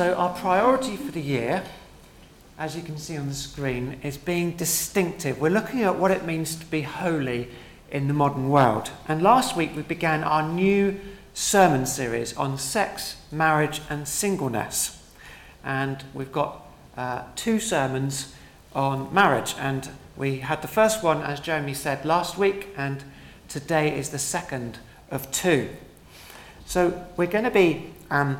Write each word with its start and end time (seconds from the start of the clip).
So, 0.00 0.14
our 0.14 0.32
priority 0.32 0.96
for 0.96 1.12
the 1.12 1.20
year, 1.20 1.62
as 2.58 2.74
you 2.74 2.80
can 2.80 2.96
see 2.96 3.18
on 3.18 3.28
the 3.28 3.34
screen, 3.34 4.00
is 4.02 4.16
being 4.16 4.52
distinctive. 4.56 5.38
We're 5.38 5.50
looking 5.50 5.82
at 5.82 5.96
what 5.96 6.10
it 6.10 6.24
means 6.24 6.56
to 6.56 6.64
be 6.64 6.80
holy 6.80 7.48
in 7.90 8.08
the 8.08 8.14
modern 8.14 8.48
world. 8.48 8.90
And 9.08 9.20
last 9.20 9.56
week 9.56 9.76
we 9.76 9.82
began 9.82 10.24
our 10.24 10.42
new 10.42 10.98
sermon 11.34 11.84
series 11.84 12.34
on 12.38 12.56
sex, 12.56 13.16
marriage, 13.30 13.82
and 13.90 14.08
singleness. 14.08 15.06
And 15.62 16.02
we've 16.14 16.32
got 16.32 16.64
uh, 16.96 17.24
two 17.36 17.60
sermons 17.60 18.34
on 18.74 19.12
marriage. 19.12 19.54
And 19.58 19.90
we 20.16 20.38
had 20.38 20.62
the 20.62 20.68
first 20.68 21.02
one, 21.02 21.20
as 21.20 21.40
Jeremy 21.40 21.74
said, 21.74 22.06
last 22.06 22.38
week, 22.38 22.68
and 22.74 23.04
today 23.48 23.98
is 23.98 24.08
the 24.08 24.18
second 24.18 24.78
of 25.10 25.30
two. 25.30 25.68
So 26.64 27.04
we're 27.18 27.26
going 27.26 27.44
to 27.44 27.50
be 27.50 27.92
um, 28.10 28.38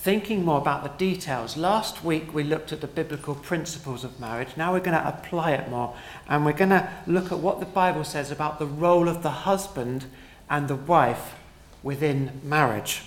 thinking 0.00 0.42
more 0.46 0.58
about 0.58 0.82
the 0.82 0.88
details. 1.04 1.58
Last 1.58 2.02
week 2.02 2.32
we 2.32 2.42
looked 2.42 2.72
at 2.72 2.80
the 2.80 2.86
biblical 2.86 3.34
principles 3.34 4.02
of 4.02 4.18
marriage. 4.18 4.48
Now 4.56 4.72
we're 4.72 4.80
going 4.80 4.96
to 4.96 5.06
apply 5.06 5.50
it 5.52 5.68
more. 5.68 5.94
And 6.26 6.46
we're 6.46 6.54
going 6.54 6.70
to 6.70 6.88
look 7.06 7.30
at 7.30 7.38
what 7.40 7.60
the 7.60 7.66
Bible 7.66 8.04
says 8.04 8.30
about 8.30 8.58
the 8.58 8.64
role 8.64 9.08
of 9.08 9.22
the 9.22 9.30
husband 9.30 10.06
and 10.48 10.68
the 10.68 10.74
wife 10.74 11.34
within 11.82 12.40
marriage. 12.42 13.02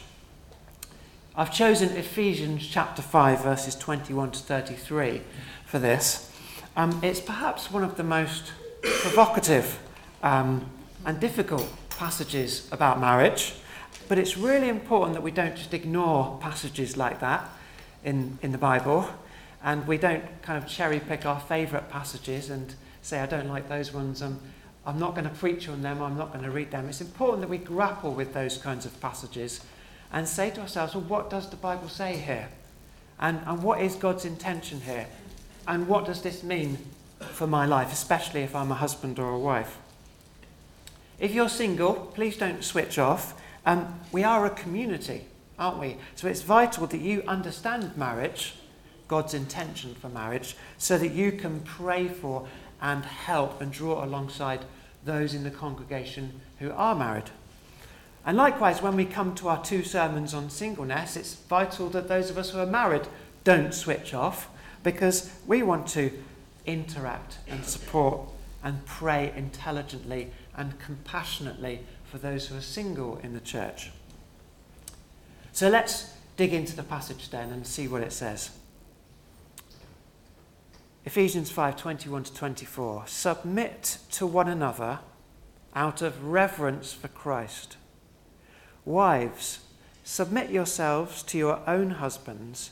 I've 1.36 1.52
chosen 1.52 1.90
Ephesians 1.98 2.68
chapter 2.68 3.02
5, 3.02 3.42
verses 3.42 3.74
21 3.74 4.30
to 4.30 4.40
33 4.40 5.22
for 5.66 5.80
this. 5.80 6.32
Um, 6.76 7.00
it's 7.02 7.20
perhaps 7.20 7.72
one 7.72 7.84
of 7.84 7.98
the 7.98 8.04
most 8.04 8.52
provocative 8.84 9.80
um, 10.22 10.70
and 11.08 11.20
difficult 11.20 11.68
passages 11.90 12.70
about 12.72 13.00
marriage. 13.02 13.56
But 14.08 14.18
it's 14.18 14.38
really 14.38 14.70
important 14.70 15.14
that 15.14 15.24
we 15.24 15.32
don't 15.32 15.56
just 15.56 15.74
ignore 15.74 16.38
passages 16.42 16.98
like 16.98 17.20
that 17.20 17.50
in, 18.04 18.38
in 18.42 18.52
the 18.52 18.58
Bible 18.58 19.08
and 19.64 19.88
we 19.88 19.98
don't 19.98 20.24
kind 20.42 20.62
of 20.62 20.70
cherry 20.70 21.00
pick 21.00 21.26
our 21.26 21.40
favourite 21.40 21.90
passages 21.90 22.50
and 22.50 22.76
say, 23.02 23.20
I 23.20 23.26
don't 23.26 23.48
like 23.48 23.70
those 23.70 23.94
ones, 23.94 24.22
I'm, 24.22 24.40
I'm 24.86 25.00
not 25.00 25.16
going 25.16 25.24
to 25.24 25.34
preach 25.34 25.70
on 25.70 25.82
them, 25.82 26.02
I'm 26.02 26.18
not 26.18 26.34
going 26.34 26.44
to 26.44 26.52
read 26.52 26.72
them. 26.72 26.90
It's 26.90 27.02
important 27.02 27.42
that 27.42 27.50
we 27.50 27.58
grapple 27.58 28.14
with 28.14 28.34
those 28.34 28.58
kinds 28.58 28.86
of 28.86 29.00
passages 29.00 29.62
and 30.12 30.28
say 30.28 30.50
to 30.52 30.62
ourselves, 30.62 30.96
well, 30.96 31.04
what 31.06 31.30
does 31.30 31.50
the 31.50 31.56
Bible 31.56 31.88
say 31.88 32.18
here? 32.18 32.50
And, 33.20 33.40
and 33.46 33.64
what 33.64 33.82
is 33.82 33.96
God's 33.96 34.26
intention 34.26 34.82
here? 34.82 35.08
And 35.66 35.88
what 35.88 36.06
does 36.06 36.22
this 36.22 36.44
mean 36.44 36.78
for 37.20 37.48
my 37.48 37.66
life, 37.66 37.94
especially 37.94 38.42
if 38.42 38.54
I'm 38.54 38.72
a 38.72 38.76
husband 38.76 39.18
or 39.18 39.30
a 39.32 39.40
wife? 39.40 39.78
If 41.20 41.34
you're 41.34 41.48
single, 41.48 41.94
please 41.94 42.36
don't 42.36 42.64
switch 42.64 43.00
off. 43.00 43.40
Um, 43.66 44.00
we 44.12 44.24
are 44.24 44.46
a 44.46 44.50
community, 44.50 45.26
aren't 45.58 45.80
we? 45.80 45.98
So 46.16 46.28
it's 46.28 46.42
vital 46.42 46.88
that 46.88 47.00
you 47.00 47.24
understand 47.28 47.96
marriage, 47.98 48.56
God's 49.08 49.34
intention 49.34 49.96
for 49.96 50.10
marriage, 50.10 50.56
so 50.78 50.98
that 50.98 51.12
you 51.12 51.32
can 51.32 51.62
pray 51.62 52.08
for 52.08 52.48
and 52.82 53.06
help 53.06 53.62
and 53.62 53.72
draw 53.72 54.04
alongside 54.04 54.66
those 55.06 55.34
in 55.34 55.44
the 55.44 55.52
congregation 55.52 56.42
who 56.60 56.72
are 56.72 56.96
married. 56.96 57.30
And 58.26 58.38
likewise, 58.38 58.82
when 58.82 58.96
we 58.96 59.06
come 59.06 59.36
to 59.36 59.50
our 59.50 59.64
two 59.64 59.84
sermons 59.84 60.34
on 60.34 60.50
singleness, 60.50 61.18
it's 61.18 61.36
vital 61.36 61.90
that 61.90 62.08
those 62.08 62.30
of 62.30 62.38
us 62.38 62.52
who 62.52 62.60
are 62.60 62.66
married 62.66 63.08
don't 63.44 63.74
switch 63.74 64.14
off 64.14 64.50
because 64.82 65.34
we 65.46 65.64
want 65.64 65.88
to 65.88 66.12
interact 66.66 67.38
and 67.50 67.66
support 67.66 68.22
and 68.64 68.86
pray 68.86 69.34
intelligently 69.36 70.32
and 70.56 70.80
compassionately 70.80 71.82
for 72.14 72.20
those 72.20 72.46
who 72.46 72.56
are 72.56 72.62
single 72.62 73.20
in 73.24 73.34
the 73.34 73.40
church. 73.40 73.90
So 75.52 75.68
let's 75.68 76.14
dig 76.38 76.54
into 76.54 76.76
the 76.76 76.84
passage 76.84 77.32
then 77.32 77.50
and 77.50 77.66
see 77.66 77.88
what 77.88 78.04
it 78.04 78.14
says. 78.14 78.52
Ephesians 81.06 81.52
5:21 81.52 82.26
to 82.26 82.34
24 82.36 83.08
Submit 83.08 83.98
to 84.12 84.28
one 84.28 84.48
another 84.48 85.00
out 85.74 86.04
of 86.04 86.24
reverence 86.24 86.94
for 86.94 87.08
Christ. 87.08 87.78
Wives, 88.86 89.62
submit 90.04 90.52
yourselves 90.52 91.24
to 91.24 91.40
your 91.40 91.68
own 91.68 91.90
husbands 91.98 92.70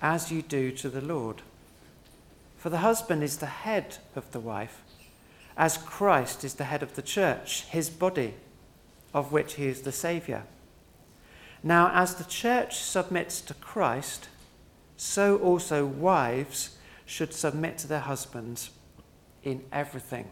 as 0.00 0.30
you 0.30 0.42
do 0.42 0.70
to 0.70 0.88
the 0.88 1.00
Lord. 1.00 1.42
For 2.56 2.70
the 2.70 2.86
husband 2.86 3.24
is 3.24 3.38
the 3.38 3.46
head 3.46 3.96
of 4.14 4.30
the 4.30 4.38
wife, 4.38 4.80
as 5.56 5.76
Christ 5.76 6.44
is 6.44 6.54
the 6.54 6.70
head 6.70 6.84
of 6.84 6.94
the 6.94 7.02
church, 7.02 7.64
his 7.64 7.90
body 7.90 8.34
of 9.16 9.32
which 9.32 9.54
he 9.54 9.64
is 9.64 9.80
the 9.80 9.92
Saviour. 9.92 10.44
Now, 11.62 11.90
as 11.94 12.16
the 12.16 12.24
church 12.24 12.76
submits 12.76 13.40
to 13.40 13.54
Christ, 13.54 14.28
so 14.98 15.38
also 15.38 15.86
wives 15.86 16.76
should 17.06 17.32
submit 17.32 17.78
to 17.78 17.86
their 17.86 18.00
husbands 18.00 18.70
in 19.42 19.64
everything. 19.72 20.28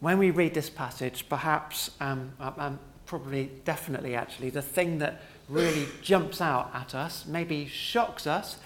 When 0.00 0.18
we 0.18 0.30
read 0.30 0.52
this 0.52 0.68
passage, 0.68 1.26
perhaps, 1.30 1.90
um, 2.00 2.32
um, 2.38 2.54
um 2.58 2.78
probably, 3.06 3.50
definitely 3.64 4.14
actually, 4.14 4.50
the 4.50 4.60
thing 4.60 4.98
that 4.98 5.22
really 5.48 5.86
jumps 6.02 6.42
out 6.42 6.70
at 6.74 6.94
us, 6.94 7.24
maybe 7.26 7.66
shocks 7.66 8.26
us, 8.26 8.58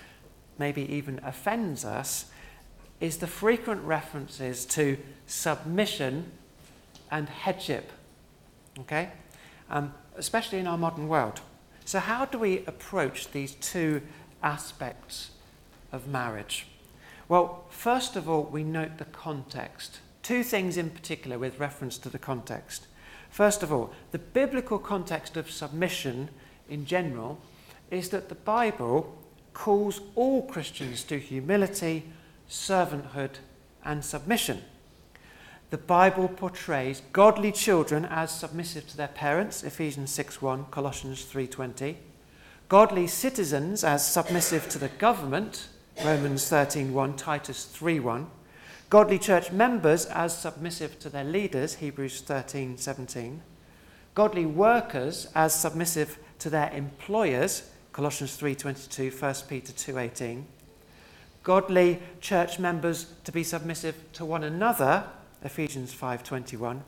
maybe 0.58 0.82
even 0.92 1.20
offends 1.22 1.84
us, 1.84 2.30
is 3.00 3.18
the 3.18 3.28
frequent 3.28 3.82
references 3.84 4.66
to 4.66 4.98
submission 5.26 6.32
and 7.10 7.28
headship, 7.28 7.92
okay? 8.80 9.10
Um, 9.70 9.94
especially 10.16 10.58
in 10.58 10.66
our 10.66 10.78
modern 10.78 11.08
world. 11.08 11.40
So, 11.84 12.00
how 12.00 12.24
do 12.24 12.38
we 12.38 12.64
approach 12.66 13.30
these 13.30 13.54
two 13.54 14.02
aspects 14.42 15.30
of 15.92 16.08
marriage? 16.08 16.66
Well, 17.28 17.64
first 17.70 18.16
of 18.16 18.28
all, 18.28 18.44
we 18.44 18.64
note 18.64 18.98
the 18.98 19.04
context. 19.04 20.00
Two 20.22 20.42
things 20.42 20.76
in 20.76 20.90
particular 20.90 21.38
with 21.38 21.60
reference 21.60 21.98
to 21.98 22.08
the 22.08 22.18
context. 22.18 22.86
First 23.30 23.62
of 23.62 23.72
all, 23.72 23.92
the 24.12 24.18
biblical 24.18 24.78
context 24.78 25.36
of 25.36 25.50
submission 25.50 26.30
in 26.68 26.86
general 26.86 27.38
is 27.90 28.08
that 28.10 28.28
the 28.28 28.34
Bible 28.34 29.16
calls 29.54 30.00
all 30.14 30.42
Christians 30.42 31.02
to 31.04 31.18
humility, 31.18 32.04
servanthood, 32.48 33.36
and 33.84 34.04
submission 34.04 34.62
the 35.70 35.78
Bible 35.78 36.28
portrays 36.28 37.02
godly 37.12 37.50
children 37.50 38.04
as 38.04 38.30
submissive 38.30 38.86
to 38.88 38.96
their 38.96 39.08
parents, 39.08 39.64
Ephesians 39.64 40.10
6:1, 40.12 40.70
Colossians 40.70 41.24
3:20. 41.24 41.96
Godly 42.68 43.06
citizens 43.06 43.82
as 43.82 44.06
submissive 44.06 44.68
to 44.68 44.78
the 44.78 44.88
government, 44.88 45.68
Romans 46.04 46.44
13:1, 46.48 47.16
Titus 47.16 47.64
3:1. 47.64 48.26
Godly 48.90 49.18
church 49.18 49.50
members 49.50 50.06
as 50.06 50.38
submissive 50.38 50.98
to 51.00 51.08
their 51.08 51.24
leaders, 51.24 51.76
Hebrews 51.76 52.22
13:17. 52.22 53.42
Godly 54.14 54.46
workers 54.46 55.26
as 55.34 55.52
submissive 55.52 56.18
to 56.38 56.48
their 56.48 56.70
employers, 56.70 57.64
Colossians 57.92 58.36
3:22, 58.36 59.10
1 59.10 59.48
Peter 59.48 59.72
2:18. 59.72 60.46
Godly 61.42 62.00
church 62.20 62.58
members 62.58 63.06
to 63.24 63.32
be 63.32 63.42
submissive 63.42 63.94
to 64.12 64.24
one 64.24 64.44
another, 64.44 65.04
Ephesians 65.42 65.92
5:21, 65.94 66.82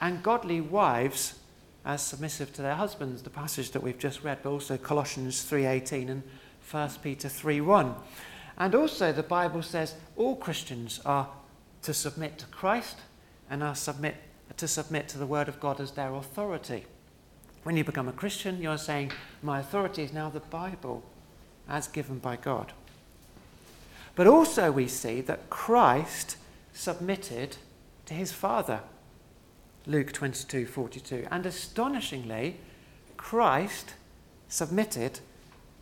and 0.00 0.22
godly 0.22 0.60
wives 0.60 1.38
as 1.84 2.02
submissive 2.02 2.52
to 2.52 2.62
their 2.62 2.74
husbands, 2.74 3.22
the 3.22 3.30
passage 3.30 3.70
that 3.70 3.82
we've 3.82 3.98
just 3.98 4.22
read, 4.22 4.38
but 4.42 4.50
also 4.50 4.76
Colossians 4.76 5.42
3:18 5.42 6.08
and 6.08 6.22
1 6.60 7.02
Peter 7.02 7.28
3:1. 7.28 7.94
And 8.56 8.74
also 8.74 9.12
the 9.12 9.22
Bible 9.22 9.62
says 9.62 9.94
all 10.16 10.36
Christians 10.36 11.00
are 11.04 11.28
to 11.82 11.94
submit 11.94 12.38
to 12.38 12.46
Christ 12.46 12.98
and 13.48 13.62
are 13.62 13.74
submit 13.74 14.16
to 14.56 14.68
submit 14.68 15.08
to 15.08 15.18
the 15.18 15.26
word 15.26 15.48
of 15.48 15.60
God 15.60 15.80
as 15.80 15.92
their 15.92 16.14
authority. 16.14 16.86
When 17.62 17.76
you 17.76 17.84
become 17.84 18.08
a 18.08 18.12
Christian, 18.12 18.60
you're 18.62 18.78
saying, 18.78 19.12
My 19.42 19.60
authority 19.60 20.02
is 20.02 20.12
now 20.12 20.30
the 20.30 20.40
Bible 20.40 21.02
as 21.68 21.86
given 21.86 22.18
by 22.18 22.36
God. 22.36 22.72
But 24.14 24.26
also, 24.26 24.72
we 24.72 24.88
see 24.88 25.20
that 25.22 25.50
Christ 25.50 26.36
submitted 26.78 27.56
to 28.06 28.14
his 28.14 28.32
Father. 28.32 28.80
Luke 29.84 30.12
22 30.12 30.64
42. 30.64 31.26
And 31.28 31.44
astonishingly, 31.44 32.56
Christ 33.16 33.94
submitted 34.48 35.18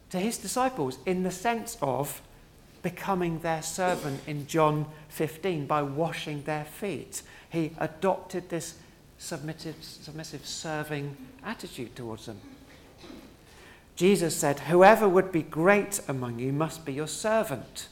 to 0.08 0.19
his 0.19 0.38
disciples 0.38 0.98
in 1.04 1.22
the 1.22 1.31
sense 1.31 1.76
of 1.82 2.22
becoming 2.82 3.40
their 3.40 3.60
servant 3.62 4.20
in 4.26 4.46
John 4.46 4.87
15 5.10 5.66
by 5.66 5.82
washing 5.82 6.44
their 6.44 6.64
feet. 6.64 7.22
He 7.50 7.72
adopted 7.78 8.49
this 8.49 8.76
submissive, 9.19 9.76
submissive 9.81 10.46
serving 10.46 11.14
attitude 11.44 11.94
towards 11.94 12.25
them. 12.25 12.40
Jesus 13.96 14.34
said, 14.34 14.60
Whoever 14.60 15.08
would 15.08 15.31
be 15.31 15.42
great 15.42 16.00
among 16.08 16.38
you 16.38 16.52
must 16.52 16.87
be 16.87 16.94
your 16.94 17.06
servant. 17.06 17.88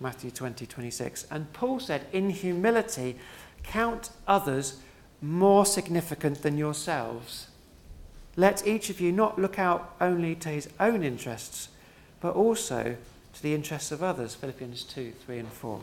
Matthew 0.00 0.30
20, 0.30 0.66
26. 0.66 1.26
And 1.30 1.52
Paul 1.52 1.80
said, 1.80 2.06
in 2.12 2.30
humility, 2.30 3.16
count 3.62 4.10
others 4.26 4.80
more 5.22 5.64
significant 5.64 6.42
than 6.42 6.58
yourselves. 6.58 7.48
Let 8.36 8.66
each 8.66 8.90
of 8.90 9.00
you 9.00 9.12
not 9.12 9.38
look 9.38 9.58
out 9.58 9.94
only 10.00 10.34
to 10.36 10.50
his 10.50 10.68
own 10.78 11.02
interests, 11.02 11.68
but 12.20 12.34
also 12.34 12.96
to 13.32 13.42
the 13.42 13.54
interests 13.54 13.90
of 13.90 14.02
others. 14.02 14.34
Philippians 14.34 14.82
2 14.84 15.12
3 15.24 15.38
and 15.38 15.48
4. 15.48 15.80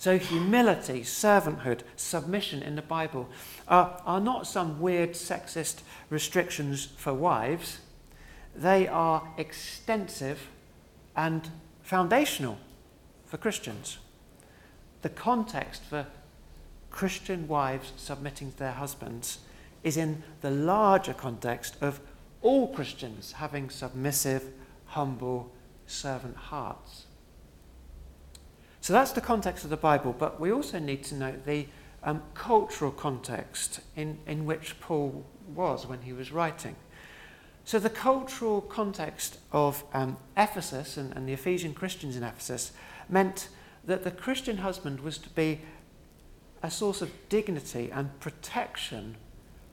So, 0.00 0.16
humility, 0.16 1.00
servanthood, 1.00 1.80
submission 1.96 2.62
in 2.62 2.76
the 2.76 2.82
Bible 2.82 3.28
are, 3.66 4.00
are 4.06 4.20
not 4.20 4.46
some 4.46 4.80
weird 4.80 5.12
sexist 5.12 5.80
restrictions 6.08 6.86
for 6.96 7.12
wives. 7.12 7.78
They 8.54 8.86
are 8.86 9.28
extensive 9.36 10.46
and 11.16 11.50
foundational 11.88 12.58
for 13.24 13.38
Christians. 13.38 13.96
The 15.00 15.08
context 15.08 15.82
for 15.84 16.06
Christian 16.90 17.48
wives 17.48 17.94
submitting 17.96 18.52
to 18.52 18.58
their 18.58 18.72
husbands 18.72 19.38
is 19.82 19.96
in 19.96 20.22
the 20.42 20.50
larger 20.50 21.14
context 21.14 21.76
of 21.80 22.00
all 22.42 22.68
Christians 22.74 23.32
having 23.32 23.70
submissive, 23.70 24.52
humble, 24.84 25.50
servant 25.86 26.36
hearts. 26.36 27.06
So 28.82 28.92
that's 28.92 29.12
the 29.12 29.22
context 29.22 29.64
of 29.64 29.70
the 29.70 29.78
Bible, 29.78 30.14
but 30.18 30.38
we 30.38 30.52
also 30.52 30.78
need 30.78 31.04
to 31.04 31.14
note 31.14 31.46
the 31.46 31.68
um, 32.02 32.22
cultural 32.34 32.90
context 32.90 33.80
in, 33.96 34.18
in 34.26 34.44
which 34.44 34.78
Paul 34.78 35.24
was 35.54 35.86
when 35.86 36.02
he 36.02 36.12
was 36.12 36.32
writing. 36.32 36.76
So, 37.68 37.78
the 37.78 37.90
cultural 37.90 38.62
context 38.62 39.40
of 39.52 39.84
um, 39.92 40.16
Ephesus 40.38 40.96
and, 40.96 41.14
and 41.14 41.28
the 41.28 41.34
Ephesian 41.34 41.74
Christians 41.74 42.16
in 42.16 42.22
Ephesus 42.22 42.72
meant 43.10 43.50
that 43.84 44.04
the 44.04 44.10
Christian 44.10 44.56
husband 44.56 45.00
was 45.00 45.18
to 45.18 45.28
be 45.28 45.60
a 46.62 46.70
source 46.70 47.02
of 47.02 47.10
dignity 47.28 47.90
and 47.92 48.18
protection 48.20 49.18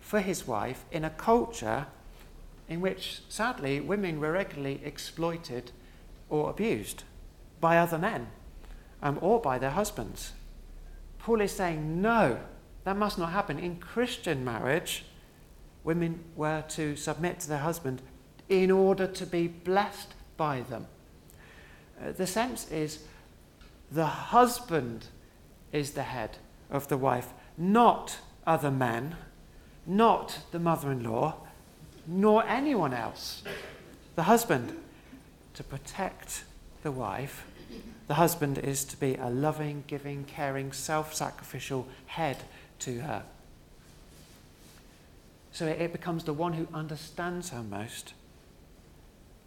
for 0.01 0.19
his 0.19 0.45
wife 0.45 0.83
in 0.91 1.05
a 1.05 1.09
culture 1.09 1.85
in 2.67 2.81
which, 2.81 3.21
sadly, 3.29 3.79
women 3.79 4.19
were 4.19 4.33
regularly 4.33 4.81
exploited 4.83 5.71
or 6.29 6.49
abused 6.49 7.05
by 7.61 7.77
other 7.77 7.97
men 7.97 8.27
um, 9.01 9.17
or 9.21 9.39
by 9.39 9.57
their 9.57 9.69
husbands. 9.69 10.33
Paul 11.17 11.39
is 11.39 11.53
saying, 11.53 12.01
no, 12.01 12.41
that 12.83 12.97
must 12.97 13.17
not 13.17 13.31
happen. 13.31 13.57
In 13.57 13.77
Christian 13.77 14.43
marriage, 14.43 15.05
women 15.85 16.19
were 16.35 16.63
to 16.67 16.95
submit 16.97 17.39
to 17.39 17.47
their 17.47 17.59
husband 17.59 18.01
in 18.49 18.69
order 18.71 19.07
to 19.07 19.25
be 19.25 19.47
blessed 19.47 20.13
by 20.35 20.61
them. 20.61 20.87
Uh, 22.01 22.11
the 22.11 22.27
sense 22.27 22.69
is 22.71 22.99
the 23.91 24.05
husband 24.05 25.05
is 25.71 25.91
the 25.91 26.03
head 26.03 26.37
of 26.69 26.87
the 26.87 26.97
wife, 26.97 27.29
not 27.57 28.17
other 28.45 28.71
men, 28.71 29.15
not 29.85 30.39
the 30.51 30.59
mother 30.59 30.91
in 30.91 31.03
law, 31.03 31.35
nor 32.07 32.43
anyone 32.45 32.93
else. 32.93 33.43
The 34.15 34.23
husband 34.23 34.75
to 35.53 35.63
protect 35.63 36.43
the 36.83 36.91
wife. 36.91 37.45
The 38.07 38.15
husband 38.15 38.57
is 38.57 38.83
to 38.85 38.97
be 38.97 39.15
a 39.15 39.29
loving, 39.29 39.83
giving, 39.87 40.25
caring, 40.25 40.71
self 40.73 41.13
sacrificial 41.13 41.87
head 42.07 42.37
to 42.79 43.01
her. 43.01 43.23
So 45.55 45.67
it 45.67 45.93
becomes 45.93 46.25
the 46.25 46.33
one 46.33 46.51
who 46.51 46.67
understands 46.73 47.51
her 47.51 47.63
most, 47.63 48.13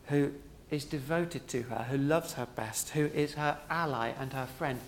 who 0.07 0.33
is 0.71 0.87
devoted 0.87 1.47
to 1.49 1.65
her, 1.65 1.85
who 1.91 1.99
loves 1.99 2.33
her 2.33 2.47
best, 2.47 2.89
who 2.91 3.09
is 3.09 3.35
her 3.35 3.59
ally 3.69 4.15
and 4.19 4.33
her 4.33 4.47
friend. 4.47 4.81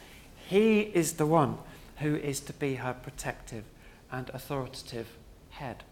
He 0.49 0.81
is 0.81 1.13
the 1.13 1.27
one 1.27 1.59
who 1.99 2.17
is 2.17 2.41
to 2.41 2.55
be 2.55 2.77
her 2.77 2.95
protective 2.95 3.65
and 4.11 4.31
authoritative 4.31 5.19
head. 5.51 5.85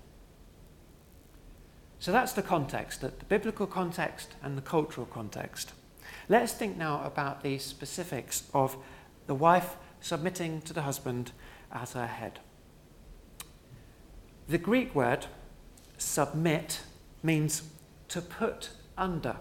So 1.99 2.11
that's 2.11 2.33
the 2.33 2.41
context, 2.41 3.03
the 3.03 3.13
biblical 3.29 3.67
context 3.67 4.31
and 4.43 4.57
the 4.57 4.63
cultural 4.63 5.07
context. 5.07 5.75
Let's 6.31 6.55
think 6.55 6.79
now 6.79 7.05
about 7.05 7.43
the 7.43 7.59
specifics 7.59 8.45
of 8.55 8.79
the 9.27 9.35
wife 9.35 9.77
submitting 10.01 10.63
to 10.63 10.73
the 10.73 10.83
husband 10.83 11.33
as 11.71 11.93
her 11.93 12.07
head. 12.07 12.41
The 14.49 14.59
Greek 14.59 14.95
word 14.95 15.27
submit 15.99 16.81
means 17.23 17.63
to 18.09 18.23
put 18.23 18.71
under. 18.97 19.37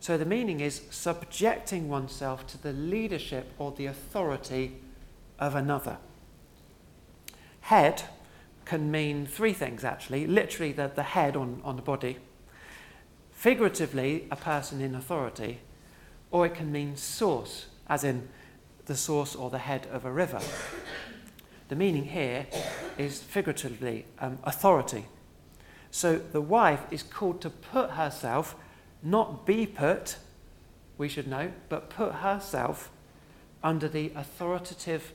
So 0.00 0.16
the 0.16 0.24
meaning 0.24 0.60
is 0.60 0.82
subjecting 0.90 1.88
oneself 1.88 2.46
to 2.48 2.62
the 2.62 2.72
leadership 2.72 3.52
or 3.58 3.72
the 3.72 3.86
authority 3.86 4.76
of 5.38 5.54
another. 5.54 5.98
Head 7.62 8.04
can 8.64 8.90
mean 8.90 9.26
three 9.26 9.52
things 9.52 9.84
actually 9.84 10.26
literally, 10.26 10.72
the, 10.72 10.90
the 10.94 11.02
head 11.02 11.36
on, 11.36 11.60
on 11.62 11.76
the 11.76 11.82
body, 11.82 12.16
figuratively, 13.32 14.26
a 14.30 14.36
person 14.36 14.80
in 14.80 14.94
authority, 14.94 15.60
or 16.30 16.46
it 16.46 16.54
can 16.54 16.72
mean 16.72 16.96
source, 16.96 17.66
as 17.88 18.04
in 18.04 18.28
the 18.86 18.96
source 18.96 19.34
or 19.34 19.50
the 19.50 19.58
head 19.58 19.86
of 19.92 20.04
a 20.06 20.10
river. 20.12 20.40
The 21.68 21.76
meaning 21.76 22.04
here 22.04 22.46
is 22.98 23.22
figuratively 23.22 24.06
um, 24.18 24.38
authority. 24.44 25.06
So 25.90 26.18
the 26.18 26.40
wife 26.40 26.80
is 26.90 27.02
called 27.02 27.40
to 27.42 27.50
put 27.50 27.90
herself, 27.90 28.56
not 29.02 29.46
be 29.46 29.66
put, 29.66 30.16
we 30.98 31.08
should 31.08 31.26
know, 31.26 31.52
but 31.68 31.90
put 31.90 32.14
herself 32.16 32.90
under 33.62 33.88
the 33.88 34.12
authoritative 34.14 35.12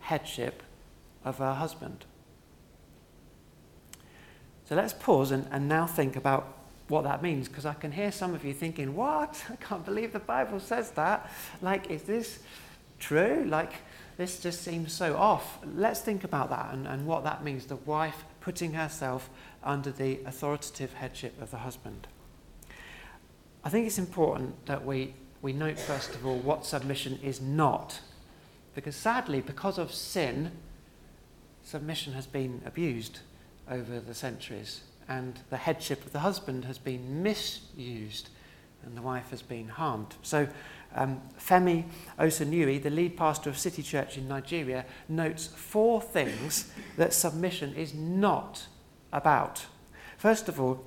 headship 0.00 0.62
of 1.24 1.38
her 1.38 1.54
husband. 1.54 2.04
So 4.68 4.74
let's 4.74 4.92
pause 4.92 5.30
and, 5.30 5.46
and 5.50 5.66
now 5.66 5.86
think 5.86 6.14
about 6.14 6.58
what 6.88 7.04
that 7.04 7.22
means 7.22 7.48
because 7.48 7.66
I 7.66 7.74
can 7.74 7.92
hear 7.92 8.12
some 8.12 8.34
of 8.34 8.44
you 8.44 8.52
thinking, 8.52 8.94
What? 8.94 9.42
I 9.50 9.56
can't 9.56 9.84
believe 9.84 10.12
the 10.12 10.18
Bible 10.18 10.60
says 10.60 10.90
that. 10.92 11.30
Like, 11.62 11.90
is 11.90 12.02
this 12.02 12.40
true? 12.98 13.44
Like, 13.48 13.72
this 14.18 14.40
just 14.40 14.62
seems 14.62 14.92
so 14.92 15.16
off. 15.16 15.58
Let's 15.64 16.00
think 16.00 16.24
about 16.24 16.50
that 16.50 16.74
and, 16.74 16.86
and 16.86 17.06
what 17.06 17.22
that 17.22 17.44
means 17.44 17.66
the 17.66 17.76
wife 17.76 18.24
putting 18.40 18.72
herself 18.74 19.30
under 19.62 19.92
the 19.92 20.18
authoritative 20.26 20.92
headship 20.92 21.40
of 21.40 21.52
the 21.52 21.58
husband. 21.58 22.08
I 23.62 23.68
think 23.70 23.86
it's 23.86 23.98
important 23.98 24.66
that 24.66 24.84
we, 24.84 25.14
we 25.40 25.52
note, 25.52 25.78
first 25.78 26.16
of 26.16 26.26
all, 26.26 26.36
what 26.36 26.66
submission 26.66 27.20
is 27.22 27.40
not. 27.40 28.00
Because 28.74 28.96
sadly, 28.96 29.40
because 29.40 29.78
of 29.78 29.94
sin, 29.94 30.50
submission 31.62 32.12
has 32.14 32.26
been 32.26 32.60
abused 32.66 33.20
over 33.70 34.00
the 34.00 34.14
centuries, 34.14 34.80
and 35.08 35.38
the 35.50 35.56
headship 35.56 36.04
of 36.04 36.12
the 36.12 36.20
husband 36.20 36.64
has 36.64 36.78
been 36.78 37.22
misused, 37.22 38.30
and 38.84 38.96
the 38.96 39.02
wife 39.02 39.30
has 39.30 39.42
been 39.42 39.68
harmed. 39.68 40.16
So, 40.22 40.48
um, 40.94 41.20
Femi 41.38 41.84
Osunniyi, 42.18 42.82
the 42.82 42.90
lead 42.90 43.16
pastor 43.16 43.50
of 43.50 43.58
City 43.58 43.82
Church 43.82 44.16
in 44.16 44.28
Nigeria, 44.28 44.84
notes 45.08 45.46
four 45.46 46.00
things 46.00 46.72
that 46.96 47.12
submission 47.12 47.74
is 47.74 47.94
not 47.94 48.66
about. 49.12 49.66
First 50.16 50.48
of 50.48 50.60
all, 50.60 50.84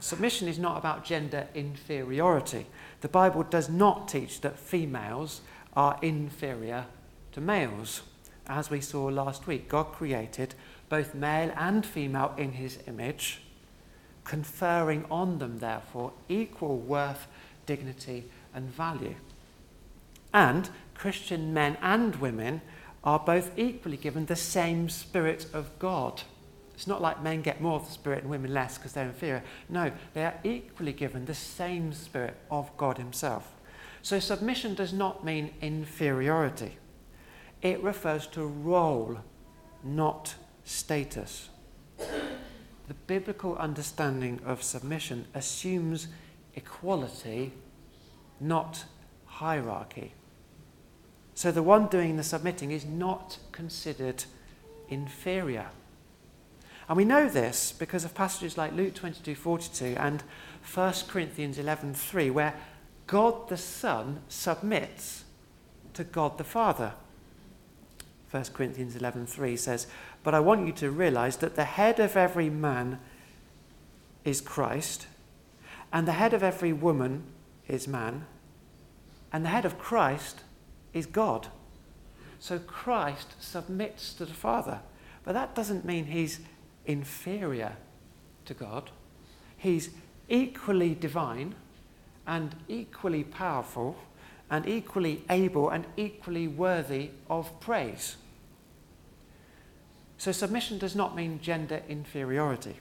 submission 0.00 0.48
is 0.48 0.58
not 0.58 0.78
about 0.78 1.04
gender 1.04 1.48
inferiority. 1.54 2.66
The 3.00 3.08
Bible 3.08 3.42
does 3.42 3.68
not 3.68 4.08
teach 4.08 4.40
that 4.42 4.58
females 4.58 5.40
are 5.74 5.98
inferior 6.02 6.86
to 7.32 7.40
males. 7.40 8.02
As 8.46 8.70
we 8.70 8.80
saw 8.80 9.04
last 9.06 9.46
week, 9.46 9.68
God 9.68 9.92
created 9.92 10.54
both 10.88 11.14
male 11.14 11.52
and 11.56 11.84
female 11.84 12.34
in 12.38 12.52
his 12.52 12.78
image, 12.86 13.42
conferring 14.24 15.04
on 15.10 15.38
them, 15.38 15.58
therefore, 15.58 16.12
equal 16.28 16.78
worth, 16.78 17.26
dignity, 17.66 18.24
and 18.54 18.68
value. 18.70 19.14
And 20.32 20.68
Christian 20.94 21.54
men 21.54 21.78
and 21.80 22.16
women 22.16 22.60
are 23.04 23.18
both 23.18 23.56
equally 23.56 23.96
given 23.96 24.26
the 24.26 24.36
same 24.36 24.88
Spirit 24.88 25.46
of 25.52 25.78
God. 25.78 26.22
It's 26.74 26.86
not 26.86 27.02
like 27.02 27.22
men 27.22 27.42
get 27.42 27.60
more 27.60 27.76
of 27.76 27.86
the 27.86 27.92
Spirit 27.92 28.22
and 28.22 28.30
women 28.30 28.52
less 28.52 28.78
because 28.78 28.92
they're 28.92 29.06
inferior. 29.06 29.42
No, 29.68 29.92
they 30.14 30.24
are 30.24 30.38
equally 30.44 30.92
given 30.92 31.24
the 31.24 31.34
same 31.34 31.92
Spirit 31.92 32.36
of 32.50 32.76
God 32.76 32.98
Himself. 32.98 33.52
So 34.02 34.20
submission 34.20 34.74
does 34.74 34.92
not 34.92 35.24
mean 35.24 35.54
inferiority, 35.60 36.76
it 37.62 37.82
refers 37.82 38.26
to 38.28 38.44
role, 38.44 39.18
not 39.82 40.34
status. 40.64 41.48
The 41.96 42.94
biblical 43.06 43.56
understanding 43.56 44.40
of 44.46 44.62
submission 44.62 45.26
assumes 45.34 46.08
equality, 46.54 47.52
not 48.40 48.84
hierarchy. 49.26 50.14
So 51.38 51.52
the 51.52 51.62
one 51.62 51.86
doing 51.86 52.16
the 52.16 52.24
submitting 52.24 52.72
is 52.72 52.84
not 52.84 53.38
considered 53.52 54.24
inferior. 54.88 55.68
And 56.88 56.96
we 56.96 57.04
know 57.04 57.28
this 57.28 57.70
because 57.70 58.04
of 58.04 58.12
passages 58.12 58.58
like 58.58 58.72
Luke 58.72 58.94
22:42 58.94 59.96
and 59.96 60.24
1 60.64 61.06
Corinthians 61.06 61.56
11:3 61.56 62.28
where 62.28 62.54
God 63.06 63.48
the 63.48 63.56
Son 63.56 64.20
submits 64.28 65.26
to 65.94 66.02
God 66.02 66.38
the 66.38 66.42
Father. 66.42 66.94
1 68.32 68.52
Corinthians 68.52 68.96
11:3 68.96 69.56
says, 69.56 69.86
"But 70.24 70.34
I 70.34 70.40
want 70.40 70.66
you 70.66 70.72
to 70.72 70.90
realize 70.90 71.36
that 71.36 71.54
the 71.54 71.66
head 71.66 72.00
of 72.00 72.16
every 72.16 72.50
man 72.50 72.98
is 74.24 74.40
Christ, 74.40 75.06
and 75.92 76.08
the 76.08 76.18
head 76.18 76.34
of 76.34 76.42
every 76.42 76.72
woman 76.72 77.32
is 77.68 77.86
man, 77.86 78.26
and 79.32 79.44
the 79.44 79.50
head 79.50 79.64
of 79.64 79.78
Christ 79.78 80.42
is 80.92 81.06
God. 81.06 81.48
So 82.38 82.58
Christ 82.58 83.34
submits 83.40 84.12
to 84.14 84.24
the 84.24 84.34
Father. 84.34 84.80
But 85.24 85.32
that 85.32 85.54
doesn't 85.54 85.84
mean 85.84 86.06
he's 86.06 86.40
inferior 86.86 87.76
to 88.46 88.54
God. 88.54 88.90
He's 89.56 89.90
equally 90.28 90.94
divine 90.94 91.54
and 92.26 92.54
equally 92.68 93.24
powerful 93.24 93.96
and 94.50 94.66
equally 94.66 95.24
able 95.28 95.68
and 95.70 95.84
equally 95.96 96.48
worthy 96.48 97.10
of 97.28 97.58
praise. 97.60 98.16
So 100.16 100.32
submission 100.32 100.78
does 100.78 100.96
not 100.96 101.14
mean 101.14 101.40
gender 101.40 101.82
inferiority. 101.88 102.76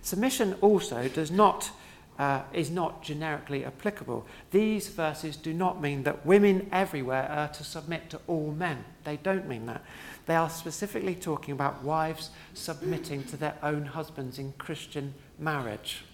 Submission 0.00 0.54
also 0.60 1.08
does 1.08 1.30
not 1.30 1.70
uh, 2.18 2.42
is 2.52 2.70
not 2.70 3.02
generically 3.02 3.64
applicable. 3.64 4.26
These 4.50 4.88
verses 4.88 5.36
do 5.36 5.52
not 5.52 5.80
mean 5.80 6.02
that 6.04 6.26
women 6.26 6.68
everywhere 6.70 7.28
are 7.30 7.48
to 7.48 7.64
submit 7.64 8.10
to 8.10 8.20
all 8.26 8.52
men. 8.52 8.84
They 9.04 9.16
don't 9.16 9.48
mean 9.48 9.66
that. 9.66 9.82
They 10.26 10.36
are 10.36 10.50
specifically 10.50 11.14
talking 11.14 11.52
about 11.52 11.82
wives 11.82 12.30
submitting 12.54 13.24
to 13.24 13.36
their 13.36 13.56
own 13.62 13.86
husbands 13.86 14.38
in 14.38 14.52
Christian 14.58 15.14
marriage. 15.38 16.04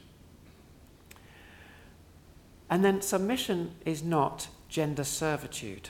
And 2.71 2.85
then 2.85 3.00
submission 3.00 3.73
is 3.85 4.02
not 4.02 4.49
gender 4.69 5.05
servitude. 5.05 5.88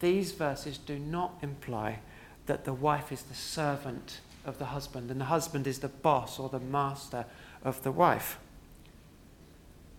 These 0.00 0.32
verses 0.32 0.78
do 0.78 0.98
not 0.98 1.38
imply 1.42 2.00
that 2.46 2.64
the 2.64 2.72
wife 2.72 3.10
is 3.10 3.22
the 3.22 3.34
servant 3.34 4.20
of 4.44 4.58
the 4.58 4.66
husband 4.66 5.10
and 5.10 5.20
the 5.20 5.26
husband 5.26 5.66
is 5.66 5.80
the 5.80 5.88
boss 5.88 6.38
or 6.38 6.48
the 6.48 6.60
master 6.60 7.26
of 7.62 7.82
the 7.82 7.92
wife. 7.92 8.38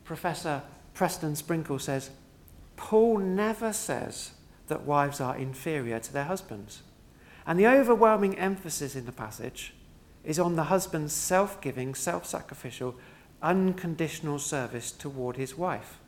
Professor 0.09 0.63
Preston 0.95 1.35
Sprinkle 1.35 1.77
says 1.77 2.09
Paul 2.77 3.19
never 3.19 3.71
says 3.71 4.31
that 4.65 4.81
wives 4.81 5.21
are 5.21 5.37
inferior 5.37 5.99
to 5.99 6.11
their 6.11 6.23
husbands. 6.23 6.81
And 7.45 7.59
the 7.59 7.67
overwhelming 7.67 8.35
emphasis 8.39 8.95
in 8.95 9.05
the 9.05 9.11
passage 9.11 9.75
is 10.23 10.39
on 10.39 10.55
the 10.55 10.63
husband's 10.63 11.13
self 11.13 11.61
giving, 11.61 11.93
self 11.93 12.25
sacrificial, 12.25 12.95
unconditional 13.43 14.39
service 14.39 14.91
toward 14.91 15.37
his 15.37 15.55
wife. 15.55 15.99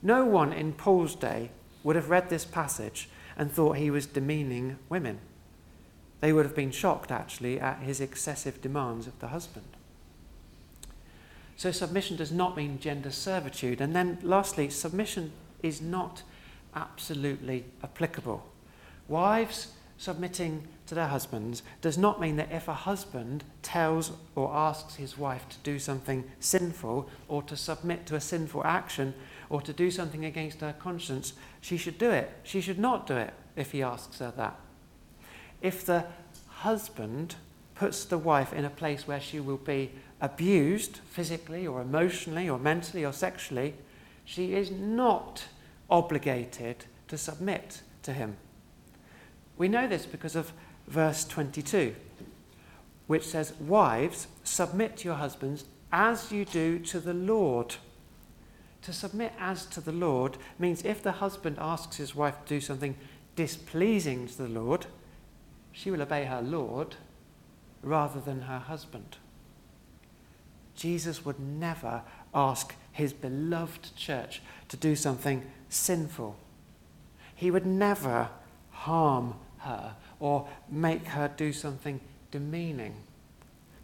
No 0.00 0.24
one 0.24 0.52
in 0.52 0.72
Paul's 0.72 1.16
day 1.16 1.50
would 1.82 1.96
have 1.96 2.10
read 2.10 2.30
this 2.30 2.44
passage 2.44 3.08
and 3.36 3.50
thought 3.50 3.78
he 3.78 3.90
was 3.90 4.06
demeaning 4.06 4.78
women. 4.88 5.18
They 6.20 6.32
would 6.32 6.46
have 6.46 6.54
been 6.54 6.70
shocked, 6.70 7.10
actually, 7.10 7.58
at 7.58 7.80
his 7.80 8.00
excessive 8.00 8.62
demands 8.62 9.08
of 9.08 9.18
the 9.18 9.28
husband. 9.28 9.73
So, 11.56 11.70
submission 11.70 12.16
does 12.16 12.32
not 12.32 12.56
mean 12.56 12.78
gender 12.80 13.10
servitude. 13.10 13.80
And 13.80 13.94
then, 13.94 14.18
lastly, 14.22 14.70
submission 14.70 15.32
is 15.62 15.80
not 15.80 16.22
absolutely 16.74 17.64
applicable. 17.82 18.44
Wives 19.08 19.72
submitting 19.96 20.66
to 20.86 20.94
their 20.94 21.08
husbands 21.08 21.62
does 21.80 21.96
not 21.96 22.20
mean 22.20 22.36
that 22.36 22.52
if 22.52 22.68
a 22.68 22.74
husband 22.74 23.44
tells 23.62 24.12
or 24.34 24.54
asks 24.54 24.96
his 24.96 25.16
wife 25.16 25.48
to 25.48 25.56
do 25.62 25.78
something 25.78 26.24
sinful 26.40 27.08
or 27.28 27.42
to 27.42 27.56
submit 27.56 28.04
to 28.06 28.16
a 28.16 28.20
sinful 28.20 28.62
action 28.64 29.14
or 29.48 29.62
to 29.62 29.72
do 29.72 29.90
something 29.90 30.24
against 30.24 30.60
her 30.60 30.74
conscience, 30.78 31.34
she 31.60 31.76
should 31.76 31.96
do 31.96 32.10
it. 32.10 32.30
She 32.42 32.60
should 32.60 32.78
not 32.78 33.06
do 33.06 33.16
it 33.16 33.32
if 33.56 33.72
he 33.72 33.82
asks 33.82 34.18
her 34.18 34.32
that. 34.36 34.58
If 35.62 35.86
the 35.86 36.04
husband 36.48 37.36
puts 37.74 38.04
the 38.04 38.18
wife 38.18 38.52
in 38.52 38.64
a 38.64 38.70
place 38.70 39.06
where 39.06 39.20
she 39.20 39.40
will 39.40 39.56
be 39.56 39.90
abused 40.24 41.00
physically 41.04 41.66
or 41.66 41.82
emotionally 41.82 42.48
or 42.48 42.58
mentally 42.58 43.04
or 43.04 43.12
sexually, 43.12 43.74
she 44.24 44.54
is 44.54 44.70
not 44.70 45.44
obligated 45.90 46.86
to 47.08 47.18
submit 47.18 47.82
to 48.02 48.12
him. 48.12 48.36
We 49.58 49.68
know 49.68 49.86
this 49.86 50.06
because 50.06 50.34
of 50.34 50.52
verse 50.88 51.24
22, 51.24 51.94
which 53.06 53.26
says, 53.26 53.52
Wives, 53.60 54.26
submit 54.42 54.96
to 54.98 55.08
your 55.08 55.16
husbands 55.16 55.64
as 55.92 56.32
you 56.32 56.46
do 56.46 56.78
to 56.78 57.00
the 57.00 57.14
Lord. 57.14 57.76
To 58.82 58.92
submit 58.92 59.32
as 59.38 59.66
to 59.66 59.80
the 59.80 59.92
Lord 59.92 60.38
means 60.58 60.84
if 60.84 61.02
the 61.02 61.12
husband 61.12 61.58
asks 61.60 61.96
his 61.96 62.14
wife 62.14 62.36
to 62.44 62.54
do 62.54 62.60
something 62.60 62.96
displeasing 63.36 64.26
to 64.26 64.38
the 64.38 64.48
Lord, 64.48 64.86
she 65.70 65.90
will 65.90 66.02
obey 66.02 66.24
her 66.24 66.40
Lord 66.40 66.96
rather 67.82 68.20
than 68.20 68.42
her 68.42 68.58
husband. 68.58 69.18
Jesus 70.76 71.24
would 71.24 71.40
never 71.40 72.02
ask 72.34 72.74
his 72.92 73.12
beloved 73.12 73.96
church 73.96 74.42
to 74.68 74.76
do 74.76 74.96
something 74.96 75.44
sinful. 75.68 76.36
He 77.34 77.50
would 77.50 77.66
never 77.66 78.28
harm 78.70 79.34
her 79.58 79.94
or 80.20 80.48
make 80.68 81.06
her 81.08 81.28
do 81.28 81.52
something 81.52 82.00
demeaning. 82.30 82.94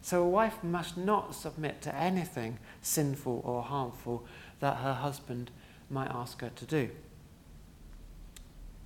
So 0.01 0.23
a 0.23 0.29
wife 0.29 0.63
must 0.63 0.97
not 0.97 1.35
submit 1.35 1.81
to 1.83 1.95
anything 1.95 2.57
sinful 2.81 3.41
or 3.45 3.61
harmful 3.61 4.25
that 4.59 4.77
her 4.77 4.93
husband 4.93 5.51
might 5.89 6.09
ask 6.09 6.41
her 6.41 6.51
to 6.55 6.65
do. 6.65 6.89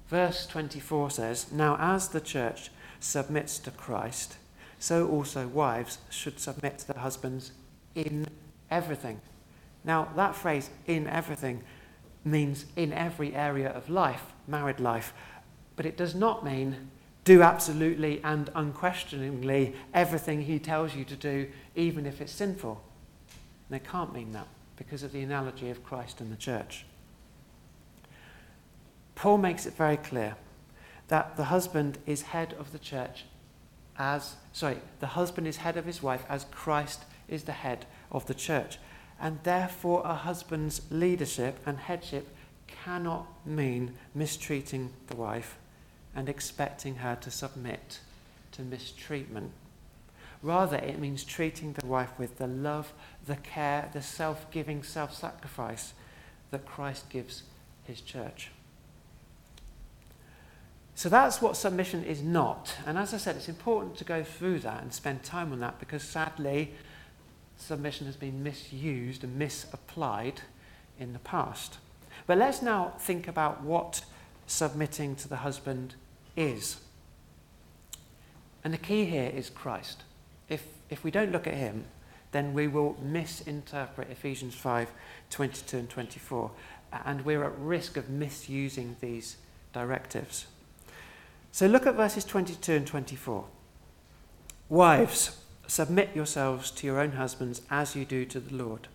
Verse 0.08 0.46
24 0.46 1.12
says, 1.12 1.52
Now 1.52 1.78
as 1.80 2.10
the 2.10 2.22
church 2.22 2.70
submits 3.00 3.60
to 3.60 3.72
Christ, 3.72 4.38
so 4.78 5.08
also 5.08 5.48
wives 5.48 6.00
should 6.10 6.40
submit 6.40 6.80
to 6.80 6.88
their 6.88 7.02
husbands 7.02 7.52
in 7.96 8.28
everything. 8.70 9.20
Now, 9.84 10.10
that 10.16 10.36
phrase, 10.36 10.70
in 10.88 11.08
everything, 11.08 11.64
means 12.24 12.66
in 12.75 12.92
every 12.92 13.34
area 13.36 13.70
of 13.70 13.90
life, 13.90 14.34
married 14.48 14.80
life, 14.80 15.14
but 15.75 15.86
it 15.86 15.96
does 15.96 16.16
not 16.16 16.44
mean 16.44 16.90
do 17.24 17.42
absolutely 17.42 18.22
and 18.24 18.50
unquestioningly 18.56 19.75
everything 19.94 20.42
he 20.42 20.60
tells 20.60 20.96
you 20.96 21.04
to 21.06 21.16
do, 21.16 21.48
even 21.75 22.06
if 22.06 22.22
it's 22.22 22.32
sinful. 22.32 22.82
And 23.70 23.75
it 23.75 23.88
can't 23.88 24.14
mean 24.14 24.32
that 24.34 24.48
because 24.75 25.04
of 25.04 25.12
the 25.12 25.22
analogy 25.22 25.70
of 25.70 25.84
Christ 25.84 26.22
and 26.22 26.32
the 26.32 26.38
church. 26.38 26.86
Paul 29.16 29.38
makes 29.38 29.66
it 29.66 29.74
very 29.74 29.98
clear 29.98 30.36
that 31.08 31.38
the 31.38 31.46
husband 31.46 31.98
is 32.06 32.24
head 32.24 32.54
of 32.60 32.72
the 32.72 32.80
church 32.80 33.25
as, 33.98 34.36
sorry, 34.52 34.78
the 35.00 35.08
husband 35.08 35.48
is 35.48 35.58
head 35.58 35.78
of 35.78 35.86
his 35.86 36.04
wife 36.04 36.25
as 36.28 36.46
Christ 36.52 37.06
is 37.27 37.44
the 37.44 37.51
head 37.51 37.86
of 38.12 38.25
the 38.25 38.34
church. 38.34 38.77
And 39.20 39.39
therefore, 39.44 40.01
a 40.05 40.15
husband's 40.15 40.82
leadership 40.89 41.60
and 41.65 41.77
headship 41.77 42.27
cannot 42.67 43.27
mean 43.46 43.94
mistreating 44.13 44.91
the 45.08 45.15
wife 45.15 45.58
and 46.15 46.29
expecting 46.29 46.96
her 46.98 47.17
to 47.22 47.32
submit 47.32 48.00
to 48.51 48.62
mistreatment. 48.62 49.51
Rather, 50.41 50.77
it 50.77 51.00
means 51.00 51.24
treating 51.24 51.74
the 51.74 51.86
wife 51.86 52.12
with 52.17 52.38
the 52.38 52.48
love, 52.48 52.94
the 53.25 53.36
care, 53.38 53.89
the 53.94 54.01
self 54.01 54.50
giving 54.51 54.84
self 54.84 55.13
sacrifice 55.13 55.94
that 56.51 56.65
Christ 56.65 57.10
gives 57.10 57.44
his 57.84 58.01
church. 58.01 58.51
So 60.94 61.10
that's 61.10 61.41
what 61.41 61.58
submission 61.58 62.05
is 62.05 62.22
not. 62.22 62.74
And 62.86 62.98
as 62.98 63.13
I 63.13 63.17
said, 63.17 63.36
it's 63.36 63.50
important 63.50 63.98
to 63.98 64.05
go 64.05 64.24
through 64.24 64.60
that 64.60 64.82
and 64.82 64.94
spend 64.94 65.24
time 65.24 65.51
on 65.51 65.60
that 65.60 65.79
because 65.79 66.03
sadly, 66.03 66.72
submission 67.58 68.06
has 68.06 68.16
been 68.16 68.44
misused 68.44 69.24
and 69.24 69.38
misapplied 69.38 70.42
in 71.00 71.14
the 71.14 71.20
past. 71.20 71.78
But 72.28 72.38
let's 72.38 72.62
now 72.62 72.94
think 73.00 73.28
about 73.28 73.64
what 73.64 74.04
submitting 74.48 75.16
to 75.18 75.28
the 75.28 75.38
husband 75.38 75.96
is. 76.36 76.78
And 78.64 78.74
the 78.74 78.78
key 78.78 79.06
here 79.06 79.32
is 79.34 79.50
Christ. 79.50 80.04
If, 80.50 80.66
if 80.90 81.04
we 81.04 81.12
don't 81.12 81.32
look 81.32 81.48
at 81.48 81.54
him, 81.54 81.86
then 82.32 82.54
we 82.54 82.68
will 82.68 82.98
misinterpret 83.02 84.10
Ephesians 84.10 84.56
5 84.56 84.90
22 85.30 85.78
and 85.78 85.90
24, 85.90 86.52
and 87.06 87.24
we're 87.24 87.44
at 87.44 87.58
risk 87.58 87.96
of 87.96 88.10
misusing 88.10 88.96
these 89.00 89.38
directives. 89.72 90.48
So 91.52 91.68
look 91.68 91.88
at 91.88 91.96
verses 91.96 92.26
22 92.26 92.74
and 92.74 92.88
24. 92.88 93.46
Wives, 94.68 95.40
submit 95.67 96.15
yourselves 96.15 96.72
to 96.72 96.88
your 96.88 97.00
own 97.00 97.13
husbands 97.13 97.62
as 97.69 97.95
you 97.95 98.05
do 98.05 98.25
to 98.25 98.39
the 98.39 98.55
Lord. 98.55 98.88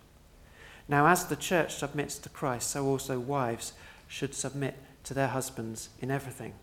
Now, 0.87 1.07
as 1.07 1.25
the 1.25 1.35
church 1.35 1.75
submits 1.75 2.17
to 2.19 2.29
Christ, 2.29 2.69
so 2.69 2.85
also 2.85 3.19
wives 3.19 3.73
should 4.07 4.35
submit 4.35 4.75
to 5.05 5.13
their 5.13 5.29
husbands 5.29 5.89
in 5.99 6.11
everything. 6.11 6.53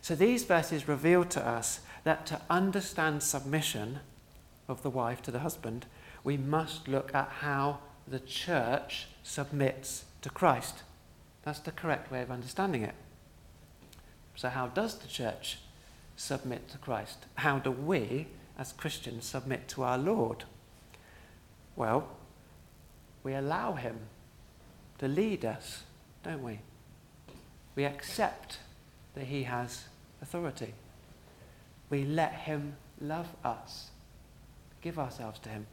So 0.00 0.14
these 0.14 0.44
verses 0.44 0.88
reveal 0.88 1.24
to 1.24 1.46
us 1.46 1.80
that 2.04 2.26
to 2.26 2.40
understand 2.48 3.22
submission 3.22 4.00
of 4.68 4.82
the 4.82 4.90
wife 4.90 5.22
to 5.22 5.30
the 5.30 5.40
husband, 5.40 5.86
we 6.24 6.36
must 6.36 6.88
look 6.88 7.14
at 7.14 7.28
how 7.40 7.78
the 8.06 8.20
church 8.20 9.08
submits 9.22 10.04
to 10.22 10.30
Christ. 10.30 10.82
That's 11.42 11.60
the 11.60 11.72
correct 11.72 12.10
way 12.10 12.22
of 12.22 12.30
understanding 12.30 12.82
it. 12.82 12.94
So, 14.36 14.48
how 14.48 14.68
does 14.68 14.98
the 14.98 15.08
church 15.08 15.58
submit 16.16 16.68
to 16.68 16.78
Christ? 16.78 17.26
How 17.36 17.58
do 17.58 17.70
we 17.70 18.26
as 18.58 18.72
Christians 18.72 19.24
submit 19.24 19.68
to 19.68 19.84
our 19.84 19.96
Lord? 19.96 20.44
Well, 21.76 22.08
we 23.22 23.34
allow 23.34 23.74
Him 23.74 23.98
to 24.98 25.06
lead 25.06 25.44
us, 25.44 25.84
don't 26.24 26.42
we? 26.42 26.60
We 27.76 27.84
accept 27.84 28.58
that 29.14 29.24
He 29.24 29.44
has 29.44 29.84
authority. 30.20 30.74
We 31.88 32.04
let 32.04 32.32
Him 32.32 32.76
love 33.00 33.28
us, 33.44 33.90
give 34.82 34.98
ourselves 34.98 35.38
to 35.40 35.48
Him. 35.48 35.66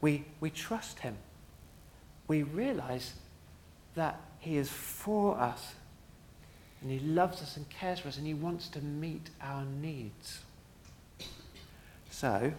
We, 0.00 0.24
we 0.40 0.50
trust 0.50 1.00
Him. 1.00 1.16
We 2.26 2.42
realize 2.42 3.14
that 3.94 4.20
He 4.40 4.56
is 4.56 4.68
for 4.68 5.38
us 5.38 5.74
and 6.82 6.90
He 6.90 6.98
loves 6.98 7.42
us 7.42 7.56
and 7.56 7.68
cares 7.68 8.00
for 8.00 8.08
us 8.08 8.16
and 8.16 8.26
He 8.26 8.34
wants 8.34 8.68
to 8.68 8.80
meet 8.80 9.30
our 9.42 9.64
needs. 9.64 10.40
So, 12.20 12.52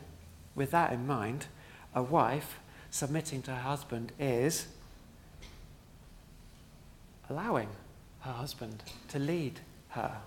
with 0.55 0.71
that 0.71 0.91
in 0.91 1.05
mind, 1.05 1.45
a 1.93 2.01
wife 2.01 2.57
submitting 2.89 3.43
to 3.43 3.51
her 3.51 3.61
husband 3.61 4.11
is 4.17 4.65
allowing 7.29 7.69
her 8.21 8.31
husband 8.31 8.81
to 9.09 9.19
lead 9.19 9.59
her. 9.89 10.17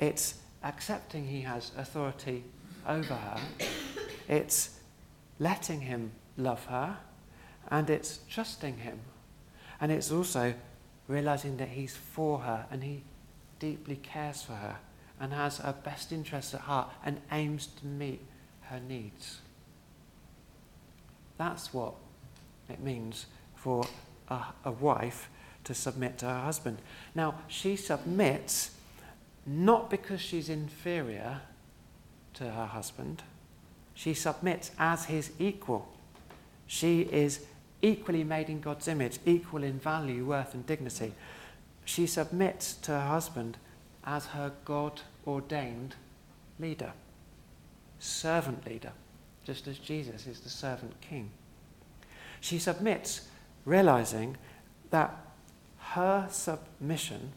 It's 0.00 0.40
accepting 0.64 1.28
he 1.28 1.42
has 1.42 1.70
authority 1.78 2.42
over 2.84 3.14
her. 3.14 3.40
It's 4.26 4.70
letting 5.38 5.82
him 5.82 6.10
love 6.36 6.64
her. 6.64 6.96
And 7.68 7.88
it's 7.88 8.18
trusting 8.28 8.78
him. 8.78 9.02
And 9.80 9.92
it's 9.92 10.10
also 10.10 10.52
realizing 11.06 11.58
that 11.58 11.68
he's 11.68 11.94
for 11.94 12.40
her 12.40 12.66
and 12.72 12.82
he 12.82 13.04
deeply 13.60 13.94
cares 13.94 14.42
for 14.42 14.54
her 14.54 14.78
and 15.20 15.32
has 15.32 15.58
her 15.58 15.74
best 15.84 16.12
interests 16.12 16.54
at 16.54 16.62
heart 16.62 16.90
and 17.04 17.20
aims 17.32 17.66
to 17.66 17.86
meet 17.86 18.20
her 18.62 18.80
needs. 18.80 19.40
That's 21.38 21.72
what 21.72 21.94
it 22.68 22.80
means 22.80 23.26
for 23.54 23.86
a, 24.28 24.40
a 24.64 24.70
wife 24.70 25.28
to 25.64 25.74
submit 25.74 26.18
to 26.18 26.26
her 26.26 26.40
husband. 26.40 26.78
Now, 27.14 27.34
she 27.48 27.76
submits 27.76 28.70
not 29.46 29.90
because 29.90 30.20
she's 30.20 30.48
inferior 30.48 31.40
to 32.34 32.44
her 32.50 32.66
husband, 32.66 33.22
she 33.94 34.12
submits 34.12 34.70
as 34.78 35.06
his 35.06 35.30
equal. 35.38 35.88
She 36.66 37.02
is 37.02 37.46
equally 37.80 38.24
made 38.24 38.50
in 38.50 38.60
God's 38.60 38.88
image, 38.88 39.18
equal 39.24 39.62
in 39.62 39.78
value, 39.78 40.26
worth, 40.26 40.52
and 40.52 40.66
dignity. 40.66 41.14
She 41.84 42.06
submits 42.06 42.74
to 42.74 42.92
her 42.92 43.08
husband 43.08 43.56
as 44.06 44.26
her 44.26 44.52
God 44.64 45.00
ordained 45.26 45.96
leader, 46.60 46.92
servant 47.98 48.64
leader, 48.66 48.92
just 49.44 49.66
as 49.66 49.78
Jesus 49.78 50.26
is 50.26 50.40
the 50.40 50.48
servant 50.48 51.00
king. 51.00 51.30
She 52.40 52.58
submits, 52.58 53.28
realizing 53.64 54.36
that 54.90 55.16
her 55.78 56.28
submission 56.30 57.32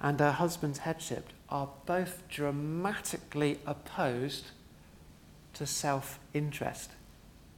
and 0.00 0.20
her 0.20 0.32
husband's 0.32 0.78
headship 0.80 1.30
are 1.48 1.68
both 1.86 2.22
dramatically 2.28 3.58
opposed 3.66 4.46
to 5.54 5.66
self 5.66 6.18
interest. 6.32 6.90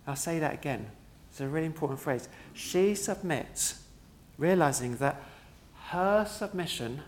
I'll 0.07 0.17
say 0.17 0.39
that 0.39 0.55
again. 0.55 0.91
It's 1.31 1.41
a 1.41 1.49
really 1.49 1.67
important 1.67 2.01
phrase. 2.01 2.29
She 2.53 2.95
submits, 2.95 3.83
realizing 4.39 4.97
that 4.97 5.23
her 5.89 6.25
submission 6.25 7.03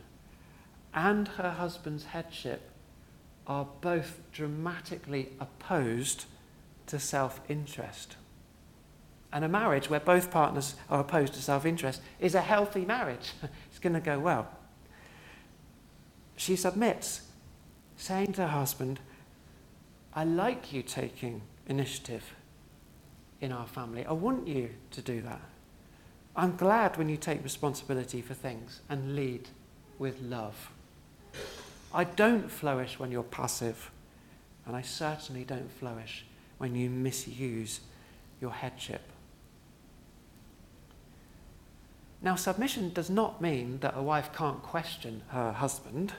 and 0.94 1.28
her 1.28 1.50
husband's 1.50 2.04
headship 2.04 2.70
are 3.46 3.66
both 3.80 4.20
dramatically 4.32 5.30
opposed 5.40 6.26
to 6.86 6.98
self 6.98 7.40
interest. 7.48 8.16
And 9.32 9.44
a 9.44 9.48
marriage 9.48 9.90
where 9.90 10.00
both 10.00 10.30
partners 10.30 10.76
are 10.88 11.00
opposed 11.00 11.34
to 11.34 11.42
self 11.42 11.66
interest 11.66 12.00
is 12.20 12.34
a 12.34 12.40
healthy 12.40 12.84
marriage. 12.84 13.32
it's 13.71 13.80
going 13.80 13.95
to 13.95 14.00
go 14.00 14.19
well. 14.19 14.49
She 16.36 16.56
submits, 16.56 17.23
saying 17.97 18.32
to 18.34 18.42
her 18.42 18.49
husband, 18.49 19.00
I 20.14 20.25
like 20.25 20.73
you 20.73 20.82
taking 20.82 21.42
initiative 21.69 22.34
in 23.40 23.50
our 23.52 23.66
family. 23.66 24.06
I 24.06 24.12
want 24.12 24.47
you 24.47 24.71
to 24.92 25.02
do 25.02 25.21
that. 25.23 25.40
I'm 26.36 26.56
glad 26.56 26.97
when 26.97 27.08
you 27.08 27.16
take 27.16 27.42
responsibility 27.42 28.21
for 28.21 28.34
things 28.34 28.80
and 28.88 29.14
lead 29.14 29.49
with 29.99 30.21
love. 30.21 30.71
I 31.95 32.02
don't 32.02 32.50
flourish 32.50 32.99
when 32.99 33.13
you're 33.13 33.23
passive, 33.23 33.93
and 34.67 34.75
I 34.75 34.83
certainly 34.83 35.45
don't 35.45 35.71
flourish 35.71 36.26
when 36.59 36.75
you 36.75 36.91
misuse 36.91 37.80
your 38.41 38.50
headship. 38.50 39.02
Now, 42.21 42.35
submission 42.35 42.93
does 42.93 43.11
not 43.11 43.41
mean 43.41 43.78
that 43.78 43.95
a 43.97 44.02
wife 44.02 44.30
can't 44.35 44.61
question 44.61 45.23
her 45.28 45.52
husband. 45.52 46.13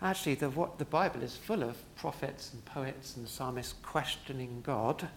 Actually, 0.00 0.36
the, 0.36 0.50
what, 0.50 0.78
the 0.78 0.84
Bible 0.84 1.22
is 1.22 1.36
full 1.36 1.64
of 1.64 1.76
prophets 1.96 2.52
and 2.52 2.64
poets 2.64 3.16
and 3.16 3.26
psalmists 3.26 3.74
questioning 3.82 4.60
God. 4.64 5.08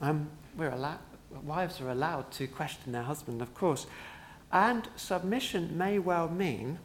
Um, 0.00 0.28
we're 0.56 0.70
allowed, 0.70 0.98
wives 1.42 1.80
are 1.80 1.88
allowed 1.88 2.30
to 2.32 2.46
question 2.46 2.92
their 2.92 3.02
husband, 3.02 3.42
of 3.42 3.54
course. 3.54 3.86
And 4.52 4.86
submission 4.94 5.76
may 5.76 5.98
well 5.98 6.28
mean 6.28 6.78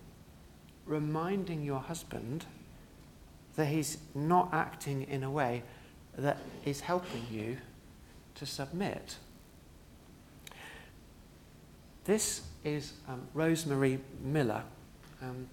reminding 0.85 1.63
your 1.63 1.79
husband 1.79 2.45
that 3.55 3.65
he's 3.65 3.97
not 4.13 4.49
acting 4.51 5.03
in 5.03 5.23
a 5.23 5.31
way 5.31 5.63
that 6.17 6.37
is 6.65 6.81
helping 6.81 7.25
you 7.31 7.57
to 8.35 8.45
submit. 8.45 9.17
This 12.03 12.41
is 12.63 12.93
um, 13.07 13.21
Rose 13.33 13.65
Marie 13.65 13.99
Miller, 14.21 14.63
um, 15.21 15.47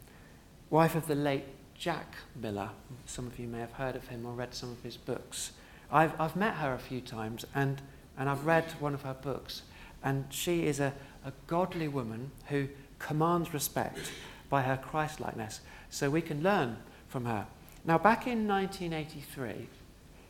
wife 0.69 0.95
of 0.95 1.07
the 1.07 1.15
late 1.15 1.45
Jack 1.75 2.15
Miller. 2.41 2.71
Some 3.07 3.27
of 3.27 3.39
you 3.39 3.49
may 3.49 3.61
have 3.61 3.73
heard 3.73 3.97
of 3.97 4.09
him 4.09 4.27
or 4.27 4.33
read 4.33 4.55
some 4.55 4.71
of 4.71 4.83
his 4.83 4.97
books. 4.97 5.53
I've, 5.91 6.19
I've 6.21 6.37
met 6.37 6.55
her 6.55 6.75
a 6.75 6.79
few 6.79 7.01
times 7.01 7.47
and, 7.55 7.81
and 8.19 8.29
I've 8.29 8.45
read 8.45 8.65
one 8.81 8.95
of 8.95 9.03
her 9.03 9.15
books. 9.15 9.63
And 10.05 10.27
she 10.31 10.67
is 10.67 10.81
a, 10.81 10.93
a 11.25 11.33
godly 11.47 11.89
woman 11.89 12.33
who 12.49 12.69
commands 12.99 13.55
respect 13.55 14.11
by 14.53 14.61
her 14.61 14.77
Christlikeness. 14.77 15.63
So 15.89 16.11
we 16.11 16.21
can 16.21 16.43
learn 16.43 16.77
from 17.09 17.25
her. 17.25 17.47
Now, 17.87 17.97
back 17.97 18.27
in 18.27 18.47
1983, 18.47 19.67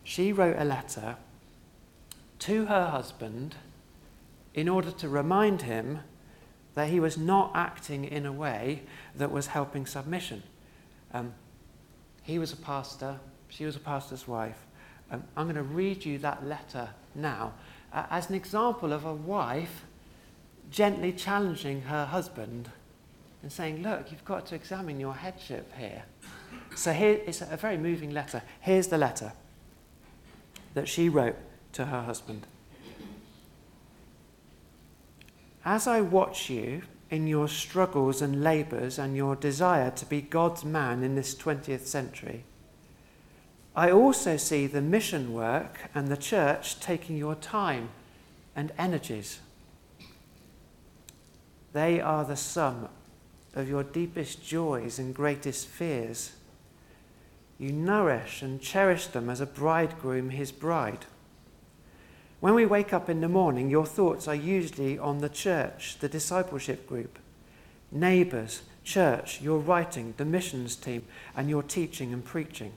she 0.05 0.33
wrote 0.33 0.55
a 0.57 0.65
letter 0.65 1.17
to 2.39 2.67
her 2.67 2.87
husband 2.87 3.57
in 4.55 4.69
order 4.69 4.93
to 4.93 5.09
remind 5.09 5.63
him 5.63 6.03
that 6.75 6.89
he 6.89 7.01
was 7.01 7.19
not 7.19 7.51
acting 7.57 8.05
in 8.05 8.25
a 8.25 8.31
way 8.31 8.85
that 9.17 9.33
was 9.33 9.49
helping 9.49 9.87
submission. 9.87 10.45
Um, 11.13 11.35
he 12.23 12.39
was 12.39 12.53
a 12.53 12.57
pastor, 12.57 13.19
she 13.49 13.65
was 13.65 13.75
a 13.75 13.81
pastor's 13.81 14.29
wife. 14.29 14.67
Um, 15.11 15.25
I'm 15.37 15.47
going 15.47 15.57
to 15.57 15.65
read 15.65 16.05
you 16.05 16.19
that 16.19 16.47
letter 16.47 16.91
now 17.17 17.55
uh, 17.93 18.05
as 18.09 18.29
an 18.29 18.37
example 18.37 18.93
of 18.93 19.05
a 19.05 19.13
wife 19.13 19.85
gently 20.71 21.13
challenging 21.13 21.83
her 21.83 22.07
husband 22.07 22.71
and 23.43 23.51
saying, 23.51 23.83
Look, 23.83 24.11
you've 24.11 24.25
got 24.25 24.47
to 24.47 24.55
examine 24.55 25.01
your 25.01 25.15
headship 25.15 25.73
here. 25.77 26.05
So 26.75 26.93
here 26.93 27.21
is 27.27 27.43
a 27.43 27.57
very 27.57 27.77
moving 27.77 28.13
letter. 28.13 28.43
Here's 28.61 28.89
the 28.89 28.99
letter 28.99 29.33
that 30.75 30.89
she 30.89 31.09
wrote 31.09 31.37
to 31.73 31.87
her 31.87 32.03
husband. 32.03 32.47
As 35.65 35.87
I 35.87 36.01
watch 36.01 36.51
you 36.51 36.83
in 37.11 37.27
your 37.27 37.47
struggles 37.47 38.23
and 38.23 38.43
labours 38.43 38.99
and 38.99 39.17
your 39.17 39.37
desire 39.37 39.91
to 39.91 40.07
be 40.07 40.21
God's 40.21 40.65
man 40.65 41.03
in 41.03 41.15
this 41.15 41.35
20th 41.35 41.87
century, 41.87 42.45
I 43.77 43.91
also 43.91 44.37
see 44.37 44.67
the 44.67 44.81
mission 44.81 45.33
work 45.33 45.79
and 45.95 46.09
the 46.09 46.17
church 46.17 46.81
taking 46.81 47.17
your 47.17 47.35
time 47.35 47.91
and 48.57 48.73
energies. 48.79 49.41
They 51.73 52.01
are 52.01 52.25
the 52.25 52.37
sum 52.37 52.89
of 53.55 53.69
your 53.69 53.83
deepest 53.83 54.45
joys 54.45 54.99
and 54.99 55.15
greatest 55.15 55.67
fears. 55.69 56.33
You 57.59 57.73
nourish 57.73 58.43
and 58.43 58.61
cherish 58.61 59.07
them 59.07 59.29
as 59.29 59.41
a 59.41 59.47
bridegroom 59.47 60.31
his 60.31 60.51
bride. 60.51 61.07
When 62.41 62.55
we 62.55 62.67
wake 62.67 62.93
up 62.93 63.09
in 63.09 63.21
the 63.21 63.29
morning, 63.29 63.71
your 63.71 63.87
thoughts 63.87 64.27
are 64.27 64.35
usually 64.35 64.99
on 64.99 65.19
the 65.19 65.29
church, 65.29 65.99
the 66.01 66.09
discipleship 66.09 66.89
group, 66.89 67.19
neighbours, 67.93 68.63
church, 68.83 69.41
your 69.41 69.59
writing, 69.59 70.15
the 70.17 70.25
missions 70.25 70.75
team, 70.75 71.05
and 71.37 71.49
your 71.49 71.63
teaching 71.63 72.13
and 72.13 72.25
preaching. 72.25 72.73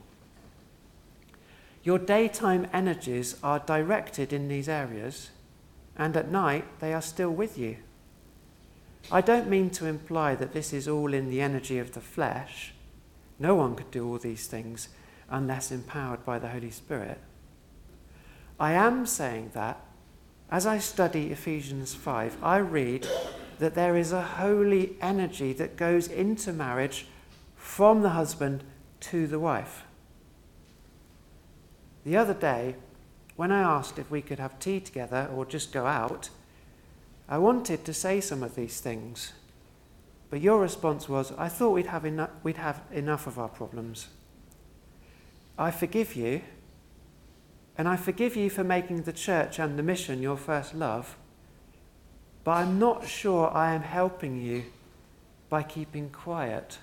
Your 1.82 1.98
daytime 1.98 2.68
energies 2.72 3.36
are 3.42 3.58
directed 3.60 4.32
in 4.32 4.48
these 4.48 4.68
areas, 4.68 5.30
and 5.96 6.16
at 6.16 6.30
night 6.30 6.64
they 6.80 6.92
are 6.92 7.02
still 7.02 7.30
with 7.30 7.58
you. 7.58 7.76
I 9.10 9.20
don't 9.20 9.48
mean 9.48 9.70
to 9.70 9.86
imply 9.86 10.34
that 10.34 10.52
this 10.52 10.72
is 10.72 10.88
all 10.88 11.14
in 11.14 11.30
the 11.30 11.40
energy 11.40 11.78
of 11.78 11.92
the 11.92 12.00
flesh. 12.00 12.74
No 13.38 13.54
one 13.54 13.76
could 13.76 13.90
do 13.90 14.08
all 14.08 14.18
these 14.18 14.46
things 14.46 14.88
unless 15.30 15.70
empowered 15.70 16.24
by 16.24 16.38
the 16.38 16.48
Holy 16.48 16.70
Spirit. 16.70 17.18
I 18.58 18.72
am 18.72 19.06
saying 19.06 19.50
that 19.54 19.80
as 20.50 20.66
I 20.66 20.78
study 20.78 21.30
Ephesians 21.30 21.94
5, 21.94 22.38
I 22.42 22.58
read 22.58 23.06
that 23.58 23.74
there 23.74 23.96
is 23.96 24.12
a 24.12 24.22
holy 24.22 24.96
energy 25.00 25.52
that 25.54 25.76
goes 25.76 26.08
into 26.08 26.52
marriage 26.52 27.06
from 27.56 28.02
the 28.02 28.10
husband 28.10 28.62
to 29.00 29.26
the 29.26 29.40
wife. 29.40 29.84
The 32.04 32.16
other 32.16 32.34
day, 32.34 32.76
when 33.34 33.50
I 33.50 33.60
asked 33.60 33.98
if 33.98 34.10
we 34.10 34.22
could 34.22 34.38
have 34.38 34.58
tea 34.58 34.80
together 34.80 35.28
or 35.34 35.44
just 35.44 35.72
go 35.72 35.86
out, 35.86 36.30
I 37.28 37.38
wanted 37.38 37.84
to 37.84 37.92
say 37.92 38.20
some 38.20 38.42
of 38.42 38.54
these 38.54 38.80
things. 38.80 39.32
But 40.30 40.40
your 40.40 40.60
response 40.60 41.08
was, 41.08 41.32
I 41.38 41.48
thought 41.48 41.70
we'd 41.70 41.86
have, 41.86 42.04
enough, 42.04 42.30
we'd 42.42 42.56
have 42.56 42.82
enough 42.92 43.26
of 43.26 43.38
our 43.38 43.48
problems. 43.48 44.08
I 45.58 45.70
forgive 45.70 46.14
you, 46.14 46.42
and 47.78 47.88
I 47.88 47.96
forgive 47.96 48.36
you 48.36 48.50
for 48.50 48.64
making 48.64 49.02
the 49.02 49.12
church 49.12 49.58
and 49.58 49.78
the 49.78 49.82
mission 49.82 50.22
your 50.22 50.36
first 50.36 50.74
love, 50.74 51.16
but 52.44 52.52
I'm 52.52 52.78
not 52.78 53.06
sure 53.06 53.50
I 53.52 53.74
am 53.74 53.82
helping 53.82 54.40
you 54.40 54.64
by 55.48 55.62
keeping 55.62 56.10
quiet. 56.10 56.78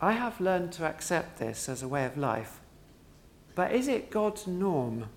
I 0.00 0.12
have 0.12 0.40
learned 0.40 0.72
to 0.72 0.86
accept 0.86 1.38
this 1.38 1.68
as 1.68 1.82
a 1.82 1.88
way 1.88 2.04
of 2.04 2.16
life, 2.16 2.60
but 3.54 3.72
is 3.72 3.86
it 3.88 4.10
God's 4.10 4.46
norm? 4.46 5.08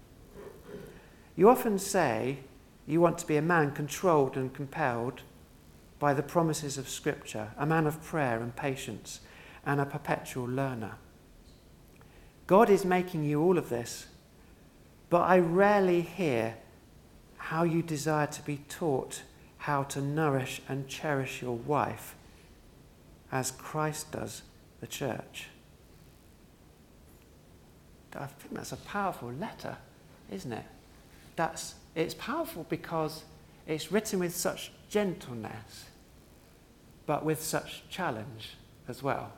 You 1.35 1.49
often 1.49 1.79
say 1.79 2.39
you 2.85 2.99
want 2.99 3.17
to 3.19 3.27
be 3.27 3.37
a 3.37 3.41
man 3.41 3.71
controlled 3.71 4.35
and 4.35 4.53
compelled 4.53 5.21
by 5.99 6.13
the 6.13 6.23
promises 6.23 6.77
of 6.77 6.89
Scripture, 6.89 7.51
a 7.57 7.65
man 7.65 7.87
of 7.87 8.03
prayer 8.03 8.41
and 8.41 8.55
patience, 8.55 9.21
and 9.65 9.79
a 9.79 9.85
perpetual 9.85 10.45
learner. 10.45 10.95
God 12.47 12.69
is 12.69 12.83
making 12.83 13.23
you 13.23 13.41
all 13.41 13.57
of 13.57 13.69
this, 13.69 14.07
but 15.09 15.21
I 15.21 15.39
rarely 15.39 16.01
hear 16.01 16.57
how 17.37 17.63
you 17.63 17.81
desire 17.81 18.27
to 18.27 18.41
be 18.41 18.57
taught 18.67 19.23
how 19.63 19.83
to 19.83 20.01
nourish 20.01 20.61
and 20.67 20.89
cherish 20.89 21.41
your 21.41 21.55
wife 21.55 22.15
as 23.31 23.51
Christ 23.51 24.11
does 24.11 24.41
the 24.81 24.87
church. 24.87 25.47
I 28.15 28.25
think 28.25 28.55
that's 28.55 28.73
a 28.73 28.77
powerful 28.77 29.31
letter, 29.31 29.77
isn't 30.29 30.51
it? 30.51 30.65
That's, 31.37 31.75
it's 31.95 32.13
powerful 32.13 32.65
because 32.69 33.23
it's 33.67 33.91
written 33.91 34.19
with 34.19 34.35
such 34.35 34.71
gentleness 34.89 35.85
but 37.05 37.25
with 37.25 37.41
such 37.41 37.83
challenge 37.89 38.55
as 38.87 39.03
well. 39.03 39.33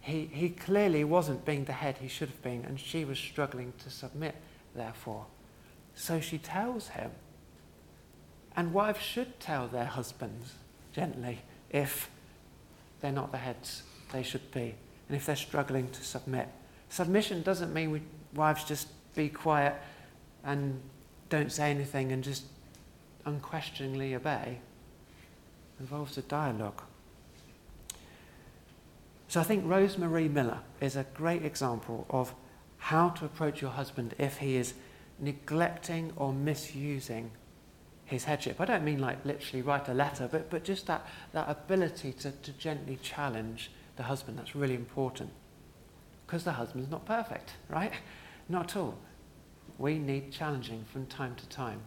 He, 0.00 0.28
he 0.32 0.50
clearly 0.50 1.04
wasn't 1.04 1.44
being 1.44 1.64
the 1.64 1.72
head 1.72 1.98
he 2.00 2.08
should 2.08 2.28
have 2.28 2.42
been, 2.42 2.64
and 2.64 2.78
she 2.78 3.04
was 3.04 3.18
struggling 3.18 3.72
to 3.78 3.90
submit, 3.90 4.34
therefore. 4.74 5.26
So 5.94 6.20
she 6.20 6.38
tells 6.38 6.88
him. 6.88 7.10
And 8.56 8.72
wives 8.72 9.00
should 9.00 9.38
tell 9.40 9.68
their 9.68 9.84
husbands 9.84 10.54
gently 10.92 11.40
if 11.70 12.10
they're 13.00 13.12
not 13.12 13.32
the 13.32 13.38
heads 13.38 13.82
they 14.12 14.22
should 14.22 14.50
be, 14.52 14.74
and 15.08 15.16
if 15.16 15.26
they're 15.26 15.36
struggling 15.36 15.90
to 15.90 16.02
submit. 16.02 16.48
Submission 16.88 17.42
doesn't 17.42 17.72
mean 17.72 17.90
we, 17.90 18.02
wives 18.34 18.64
just 18.64 18.88
be 19.14 19.28
quiet 19.28 19.74
and 20.44 20.80
don't 21.28 21.52
say 21.52 21.70
anything 21.70 22.12
and 22.12 22.24
just 22.24 22.44
unquestioningly 23.24 24.14
obey 24.14 24.58
involves 25.80 26.16
a 26.18 26.22
dialogue. 26.22 26.82
So 29.28 29.40
I 29.40 29.44
think 29.44 29.64
Rose 29.66 29.98
Marie 29.98 30.28
Miller 30.28 30.60
is 30.80 30.96
a 30.96 31.04
great 31.14 31.44
example 31.44 32.06
of 32.08 32.34
how 32.78 33.10
to 33.10 33.24
approach 33.24 33.60
your 33.60 33.70
husband 33.70 34.14
if 34.18 34.38
he 34.38 34.56
is 34.56 34.74
neglecting 35.18 36.12
or 36.16 36.32
misusing 36.32 37.30
his 38.06 38.24
headship. 38.24 38.60
I 38.60 38.64
don't 38.64 38.84
mean 38.84 39.00
like 39.00 39.22
literally 39.26 39.60
write 39.60 39.88
a 39.88 39.94
letter, 39.94 40.28
but, 40.30 40.48
but 40.48 40.64
just 40.64 40.86
that, 40.86 41.06
that 41.32 41.48
ability 41.50 42.12
to, 42.14 42.30
to 42.30 42.52
gently 42.52 42.98
challenge 43.02 43.70
the 43.96 44.04
husband. 44.04 44.38
That's 44.38 44.56
really 44.56 44.74
important. 44.74 45.30
Because 46.26 46.44
the 46.44 46.52
husband's 46.52 46.90
not 46.90 47.04
perfect, 47.04 47.52
right? 47.68 47.92
Not 48.48 48.70
at 48.70 48.76
all. 48.76 48.98
We 49.78 49.98
need 49.98 50.32
challenging 50.32 50.84
from 50.92 51.06
time 51.06 51.34
to 51.36 51.48
time. 51.48 51.80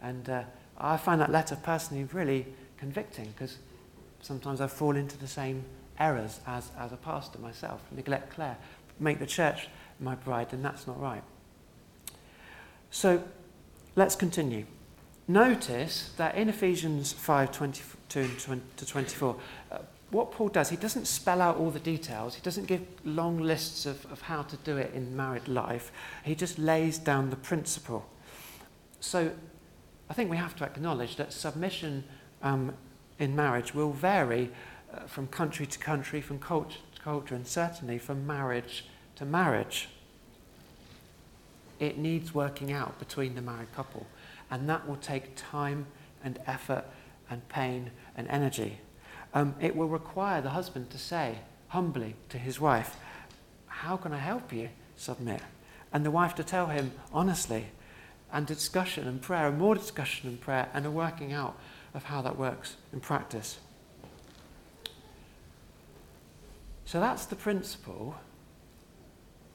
And 0.00 0.28
uh, 0.28 0.42
I 0.78 0.96
find 0.96 1.20
that 1.20 1.30
letter 1.30 1.56
personally 1.56 2.08
really 2.12 2.46
convicting 2.76 3.26
because 3.26 3.58
sometimes 4.20 4.60
I 4.60 4.66
fall 4.66 4.96
into 4.96 5.18
the 5.18 5.28
same 5.28 5.64
errors 5.98 6.40
as, 6.46 6.70
as 6.78 6.92
a 6.92 6.96
pastor 6.96 7.38
myself. 7.38 7.82
Neglect 7.90 8.30
Claire, 8.30 8.56
make 8.98 9.18
the 9.18 9.26
church 9.26 9.68
my 10.00 10.14
bride, 10.14 10.52
and 10.52 10.64
that's 10.64 10.86
not 10.86 11.00
right. 11.00 11.22
So 12.90 13.22
let's 13.96 14.16
continue. 14.16 14.66
Notice 15.28 16.12
that 16.16 16.34
in 16.34 16.48
Ephesians 16.48 17.12
5 17.12 17.52
22 17.52 18.28
to 18.76 18.86
24, 18.86 19.36
uh, 19.70 19.78
what 20.12 20.30
Paul 20.30 20.48
does, 20.48 20.68
he 20.68 20.76
doesn't 20.76 21.06
spell 21.06 21.40
out 21.40 21.56
all 21.56 21.70
the 21.70 21.80
details, 21.80 22.34
he 22.34 22.42
doesn't 22.42 22.66
give 22.66 22.82
long 23.04 23.38
lists 23.38 23.86
of, 23.86 24.04
of 24.12 24.20
how 24.20 24.42
to 24.42 24.56
do 24.58 24.76
it 24.76 24.92
in 24.94 25.16
married 25.16 25.48
life, 25.48 25.90
he 26.22 26.34
just 26.34 26.58
lays 26.58 26.98
down 26.98 27.30
the 27.30 27.36
principle. 27.36 28.06
So 29.00 29.32
I 30.10 30.14
think 30.14 30.30
we 30.30 30.36
have 30.36 30.54
to 30.56 30.64
acknowledge 30.64 31.16
that 31.16 31.32
submission 31.32 32.04
um, 32.42 32.74
in 33.18 33.34
marriage 33.34 33.74
will 33.74 33.92
vary 33.92 34.50
uh, 34.92 35.06
from 35.06 35.28
country 35.28 35.64
to 35.64 35.78
country, 35.78 36.20
from 36.20 36.38
culture 36.38 36.78
to 36.94 37.00
culture, 37.00 37.34
and 37.34 37.46
certainly 37.46 37.98
from 37.98 38.26
marriage 38.26 38.84
to 39.16 39.24
marriage. 39.24 39.88
It 41.80 41.96
needs 41.96 42.34
working 42.34 42.70
out 42.70 42.98
between 42.98 43.34
the 43.34 43.40
married 43.40 43.72
couple, 43.74 44.06
and 44.50 44.68
that 44.68 44.86
will 44.86 44.96
take 44.96 45.32
time 45.36 45.86
and 46.22 46.38
effort 46.46 46.84
and 47.30 47.48
pain 47.48 47.90
and 48.14 48.28
energy. 48.28 48.78
Um, 49.34 49.54
it 49.60 49.74
will 49.74 49.88
require 49.88 50.40
the 50.40 50.50
husband 50.50 50.90
to 50.90 50.98
say 50.98 51.38
humbly 51.68 52.16
to 52.28 52.38
his 52.38 52.60
wife, 52.60 52.96
How 53.66 53.96
can 53.96 54.12
I 54.12 54.18
help 54.18 54.52
you? 54.52 54.68
Submit. 54.96 55.40
And 55.92 56.04
the 56.04 56.10
wife 56.10 56.34
to 56.36 56.44
tell 56.44 56.66
him 56.66 56.92
honestly, 57.12 57.66
and 58.32 58.46
discussion 58.46 59.06
and 59.06 59.20
prayer, 59.20 59.48
and 59.48 59.58
more 59.58 59.74
discussion 59.74 60.28
and 60.28 60.40
prayer, 60.40 60.68
and 60.72 60.86
a 60.86 60.90
working 60.90 61.32
out 61.32 61.56
of 61.94 62.04
how 62.04 62.22
that 62.22 62.38
works 62.38 62.76
in 62.92 63.00
practice. 63.00 63.58
So 66.84 67.00
that's 67.00 67.26
the 67.26 67.36
principle. 67.36 68.16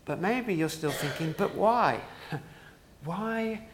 But 0.06 0.22
maybe 0.22 0.54
you're 0.54 0.70
still 0.70 0.92
thinking, 0.92 1.36
but 1.38 1.56
why? 1.56 2.02
why 3.04 3.68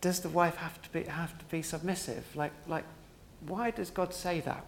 does 0.00 0.20
the 0.20 0.28
wife 0.28 0.56
have 0.56 0.80
to 0.82 0.90
be, 0.90 1.02
have 1.04 1.36
to 1.38 1.44
be 1.44 1.62
submissive? 1.62 2.24
Like, 2.34 2.52
like, 2.66 2.84
why 3.46 3.70
does 3.70 3.90
God 3.90 4.14
say 4.14 4.40
that? 4.40 4.64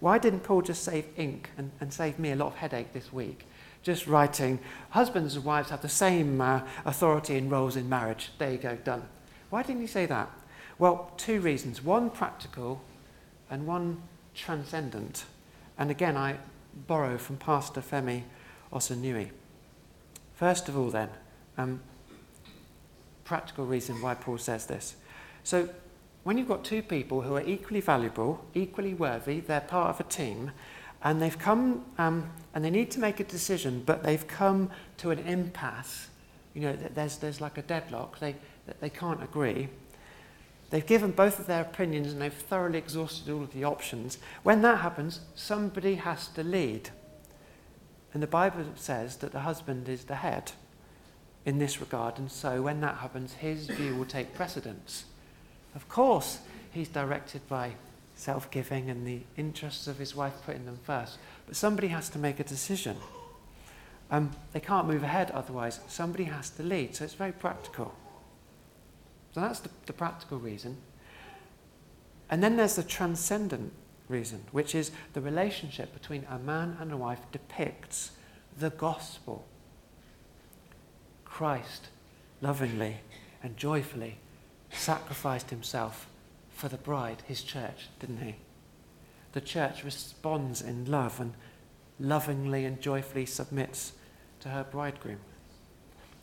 Why 0.00 0.18
didn't 0.18 0.40
Paul 0.40 0.62
just 0.62 0.84
save 0.84 1.06
ink 1.16 1.50
and, 1.56 1.70
and 1.80 1.92
save 1.92 2.18
me 2.18 2.30
a 2.30 2.36
lot 2.36 2.48
of 2.48 2.54
headache 2.56 2.92
this 2.92 3.12
week? 3.12 3.46
Just 3.82 4.06
writing, 4.06 4.58
husbands 4.90 5.34
and 5.36 5.44
wives 5.44 5.70
have 5.70 5.82
the 5.82 5.88
same 5.88 6.40
uh, 6.40 6.62
authority 6.84 7.36
and 7.36 7.50
roles 7.50 7.76
in 7.76 7.88
marriage. 7.88 8.30
There 8.38 8.52
you 8.52 8.58
go, 8.58 8.76
done. 8.76 9.02
Why 9.50 9.62
didn't 9.62 9.80
he 9.80 9.86
say 9.86 10.06
that? 10.06 10.30
Well, 10.78 11.12
two 11.16 11.40
reasons 11.40 11.82
one 11.82 12.10
practical 12.10 12.80
and 13.50 13.66
one 13.66 14.02
transcendent. 14.34 15.24
And 15.76 15.90
again, 15.90 16.16
I 16.16 16.36
borrow 16.86 17.18
from 17.18 17.36
Pastor 17.36 17.80
Femi 17.80 18.22
Osunniyi. 18.72 19.30
First 20.34 20.68
of 20.68 20.78
all, 20.78 20.90
then, 20.90 21.08
um, 21.56 21.80
practical 23.24 23.66
reason 23.66 24.00
why 24.00 24.14
Paul 24.14 24.38
says 24.38 24.66
this. 24.66 24.94
So, 25.42 25.68
when 26.24 26.36
you've 26.36 26.48
got 26.48 26.64
two 26.64 26.82
people 26.82 27.22
who 27.22 27.36
are 27.36 27.42
equally 27.42 27.80
valuable, 27.80 28.44
equally 28.54 28.94
worthy, 28.94 29.40
they're 29.40 29.60
part 29.60 29.90
of 29.90 30.00
a 30.00 30.04
team, 30.04 30.50
and 31.02 31.22
they've 31.22 31.38
come 31.38 31.84
um, 31.96 32.30
and 32.54 32.64
they 32.64 32.70
need 32.70 32.90
to 32.90 33.00
make 33.00 33.20
a 33.20 33.24
decision, 33.24 33.82
but 33.86 34.02
they've 34.02 34.26
come 34.26 34.70
to 34.98 35.10
an 35.10 35.20
impasse. 35.20 36.08
You 36.54 36.62
know, 36.62 36.76
there's, 36.94 37.18
there's 37.18 37.40
like 37.40 37.56
a 37.56 37.62
deadlock. 37.62 38.18
They, 38.18 38.34
they 38.80 38.90
can't 38.90 39.22
agree. 39.22 39.68
They've 40.70 40.84
given 40.84 41.12
both 41.12 41.38
of 41.38 41.46
their 41.46 41.62
opinions 41.62 42.12
and 42.12 42.20
they've 42.20 42.32
thoroughly 42.32 42.78
exhausted 42.78 43.32
all 43.32 43.42
of 43.42 43.52
the 43.52 43.64
options. 43.64 44.18
When 44.42 44.60
that 44.62 44.78
happens, 44.78 45.20
somebody 45.34 45.94
has 45.94 46.28
to 46.28 46.42
lead. 46.42 46.90
And 48.12 48.22
the 48.22 48.26
Bible 48.26 48.64
says 48.74 49.16
that 49.18 49.32
the 49.32 49.40
husband 49.40 49.88
is 49.88 50.04
the 50.04 50.16
head 50.16 50.52
in 51.44 51.58
this 51.58 51.80
regard, 51.80 52.18
and 52.18 52.30
so 52.30 52.62
when 52.62 52.80
that 52.80 52.96
happens, 52.96 53.34
his 53.34 53.68
view 53.68 53.96
will 53.96 54.04
take 54.04 54.34
precedence. 54.34 55.04
Of 55.74 55.88
course, 55.88 56.38
he's 56.70 56.88
directed 56.88 57.46
by 57.48 57.72
self 58.14 58.50
giving 58.50 58.90
and 58.90 59.06
the 59.06 59.20
interests 59.36 59.86
of 59.86 59.98
his 59.98 60.14
wife 60.14 60.34
putting 60.44 60.66
them 60.66 60.78
first, 60.82 61.18
but 61.46 61.56
somebody 61.56 61.88
has 61.88 62.08
to 62.10 62.18
make 62.18 62.40
a 62.40 62.44
decision. 62.44 62.96
Um, 64.10 64.32
they 64.52 64.60
can't 64.60 64.86
move 64.86 65.02
ahead 65.02 65.30
otherwise. 65.30 65.80
Somebody 65.86 66.24
has 66.24 66.50
to 66.50 66.62
lead, 66.62 66.96
so 66.96 67.04
it's 67.04 67.14
very 67.14 67.32
practical. 67.32 67.94
So 69.34 69.40
that's 69.40 69.60
the, 69.60 69.70
the 69.86 69.92
practical 69.92 70.38
reason. 70.38 70.78
And 72.30 72.42
then 72.42 72.56
there's 72.56 72.76
the 72.76 72.82
transcendent 72.82 73.72
reason, 74.08 74.44
which 74.52 74.74
is 74.74 74.90
the 75.12 75.20
relationship 75.20 75.92
between 75.92 76.26
a 76.28 76.38
man 76.38 76.76
and 76.80 76.92
a 76.92 76.96
wife 76.96 77.20
depicts 77.30 78.12
the 78.58 78.70
gospel. 78.70 79.44
Christ 81.24 81.88
lovingly 82.40 82.98
and 83.42 83.56
joyfully 83.56 84.18
sacrificed 84.70 85.50
himself 85.50 86.08
for 86.50 86.68
the 86.68 86.76
bride, 86.76 87.22
his 87.26 87.42
church, 87.42 87.88
didn't 88.00 88.22
he? 88.22 88.36
The 89.32 89.40
church 89.40 89.84
responds 89.84 90.62
in 90.62 90.90
love 90.90 91.20
and 91.20 91.34
lovingly 92.00 92.64
and 92.64 92.80
joyfully 92.80 93.26
submits 93.26 93.92
to 94.40 94.48
her 94.48 94.64
bridegroom. 94.64 95.20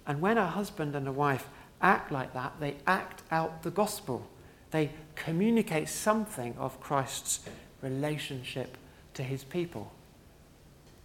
And 0.08 0.21
when 0.21 0.38
a 0.38 0.47
husband 0.47 0.95
and 0.95 1.08
a 1.08 1.12
wife 1.12 1.47
act 1.81 2.12
like 2.12 2.34
that, 2.34 2.53
they 2.60 2.75
act 2.88 3.23
out 3.31 3.63
the 3.63 3.71
gospel. 3.71 4.27
They 4.71 4.91
communicate 5.15 5.89
something 5.89 6.55
of 6.58 6.79
Christ's 6.79 7.41
relationship 7.81 8.77
to 9.13 9.23
his 9.23 9.43
people. 9.43 9.91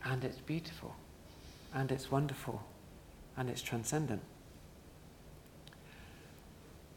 And 0.04 0.24
it's 0.24 0.40
beautiful, 0.40 0.94
and 1.74 1.92
it's 1.92 2.10
wonderful, 2.10 2.62
and 3.36 3.50
it's 3.50 3.62
transcendent. 3.62 4.22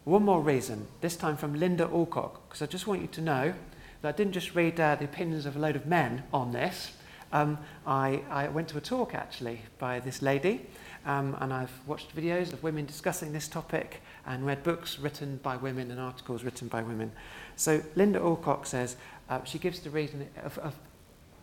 One 0.06 0.26
more 0.26 0.42
reason, 0.42 0.88
this 1.00 1.16
time 1.16 1.38
from 1.38 1.54
Linda 1.54 1.86
Allcock, 1.86 2.40
because 2.48 2.62
I 2.62 2.66
just 2.66 2.88
want 2.88 3.02
you 3.02 3.08
to 3.08 3.22
know 3.22 3.54
that 4.02 4.10
I 4.10 4.12
didn't 4.12 4.34
just 4.34 4.54
read 4.54 4.78
uh, 4.78 4.96
the 4.96 5.06
opinions 5.06 5.46
of 5.46 5.56
a 5.56 5.60
load 5.60 5.78
of 5.78 5.86
men 5.86 6.24
on 6.34 6.52
this. 6.52 6.92
Um, 7.32 7.58
I, 7.88 8.22
I 8.30 8.50
went 8.50 8.68
to 8.70 8.78
a 8.78 8.82
talk 8.82 9.16
actually 9.16 9.62
by 9.80 10.02
this 10.02 10.22
lady, 10.22 10.66
um, 11.06 11.38
and 11.40 11.54
I've 11.54 11.72
watched 11.88 12.14
videos 12.14 12.52
of 12.52 12.62
women 12.64 12.86
discussing 12.86 13.32
this 13.32 13.48
topic 13.48 14.02
and 14.26 14.46
read 14.46 14.62
books 14.62 15.00
written 15.00 15.40
by 15.42 15.56
women 15.56 15.90
and 15.90 16.02
articles 16.02 16.44
written 16.44 16.68
by 16.68 16.84
women. 16.84 17.14
So 17.56 17.82
Linda 17.96 18.20
Allcock 18.20 18.66
says 18.66 18.98
uh, 19.30 19.46
she 19.46 19.58
gives 19.58 19.80
the 19.80 19.90
reason 19.90 20.28
of, 20.44 20.58
of 20.58 20.76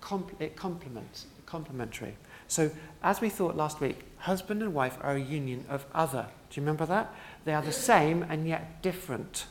compl- 0.02 0.38
it 0.38 0.54
complements, 0.54 1.24
complementary. 1.46 2.14
So 2.46 2.70
as 3.02 3.22
we 3.22 3.30
thought 3.30 3.56
last 3.56 3.80
week, 3.80 4.04
husband 4.18 4.60
and 4.60 4.74
wife 4.74 4.98
are 5.00 5.14
a 5.14 5.20
union 5.20 5.64
of 5.70 5.86
other. 5.94 6.26
Do 6.50 6.60
you 6.60 6.62
remember 6.64 6.84
that? 6.86 7.14
They 7.44 7.54
are 7.54 7.62
the 7.62 7.72
same 7.72 8.22
and 8.28 8.46
yet 8.46 8.82
different. 8.82 9.46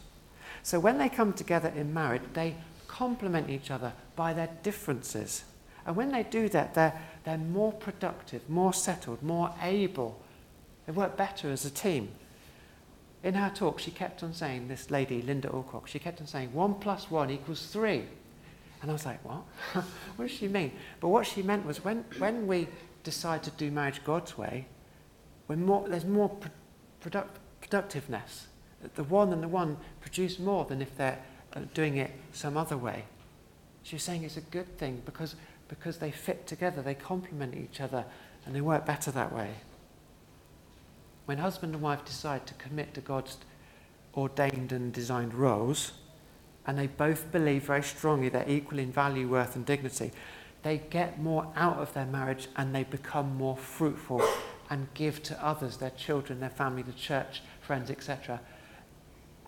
So 0.64 0.80
when 0.80 0.98
they 0.98 1.10
come 1.10 1.34
together 1.34 1.70
in 1.76 1.94
marriage, 1.94 2.22
they 2.34 2.56
complement 2.88 3.50
each 3.50 3.72
other 3.72 3.94
by 4.16 4.34
their 4.34 4.50
differences. 4.64 5.44
And 5.86 5.96
when 5.96 6.12
they 6.12 6.24
do 6.24 6.50
that, 6.50 6.74
they're, 6.74 7.00
they're 7.24 7.38
more 7.38 7.72
productive, 7.72 8.48
more 8.50 8.74
settled, 8.74 9.24
more 9.24 9.54
able. 9.62 10.22
They 10.86 10.92
work 10.92 11.18
better 11.18 11.50
as 11.50 11.66
a 11.66 11.70
team. 11.70 12.10
In 13.24 13.34
her 13.34 13.52
talk, 13.54 13.80
she 13.80 13.92
kept 13.92 14.24
on 14.24 14.34
saying, 14.34 14.68
this 14.68 14.92
lady, 14.92 15.22
Linda 15.22 15.50
Allcock, 15.50 15.88
she 15.88 16.00
kept 16.00 16.22
on 16.22 16.28
saying, 16.28 16.54
one 16.54 16.76
plus 16.76 17.12
one 17.12 17.30
equals 17.30 17.68
three. 17.68 18.04
And 18.82 18.90
I 18.90 18.94
was 18.94 19.06
like, 19.06 19.24
what? 19.26 19.44
what 20.16 20.28
does 20.28 20.32
she 20.32 20.48
mean? 20.48 20.72
But 21.00 21.10
what 21.10 21.26
she 21.26 21.42
meant 21.42 21.66
was 21.66 21.84
when, 21.84 22.06
when 22.18 22.48
we 22.48 22.68
decide 23.04 23.44
to 23.44 23.52
do 23.52 23.72
marriage 23.72 24.02
God's 24.04 24.38
way, 24.38 24.68
we're 25.48 25.58
more, 25.58 25.88
there's 25.88 26.06
more 26.06 26.32
product, 27.02 27.40
productiveness. 27.70 28.48
The 28.96 29.04
one 29.04 29.34
and 29.34 29.44
the 29.44 29.48
one 29.48 29.78
produce 30.02 30.40
more 30.40 30.66
than 30.66 30.82
if 30.82 30.96
they're 30.98 31.20
uh, 31.54 31.62
doing 31.74 31.98
it 31.98 32.12
some 32.34 32.58
other 32.58 32.78
way. 32.78 33.04
She's 33.84 34.04
saying 34.04 34.24
it's 34.24 34.38
a 34.38 34.42
good 34.42 34.78
thing 34.78 35.02
because, 35.06 35.36
because 35.68 35.98
they 35.98 36.12
fit 36.12 36.48
together, 36.48 36.82
they 36.82 36.94
complement 36.96 37.56
each 37.56 37.82
other, 37.82 38.06
and 38.46 38.56
they 38.56 38.62
work 38.62 38.86
better 38.86 39.12
that 39.12 39.34
way. 39.34 39.52
When 41.26 41.38
husband 41.38 41.74
and 41.74 41.84
wife 41.84 42.06
decide 42.06 42.48
to 42.48 42.54
commit 42.56 42.94
to 42.96 43.02
God's 43.02 43.38
ordained 44.16 44.72
and 44.72 44.92
designed 44.92 45.34
roles, 45.34 45.92
and 46.66 46.78
they 46.78 46.88
both 46.88 47.32
believe 47.32 47.64
very 47.64 47.84
strongly 47.84 48.30
they're 48.30 48.48
equal 48.48 48.80
in 48.80 48.92
value, 48.92 49.28
worth, 49.28 49.56
and 49.56 49.66
dignity, 49.66 50.12
they 50.64 50.78
get 50.90 51.20
more 51.20 51.52
out 51.56 51.78
of 51.78 51.94
their 51.94 52.06
marriage 52.06 52.48
and 52.58 52.76
they 52.76 52.84
become 52.84 53.36
more 53.38 53.56
fruitful 53.56 54.22
and 54.70 54.88
give 54.94 55.24
to 55.24 55.46
others, 55.46 55.78
their 55.78 55.90
children, 55.92 56.40
their 56.40 56.50
family, 56.50 56.82
the 56.82 56.92
church, 56.94 57.42
friends, 57.70 57.92
etc., 57.92 58.40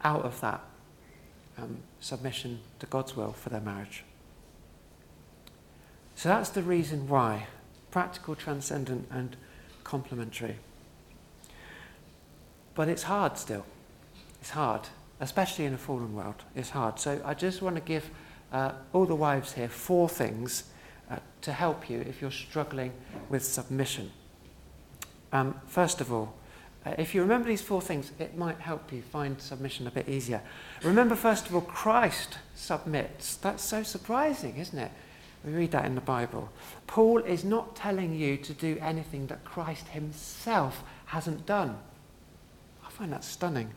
out 0.03 0.21
of 0.21 0.39
that 0.41 0.61
um, 1.57 1.79
submission 2.01 2.59
to 2.77 2.85
God's 2.85 3.17
will 3.17 3.31
for 3.31 3.49
their 3.49 3.59
marriage. 3.61 4.03
So 6.13 6.29
that's 6.29 6.49
the 6.51 6.61
reason 6.61 7.07
why 7.07 7.47
practical, 7.89 8.35
transcendent, 8.35 9.07
and 9.09 9.35
complementary. 9.83 10.57
But 12.75 12.89
it's 12.89 13.01
hard 13.01 13.39
still. 13.39 13.65
It's 14.39 14.51
hard, 14.51 14.81
especially 15.19 15.65
in 15.65 15.73
a 15.73 15.79
fallen 15.79 16.13
world. 16.13 16.43
It's 16.55 16.69
hard. 16.69 16.99
So 16.99 17.19
I 17.25 17.33
just 17.33 17.63
want 17.63 17.75
to 17.77 17.81
give 17.81 18.07
uh, 18.53 18.73
all 18.93 19.07
the 19.07 19.15
wives 19.15 19.53
here 19.53 19.67
four 19.67 20.07
things 20.07 20.65
uh, 21.09 21.15
to 21.41 21.53
help 21.53 21.89
you 21.89 22.01
if 22.01 22.21
you're 22.21 22.29
struggling 22.29 22.91
with 23.29 23.43
submission. 23.43 24.11
Um, 25.33 25.59
first 25.65 26.01
of 26.01 26.13
all, 26.13 26.35
uh, 26.85 26.95
if 26.97 27.13
you 27.13 27.21
remember 27.21 27.47
these 27.47 27.61
four 27.61 27.81
things, 27.81 28.11
it 28.17 28.37
might 28.37 28.59
help 28.59 28.91
you 28.91 29.01
find 29.01 29.39
submission 29.39 29.85
a 29.85 29.91
bit 29.91 30.09
easier. 30.09 30.41
Remember, 30.83 31.15
first 31.15 31.47
of 31.47 31.53
all, 31.53 31.61
Christ 31.61 32.39
submits. 32.55 33.35
That's 33.35 33.63
so 33.63 33.83
surprising, 33.83 34.57
isn't 34.57 34.77
it? 34.77 34.91
We 35.45 35.53
read 35.53 35.71
that 35.71 35.85
in 35.85 35.95
the 35.95 36.01
Bible. 36.01 36.49
Paul 36.87 37.19
is 37.19 37.43
not 37.43 37.75
telling 37.75 38.15
you 38.15 38.37
to 38.37 38.53
do 38.53 38.77
anything 38.81 39.27
that 39.27 39.43
Christ 39.43 39.89
himself 39.89 40.83
hasn't 41.05 41.45
done. 41.45 41.77
I 42.85 42.89
find 42.89 43.11
that 43.13 43.23
stunning. 43.23 43.71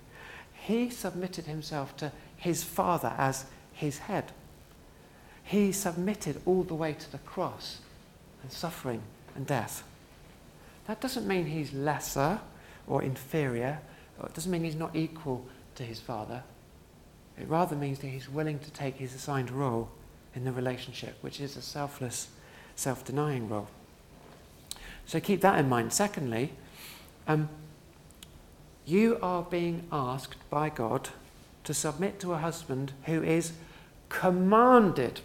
He 0.54 0.88
submitted 0.88 1.44
himself 1.44 1.96
to 1.98 2.10
his 2.36 2.64
Father 2.64 3.12
as 3.18 3.44
his 3.72 3.98
head. 3.98 4.32
He 5.42 5.72
submitted 5.72 6.40
all 6.46 6.62
the 6.62 6.74
way 6.74 6.94
to 6.94 7.12
the 7.12 7.18
cross 7.18 7.80
and 8.42 8.50
suffering 8.50 9.02
and 9.34 9.46
death. 9.46 9.82
That 10.86 11.00
doesn't 11.02 11.26
mean 11.26 11.46
he's 11.46 11.72
lesser 11.72 12.40
or 12.86 13.02
inferior, 13.02 13.80
it 14.22 14.34
doesn't 14.34 14.50
mean 14.50 14.64
he's 14.64 14.74
not 14.74 14.94
equal 14.94 15.44
to 15.74 15.82
his 15.82 16.00
father. 16.00 16.42
It 17.38 17.48
rather 17.48 17.74
means 17.74 17.98
that 17.98 18.08
he's 18.08 18.28
willing 18.28 18.58
to 18.60 18.70
take 18.70 18.96
his 18.96 19.14
assigned 19.14 19.50
role 19.50 19.90
in 20.34 20.44
the 20.44 20.52
relationship, 20.52 21.16
which 21.20 21.40
is 21.40 21.56
a 21.56 21.62
selfless, 21.62 22.28
self 22.76 23.04
denying 23.04 23.48
role. 23.48 23.68
So 25.06 25.20
keep 25.20 25.40
that 25.40 25.58
in 25.58 25.68
mind. 25.68 25.92
Secondly, 25.92 26.52
um, 27.26 27.48
you 28.86 29.18
are 29.22 29.42
being 29.42 29.86
asked 29.90 30.48
by 30.50 30.68
God 30.68 31.10
to 31.64 31.74
submit 31.74 32.20
to 32.20 32.32
a 32.32 32.38
husband 32.38 32.92
who 33.04 33.22
is 33.22 33.52
commanded 34.08 35.20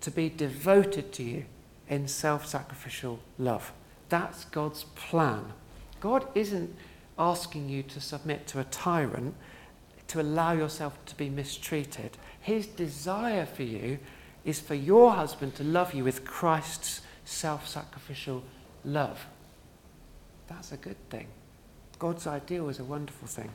to 0.00 0.10
be 0.10 0.28
devoted 0.28 1.12
to 1.12 1.22
you 1.22 1.44
in 1.88 2.08
self 2.08 2.46
sacrificial 2.46 3.20
love. 3.38 3.72
That's 4.08 4.44
God's 4.46 4.84
plan. 4.84 5.52
God 6.00 6.26
isn't 6.34 6.74
asking 7.18 7.68
you 7.68 7.82
to 7.84 8.00
submit 8.00 8.46
to 8.48 8.60
a 8.60 8.64
tyrant 8.64 9.34
to 10.08 10.20
allow 10.20 10.52
yourself 10.52 10.98
to 11.06 11.14
be 11.16 11.28
mistreated. 11.28 12.16
His 12.40 12.66
desire 12.66 13.46
for 13.46 13.62
you 13.62 13.98
is 14.44 14.58
for 14.60 14.74
your 14.74 15.12
husband 15.12 15.54
to 15.56 15.64
love 15.64 15.92
you 15.92 16.04
with 16.04 16.24
Christ's 16.24 17.02
self 17.24 17.68
sacrificial 17.68 18.42
love. 18.84 19.26
That's 20.46 20.72
a 20.72 20.76
good 20.78 20.96
thing. 21.10 21.26
God's 21.98 22.26
ideal 22.26 22.68
is 22.68 22.78
a 22.78 22.84
wonderful 22.84 23.28
thing. 23.28 23.50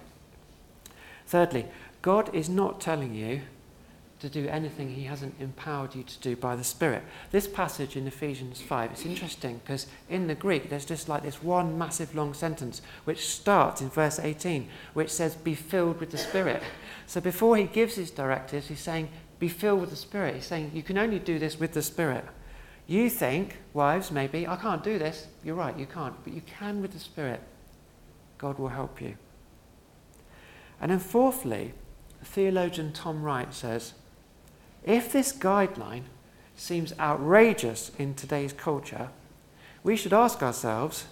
Thirdly, 1.25 1.65
God 2.01 2.33
is 2.35 2.49
not 2.49 2.81
telling 2.81 3.15
you 3.15 3.41
to 4.23 4.29
do 4.29 4.47
anything 4.47 4.89
he 4.89 5.03
hasn't 5.03 5.35
empowered 5.37 5.93
you 5.93 6.01
to 6.01 6.19
do 6.19 6.33
by 6.33 6.55
the 6.55 6.63
Spirit. 6.63 7.03
This 7.31 7.45
passage 7.45 7.97
in 7.97 8.07
Ephesians 8.07 8.61
5, 8.61 8.91
it's 8.91 9.05
interesting 9.05 9.59
because 9.61 9.85
in 10.09 10.27
the 10.27 10.33
Greek 10.33 10.69
there's 10.69 10.85
just 10.85 11.09
like 11.09 11.23
this 11.23 11.43
one 11.43 11.77
massive 11.77 12.15
long 12.15 12.33
sentence 12.33 12.81
which 13.03 13.27
starts 13.27 13.81
in 13.81 13.89
verse 13.89 14.19
18, 14.19 14.69
which 14.93 15.09
says, 15.09 15.35
Be 15.35 15.53
filled 15.53 15.99
with 15.99 16.11
the 16.11 16.17
Spirit. 16.17 16.63
So 17.05 17.19
before 17.19 17.57
he 17.57 17.65
gives 17.65 17.95
his 17.95 18.11
directives, 18.11 18.69
he's 18.69 18.79
saying, 18.79 19.09
Be 19.39 19.49
filled 19.49 19.81
with 19.81 19.89
the 19.89 19.97
Spirit. 19.97 20.35
He's 20.35 20.45
saying, 20.45 20.71
You 20.73 20.83
can 20.83 20.97
only 20.97 21.19
do 21.19 21.37
this 21.37 21.59
with 21.59 21.73
the 21.73 21.81
Spirit. 21.81 22.23
You 22.87 23.09
think, 23.09 23.57
wives, 23.73 24.09
maybe, 24.09 24.47
I 24.47 24.55
can't 24.55 24.85
do 24.85 24.97
this. 24.97 25.27
You're 25.43 25.55
right, 25.55 25.77
you 25.77 25.85
can't. 25.85 26.15
But 26.23 26.31
you 26.31 26.41
can 26.41 26.81
with 26.81 26.93
the 26.93 26.99
Spirit. 26.99 27.41
God 28.37 28.57
will 28.57 28.69
help 28.69 29.01
you. 29.01 29.17
And 30.79 30.91
then, 30.91 30.99
fourthly, 30.99 31.73
theologian 32.23 32.93
Tom 32.93 33.21
Wright 33.21 33.53
says, 33.53 33.93
if 34.83 35.11
this 35.11 35.33
guideline 35.33 36.03
seems 36.55 36.93
outrageous 36.99 37.91
in 37.97 38.13
today's 38.13 38.53
culture, 38.53 39.09
we 39.83 39.95
should 39.95 40.13
ask 40.13 40.41
ourselves 40.41 41.05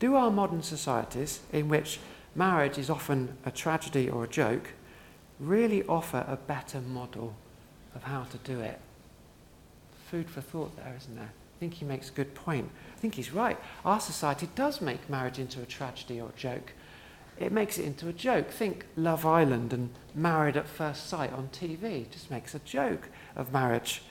do 0.00 0.16
our 0.16 0.30
modern 0.30 0.62
societies, 0.62 1.40
in 1.52 1.68
which 1.68 1.98
marriage 2.34 2.78
is 2.78 2.90
often 2.90 3.36
a 3.46 3.50
tragedy 3.50 4.08
or 4.08 4.24
a 4.24 4.28
joke, 4.28 4.70
really 5.38 5.84
offer 5.84 6.24
a 6.28 6.36
better 6.36 6.80
model 6.80 7.34
of 7.94 8.02
how 8.02 8.24
to 8.24 8.36
do 8.38 8.60
it? 8.60 8.80
Food 10.10 10.28
for 10.28 10.40
thought 10.40 10.76
there, 10.76 10.94
isn't 10.96 11.16
there? 11.16 11.30
I 11.32 11.58
think 11.60 11.74
he 11.74 11.84
makes 11.84 12.10
a 12.10 12.12
good 12.12 12.34
point. 12.34 12.68
I 12.96 13.00
think 13.00 13.14
he's 13.14 13.32
right. 13.32 13.58
Our 13.84 14.00
society 14.00 14.48
does 14.54 14.80
make 14.80 15.08
marriage 15.08 15.38
into 15.38 15.62
a 15.62 15.66
tragedy 15.66 16.20
or 16.20 16.28
a 16.28 16.38
joke 16.38 16.72
it 17.38 17.52
makes 17.52 17.78
it 17.78 17.84
into 17.84 18.08
a 18.08 18.12
joke. 18.12 18.50
Think 18.50 18.86
Love 18.96 19.26
Island 19.26 19.72
and 19.72 19.90
Married 20.14 20.56
at 20.56 20.68
First 20.68 21.08
Sight 21.08 21.32
on 21.32 21.48
TV. 21.48 22.10
Just 22.10 22.30
makes 22.30 22.54
a 22.54 22.60
joke 22.60 23.08
of 23.36 23.52
marriage. 23.52 24.02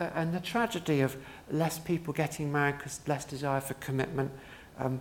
Uh, 0.00 0.10
and 0.14 0.32
the 0.32 0.40
tragedy 0.40 1.00
of 1.00 1.16
less 1.50 1.78
people 1.78 2.12
getting 2.12 2.50
married 2.50 2.78
because 2.78 3.00
less 3.06 3.24
desire 3.24 3.60
for 3.60 3.74
commitment. 3.74 4.30
Um, 4.78 5.00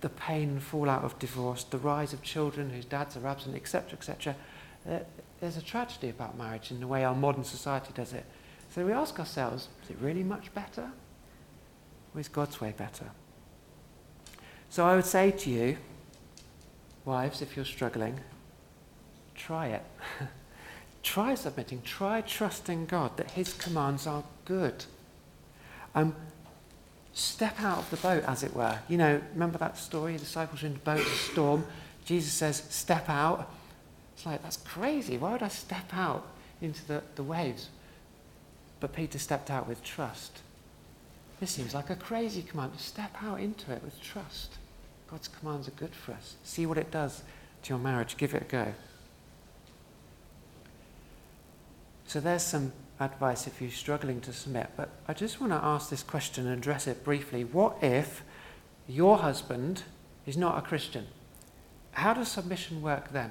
the 0.00 0.08
pain 0.10 0.50
and 0.50 0.62
fallout 0.62 1.04
of 1.04 1.18
divorce, 1.18 1.64
the 1.64 1.78
rise 1.78 2.12
of 2.12 2.22
children 2.22 2.70
whose 2.70 2.84
dads 2.84 3.16
are 3.16 3.26
absent, 3.26 3.56
etc., 3.56 3.92
etc., 3.94 4.36
there's 5.40 5.56
a 5.56 5.62
tragedy 5.62 6.10
about 6.10 6.36
marriage 6.36 6.70
in 6.70 6.80
the 6.80 6.86
way 6.86 7.04
our 7.04 7.14
modern 7.14 7.44
society 7.44 7.90
does 7.94 8.12
it. 8.12 8.24
So 8.70 8.84
we 8.84 8.92
ask 8.92 9.18
ourselves, 9.18 9.68
is 9.82 9.90
it 9.90 9.96
really 10.00 10.22
much 10.22 10.52
better? 10.54 10.90
Or 12.14 12.20
is 12.20 12.28
God's 12.28 12.60
way 12.60 12.74
better? 12.76 13.10
So 14.68 14.84
I 14.84 14.96
would 14.96 15.06
say 15.06 15.30
to 15.30 15.50
you, 15.50 15.78
wives, 17.04 17.42
if 17.42 17.56
you're 17.56 17.64
struggling, 17.64 18.20
try 19.34 19.68
it. 19.68 19.82
try 21.02 21.34
submitting. 21.34 21.82
Try 21.82 22.20
trusting 22.22 22.86
God 22.86 23.16
that 23.16 23.32
His 23.32 23.52
commands 23.52 24.06
are 24.06 24.24
good. 24.44 24.84
Um, 25.94 26.14
step 27.12 27.60
out 27.60 27.78
of 27.78 27.90
the 27.90 27.96
boat, 27.96 28.24
as 28.24 28.42
it 28.42 28.54
were. 28.54 28.78
You 28.88 28.98
know, 28.98 29.20
remember 29.32 29.58
that 29.58 29.78
story? 29.78 30.14
The 30.14 30.20
disciples 30.20 30.62
are 30.62 30.66
in 30.66 30.74
the 30.74 30.78
boat, 30.80 31.00
a 31.00 31.04
storm. 31.04 31.64
Jesus 32.04 32.32
says, 32.32 32.62
Step 32.70 33.08
out. 33.08 33.50
It's 34.14 34.26
like, 34.26 34.42
that's 34.42 34.58
crazy. 34.58 35.18
Why 35.18 35.32
would 35.32 35.42
I 35.42 35.48
step 35.48 35.92
out 35.92 36.26
into 36.60 36.86
the, 36.86 37.02
the 37.16 37.22
waves? 37.22 37.68
But 38.80 38.92
Peter 38.92 39.18
stepped 39.18 39.50
out 39.50 39.68
with 39.68 39.82
trust. 39.82 40.40
This 41.40 41.50
seems 41.50 41.74
like 41.74 41.90
a 41.90 41.96
crazy 41.96 42.42
command. 42.42 42.72
Step 42.78 43.14
out 43.22 43.40
into 43.40 43.72
it 43.72 43.82
with 43.82 44.00
trust. 44.00 44.52
God's 45.14 45.28
commands 45.28 45.68
are 45.68 45.70
good 45.70 45.94
for 45.94 46.10
us. 46.10 46.34
See 46.42 46.66
what 46.66 46.76
it 46.76 46.90
does 46.90 47.22
to 47.62 47.68
your 47.68 47.78
marriage. 47.78 48.16
Give 48.16 48.34
it 48.34 48.42
a 48.42 48.44
go. 48.46 48.74
So 52.08 52.18
there's 52.18 52.42
some 52.42 52.72
advice 52.98 53.46
if 53.46 53.62
you're 53.62 53.70
struggling 53.70 54.20
to 54.22 54.32
submit. 54.32 54.70
But 54.76 54.88
I 55.06 55.12
just 55.14 55.40
want 55.40 55.52
to 55.52 55.64
ask 55.64 55.88
this 55.88 56.02
question 56.02 56.48
and 56.48 56.58
address 56.58 56.88
it 56.88 57.04
briefly. 57.04 57.44
What 57.44 57.76
if 57.80 58.24
your 58.88 59.18
husband 59.18 59.84
is 60.26 60.36
not 60.36 60.58
a 60.58 60.62
Christian? 60.62 61.06
How 61.92 62.12
does 62.12 62.26
submission 62.26 62.82
work 62.82 63.12
then? 63.12 63.30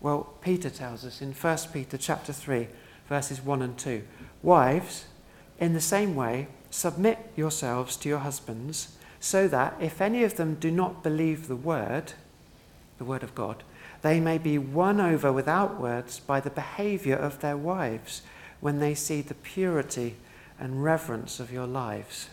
Well, 0.00 0.32
Peter 0.40 0.70
tells 0.70 1.04
us 1.04 1.20
in 1.20 1.32
1 1.32 1.58
Peter 1.72 1.98
chapter 1.98 2.32
3, 2.32 2.68
verses 3.08 3.42
1 3.42 3.60
and 3.60 3.76
2. 3.76 4.04
Wives, 4.44 5.06
in 5.58 5.72
the 5.72 5.80
same 5.80 6.14
way, 6.14 6.46
submit 6.70 7.18
yourselves 7.34 7.96
to 7.96 8.08
your 8.08 8.20
husbands, 8.20 8.96
so 9.22 9.46
that 9.46 9.76
if 9.80 10.00
any 10.00 10.24
of 10.24 10.34
them 10.34 10.56
do 10.56 10.68
not 10.68 11.04
believe 11.04 11.46
the 11.46 11.54
word, 11.54 12.12
the 12.98 13.04
word 13.04 13.22
of 13.22 13.36
God, 13.36 13.62
they 14.02 14.18
may 14.18 14.36
be 14.36 14.58
won 14.58 15.00
over 15.00 15.32
without 15.32 15.80
words 15.80 16.18
by 16.18 16.40
the 16.40 16.50
behavior 16.50 17.14
of 17.14 17.40
their 17.40 17.56
wives 17.56 18.22
when 18.58 18.80
they 18.80 18.96
see 18.96 19.20
the 19.20 19.34
purity 19.34 20.16
and 20.58 20.82
reverence 20.82 21.38
of 21.38 21.52
your 21.52 21.68
lives. 21.68 22.30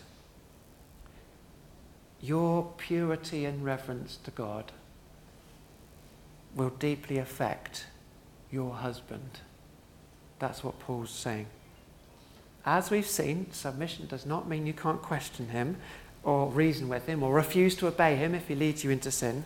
Your 2.20 2.72
purity 2.76 3.44
and 3.44 3.64
reverence 3.64 4.18
to 4.24 4.32
God 4.32 4.72
will 6.56 6.70
deeply 6.70 7.18
affect 7.18 7.86
your 8.50 8.74
husband. 8.74 9.38
That's 10.40 10.64
what 10.64 10.80
Paul's 10.80 11.10
saying. 11.10 11.46
As 12.66 12.90
we've 12.90 13.06
seen, 13.06 13.46
submission 13.52 14.08
does 14.08 14.26
not 14.26 14.48
mean 14.48 14.66
you 14.66 14.72
can't 14.72 15.00
question 15.00 15.50
him 15.50 15.76
or 16.22 16.48
reason 16.48 16.88
with 16.88 17.06
him 17.06 17.22
or 17.22 17.32
refuse 17.32 17.74
to 17.76 17.86
obey 17.86 18.16
him 18.16 18.34
if 18.34 18.48
he 18.48 18.54
leads 18.54 18.84
you 18.84 18.90
into 18.90 19.10
sin. 19.10 19.44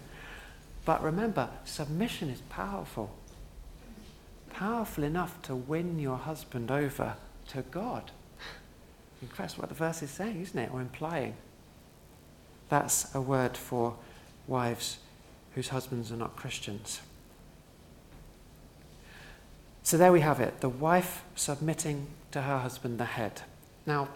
But 0.84 1.02
remember, 1.02 1.48
submission 1.64 2.28
is 2.30 2.40
powerful 2.42 3.10
powerful 4.54 5.02
enough 5.02 5.42
to 5.42 5.54
win 5.54 5.98
your 5.98 6.16
husband 6.16 6.70
over 6.70 7.16
to 7.48 7.62
God. 7.62 8.10
That's 9.37 9.58
what 9.58 9.68
the 9.68 9.74
verse 9.74 10.02
is 10.02 10.10
saying, 10.10 10.40
isn't 10.40 10.58
it? 10.58 10.70
Or 10.72 10.80
implying. 10.80 11.34
That's 12.68 13.12
a 13.14 13.20
word 13.20 13.56
for 13.56 13.96
wives 14.46 14.98
whose 15.54 15.68
husbands 15.68 16.12
are 16.12 16.16
not 16.16 16.37
Christians. 16.37 17.00
So 19.82 19.98
there 19.98 20.12
we 20.12 20.20
have 20.20 20.40
it 20.40 20.60
the 20.60 20.68
wife 20.68 21.24
submitting 21.34 22.06
to 22.30 22.42
her 22.42 22.58
husband, 22.58 22.98
the 22.98 23.04
head. 23.04 23.42
Now, 23.87 24.08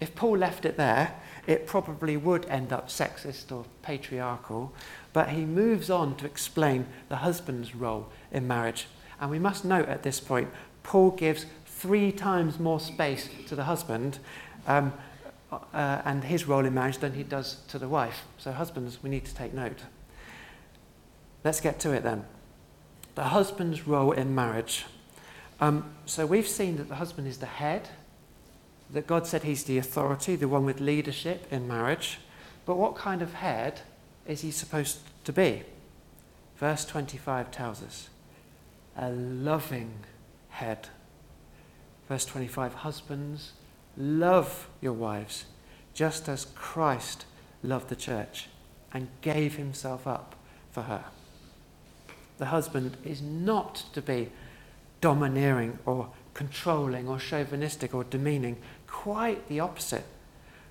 if 0.00 0.14
Paul 0.14 0.38
left 0.38 0.64
it 0.64 0.76
there, 0.76 1.14
it 1.48 1.66
probably 1.66 2.16
would 2.16 2.46
end 2.46 2.72
up 2.72 2.88
sexist 2.88 3.50
or 3.50 3.64
patriarchal, 3.82 4.72
but 5.12 5.30
he 5.30 5.44
moves 5.44 5.90
on 5.90 6.14
to 6.16 6.26
explain 6.26 6.86
the 7.08 7.16
husband's 7.16 7.74
role 7.74 8.08
in 8.30 8.46
marriage 8.46 8.86
and 9.20 9.30
we 9.30 9.38
must 9.38 9.64
note 9.64 9.88
at 9.88 10.02
this 10.02 10.20
point, 10.20 10.48
Paul 10.82 11.10
gives 11.10 11.46
three 11.66 12.12
times 12.12 12.58
more 12.58 12.80
space 12.80 13.28
to 13.46 13.56
the 13.56 13.64
husband 13.64 14.18
um, 14.66 14.92
uh, 15.50 16.02
and 16.04 16.24
his 16.24 16.46
role 16.46 16.64
in 16.64 16.74
marriage 16.74 16.98
than 16.98 17.14
he 17.14 17.22
does 17.22 17.62
to 17.68 17.78
the 17.78 17.88
wife. 17.88 18.24
So, 18.38 18.52
husbands, 18.52 19.02
we 19.02 19.10
need 19.10 19.24
to 19.24 19.34
take 19.34 19.54
note. 19.54 19.82
Let's 21.44 21.60
get 21.60 21.80
to 21.80 21.92
it 21.92 22.02
then. 22.02 22.24
The 23.14 23.24
husband's 23.24 23.86
role 23.86 24.12
in 24.12 24.34
marriage. 24.34 24.86
Um, 25.60 25.92
so, 26.06 26.26
we've 26.26 26.48
seen 26.48 26.76
that 26.76 26.88
the 26.88 26.96
husband 26.96 27.26
is 27.26 27.38
the 27.38 27.46
head, 27.46 27.88
that 28.90 29.06
God 29.06 29.26
said 29.26 29.42
he's 29.42 29.64
the 29.64 29.78
authority, 29.78 30.36
the 30.36 30.48
one 30.48 30.64
with 30.64 30.80
leadership 30.80 31.46
in 31.50 31.68
marriage. 31.68 32.18
But 32.64 32.76
what 32.76 32.96
kind 32.96 33.22
of 33.22 33.34
head 33.34 33.80
is 34.26 34.40
he 34.40 34.50
supposed 34.50 34.98
to 35.24 35.32
be? 35.32 35.62
Verse 36.56 36.84
25 36.84 37.50
tells 37.50 37.82
us 37.82 38.08
a 38.96 39.10
loving 39.10 39.92
head. 40.50 40.88
Verse 42.08 42.24
25 42.24 42.74
Husbands, 42.74 43.52
love 43.96 44.68
your 44.80 44.92
wives, 44.92 45.44
just 45.94 46.28
as 46.28 46.46
Christ 46.54 47.24
loved 47.62 47.88
the 47.88 47.96
church 47.96 48.48
and 48.92 49.08
gave 49.20 49.56
himself 49.56 50.06
up 50.06 50.34
for 50.70 50.82
her. 50.82 51.04
The 52.38 52.46
husband 52.46 52.96
is 53.04 53.20
not 53.20 53.84
to 53.92 54.00
be 54.00 54.30
domineering 55.00 55.78
or 55.84 56.10
controlling 56.34 57.08
or 57.08 57.18
chauvinistic 57.18 57.94
or 57.94 58.04
demeaning, 58.04 58.56
quite 58.88 59.46
the 59.48 59.60
opposite. 59.60 60.04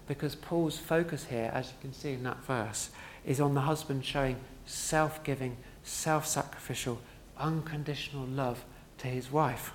Because 0.08 0.36
Paul's 0.36 0.77
focus 0.77 1.25
here, 1.25 1.51
as 1.53 1.67
you 1.67 1.75
can 1.82 1.93
see 1.93 2.13
in 2.13 2.23
that 2.23 2.43
verse, 2.45 2.89
is 3.25 3.39
on 3.39 3.53
the 3.53 3.62
husband 3.62 4.06
showing 4.06 4.38
self 4.65 5.23
giving, 5.23 5.58
self 5.84 6.27
sacrificial, 6.27 6.99
unconditional 7.38 8.25
love 8.25 8.63
to 8.99 9.08
his 9.08 9.32
wife. 9.32 9.73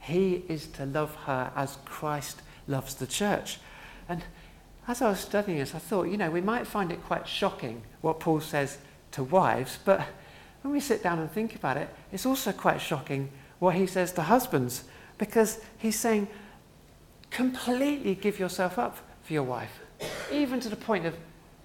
He 0.00 0.44
is 0.48 0.66
to 0.68 0.86
love 0.86 1.14
her 1.26 1.52
as 1.54 1.78
Christ 1.84 2.42
loves 2.66 2.94
the 2.94 3.06
church. 3.06 3.58
And 4.08 4.24
as 4.88 5.02
I 5.02 5.10
was 5.10 5.20
studying 5.20 5.58
this, 5.58 5.74
I 5.74 5.78
thought, 5.78 6.08
you 6.08 6.16
know, 6.16 6.30
we 6.30 6.40
might 6.40 6.66
find 6.66 6.90
it 6.90 7.04
quite 7.04 7.28
shocking 7.28 7.82
what 8.00 8.18
Paul 8.18 8.40
says 8.40 8.78
to 9.12 9.22
wives, 9.22 9.78
but 9.84 10.06
when 10.62 10.72
we 10.72 10.80
sit 10.80 11.02
down 11.02 11.18
and 11.18 11.30
think 11.30 11.54
about 11.54 11.76
it, 11.76 11.88
it's 12.12 12.26
also 12.26 12.52
quite 12.52 12.80
shocking 12.80 13.30
what 13.58 13.74
he 13.74 13.86
says 13.86 14.12
to 14.12 14.22
husbands, 14.22 14.84
because 15.18 15.60
he's 15.78 15.98
saying, 15.98 16.28
completely 17.30 18.14
give 18.14 18.38
yourself 18.38 18.78
up 18.78 18.98
for 19.22 19.32
your 19.32 19.42
wife, 19.42 19.80
even 20.32 20.60
to 20.60 20.68
the 20.68 20.76
point 20.76 21.06
of 21.06 21.14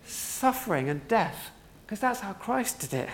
suffering 0.06 0.90
and 0.90 1.08
death, 1.08 1.52
because 1.86 2.00
that's 2.00 2.20
how 2.22 2.34
Christ 2.34 2.80
did 2.80 2.94
it. 2.94 3.10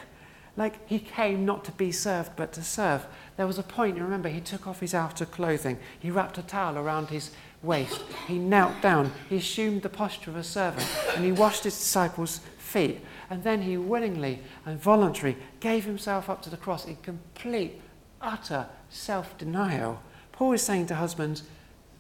Like 0.57 0.87
he 0.87 0.99
came 0.99 1.45
not 1.45 1.63
to 1.65 1.71
be 1.71 1.91
served, 1.91 2.31
but 2.35 2.51
to 2.53 2.63
serve. 2.63 3.05
There 3.37 3.47
was 3.47 3.57
a 3.57 3.63
point, 3.63 3.97
you 3.97 4.03
remember, 4.03 4.29
he 4.29 4.41
took 4.41 4.67
off 4.67 4.81
his 4.81 4.93
outer 4.93 5.25
clothing. 5.25 5.79
He 5.99 6.11
wrapped 6.11 6.37
a 6.37 6.43
towel 6.43 6.77
around 6.77 7.07
his 7.07 7.31
waist. 7.63 8.01
He 8.27 8.37
knelt 8.37 8.81
down. 8.81 9.13
He 9.29 9.37
assumed 9.37 9.81
the 9.81 9.89
posture 9.89 10.29
of 10.29 10.35
a 10.35 10.43
servant. 10.43 10.87
And 11.15 11.23
he 11.23 11.31
washed 11.31 11.63
his 11.63 11.77
disciples' 11.77 12.41
feet. 12.57 12.99
And 13.29 13.43
then 13.43 13.61
he 13.61 13.77
willingly 13.77 14.39
and 14.65 14.79
voluntarily 14.79 15.37
gave 15.61 15.85
himself 15.85 16.29
up 16.29 16.41
to 16.43 16.49
the 16.49 16.57
cross 16.57 16.85
in 16.85 16.97
complete, 16.97 17.81
utter 18.19 18.67
self 18.89 19.37
denial. 19.37 20.01
Paul 20.33 20.51
is 20.53 20.61
saying 20.61 20.87
to 20.87 20.95
husbands, 20.95 21.43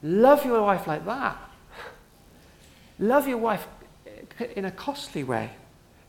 love 0.03 0.45
your 0.45 0.61
wife 0.61 0.87
like 0.87 1.05
that. 1.05 1.37
Love 2.99 3.27
your 3.27 3.37
wife 3.37 3.67
in 4.55 4.65
a 4.65 4.71
costly 4.71 5.23
way. 5.23 5.51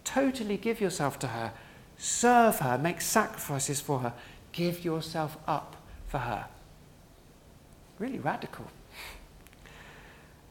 Totally 0.04 0.56
give 0.56 0.80
yourself 0.80 1.18
to 1.20 1.28
her 1.28 1.52
Serve 2.04 2.58
her, 2.58 2.78
make 2.78 3.00
sacrifices 3.00 3.80
for 3.80 4.00
her, 4.00 4.12
give 4.50 4.84
yourself 4.84 5.38
up 5.46 5.76
for 6.08 6.18
her. 6.18 6.46
Really 8.00 8.18
radical. 8.18 8.66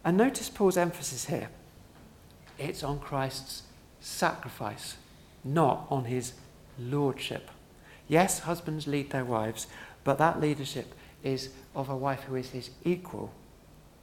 And 0.06 0.16
notice 0.16 0.50
Paul's 0.50 0.78
emphasis 0.78 1.26
here. 1.26 1.50
It's 2.58 2.84
on 2.84 3.00
Christ's 3.00 3.64
sacrifice, 4.00 4.96
not 5.44 5.88
on 5.90 6.06
his 6.06 6.32
lordship. 6.80 7.52
Yes, 8.08 8.40
husbands 8.40 8.88
lead 8.88 9.10
their 9.10 9.26
wives, 9.26 9.68
but 10.06 10.18
that 10.20 10.40
leadership 10.40 10.94
is 11.22 11.50
of 11.76 11.90
a 11.90 11.98
wife 11.98 12.24
who 12.24 12.36
is 12.36 12.52
his 12.52 12.70
equal, 12.86 13.34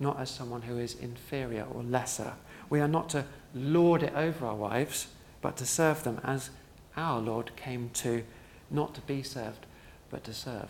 not 0.01 0.19
as 0.21 0.31
someone 0.31 0.63
who 0.63 0.79
is 0.79 0.95
inferior 0.95 1.67
or 1.73 1.83
lesser. 1.83 2.35
We 2.71 2.81
are 2.81 2.89
not 2.89 3.09
to 3.11 3.25
lord 3.55 4.03
it 4.03 4.13
over 4.15 4.47
our 4.47 4.55
wives, 4.55 5.09
but 5.41 5.57
to 5.57 5.67
serve 5.67 6.05
them 6.05 6.21
as 6.25 6.51
our 6.97 7.21
Lord 7.21 7.53
came 7.57 7.91
to 7.95 8.25
not 8.71 8.95
to 8.95 9.01
be 9.03 9.23
served, 9.23 9.67
but 10.11 10.25
to 10.25 10.35
serve. 10.35 10.69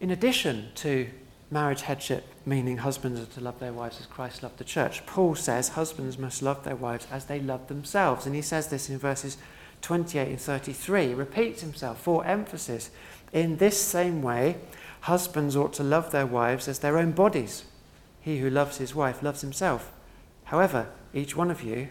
In 0.00 0.10
addition 0.10 0.68
to 0.76 1.08
marriage 1.50 1.82
headship, 1.82 2.24
meaning 2.44 2.78
husbands 2.78 3.20
are 3.20 3.26
to 3.26 3.40
love 3.40 3.60
their 3.60 3.72
wives 3.72 4.00
as 4.00 4.06
Christ 4.06 4.42
loved 4.42 4.58
the 4.58 4.64
church. 4.64 5.04
Paul 5.06 5.34
says 5.34 5.70
husbands 5.70 6.18
must 6.18 6.42
love 6.42 6.64
their 6.64 6.76
wives 6.76 7.06
as 7.10 7.26
they 7.26 7.40
love 7.40 7.68
themselves. 7.68 8.26
And 8.26 8.34
he 8.34 8.42
says 8.42 8.68
this 8.68 8.88
in 8.88 8.98
verses 8.98 9.36
28 9.82 10.28
and 10.28 10.40
33. 10.40 11.08
He 11.08 11.14
repeats 11.14 11.60
himself 11.60 12.00
for 12.00 12.24
emphasis. 12.24 12.90
In 13.32 13.58
this 13.58 13.80
same 13.80 14.22
way, 14.22 14.56
husbands 15.02 15.56
ought 15.56 15.72
to 15.72 15.82
love 15.82 16.10
their 16.10 16.26
wives 16.26 16.68
as 16.68 16.78
their 16.78 16.96
own 16.96 17.12
bodies. 17.12 17.64
He 18.20 18.38
who 18.38 18.48
loves 18.48 18.78
his 18.78 18.94
wife 18.94 19.22
loves 19.22 19.40
himself. 19.40 19.92
However, 20.44 20.88
each 21.12 21.36
one 21.36 21.50
of 21.50 21.62
you 21.62 21.88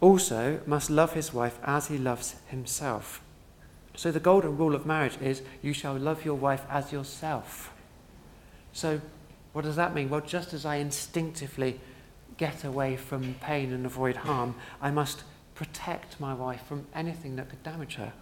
also 0.00 0.60
must 0.66 0.90
love 0.90 1.12
his 1.12 1.34
wife 1.34 1.58
as 1.64 1.88
he 1.88 1.98
loves 1.98 2.36
himself. 2.46 3.20
So 3.96 4.10
the 4.10 4.20
golden 4.20 4.56
rule 4.56 4.74
of 4.74 4.86
marriage 4.86 5.18
is 5.20 5.42
you 5.60 5.72
shall 5.72 5.94
love 5.94 6.24
your 6.24 6.36
wife 6.36 6.64
as 6.70 6.92
yourself. 6.92 7.72
So, 8.72 9.00
what 9.52 9.62
does 9.64 9.76
that 9.76 9.94
mean? 9.94 10.08
Well, 10.08 10.20
just 10.20 10.54
as 10.54 10.64
I 10.64 10.76
instinctively 10.76 11.80
get 12.36 12.64
away 12.64 12.96
from 12.96 13.34
pain 13.40 13.72
and 13.72 13.84
avoid 13.84 14.16
harm, 14.16 14.54
I 14.80 14.90
must 14.90 15.24
protect 15.54 16.20
my 16.20 16.32
wife 16.32 16.62
from 16.66 16.86
anything 16.94 17.36
that 17.36 17.50
could 17.50 17.62
damage 17.62 17.96
her. 17.96 18.12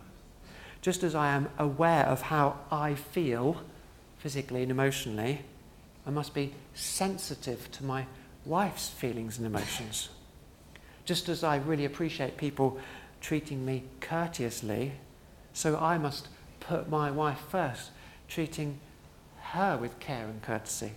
Just 0.81 1.03
as 1.03 1.15
I 1.15 1.29
am 1.29 1.49
aware 1.59 2.07
of 2.07 2.23
how 2.23 2.59
I 2.71 2.95
feel 2.95 3.61
physically 4.27 4.63
and 4.63 4.73
emotionally, 4.73 5.41
I 6.05 6.11
must 6.11 6.35
be 6.35 6.53
sensitive 6.75 7.71
to 7.71 7.85
my 7.85 8.07
wife's 8.45 8.89
feelings 8.89 9.39
and 9.39 9.47
emotions. 9.47 10.09
Just 11.05 11.29
as 11.29 11.45
I 11.45 11.59
really 11.59 11.85
appreciate 11.85 12.37
people 12.37 12.77
treating 13.21 13.65
me 13.65 13.85
courteously, 14.01 14.95
so 15.53 15.79
I 15.79 15.97
must 15.99 16.27
put 16.59 16.89
my 16.89 17.09
wife 17.09 17.39
first, 17.49 17.93
treating 18.27 18.81
her 19.43 19.79
with 19.81 19.97
care 20.01 20.25
and 20.25 20.43
courtesy. 20.43 20.95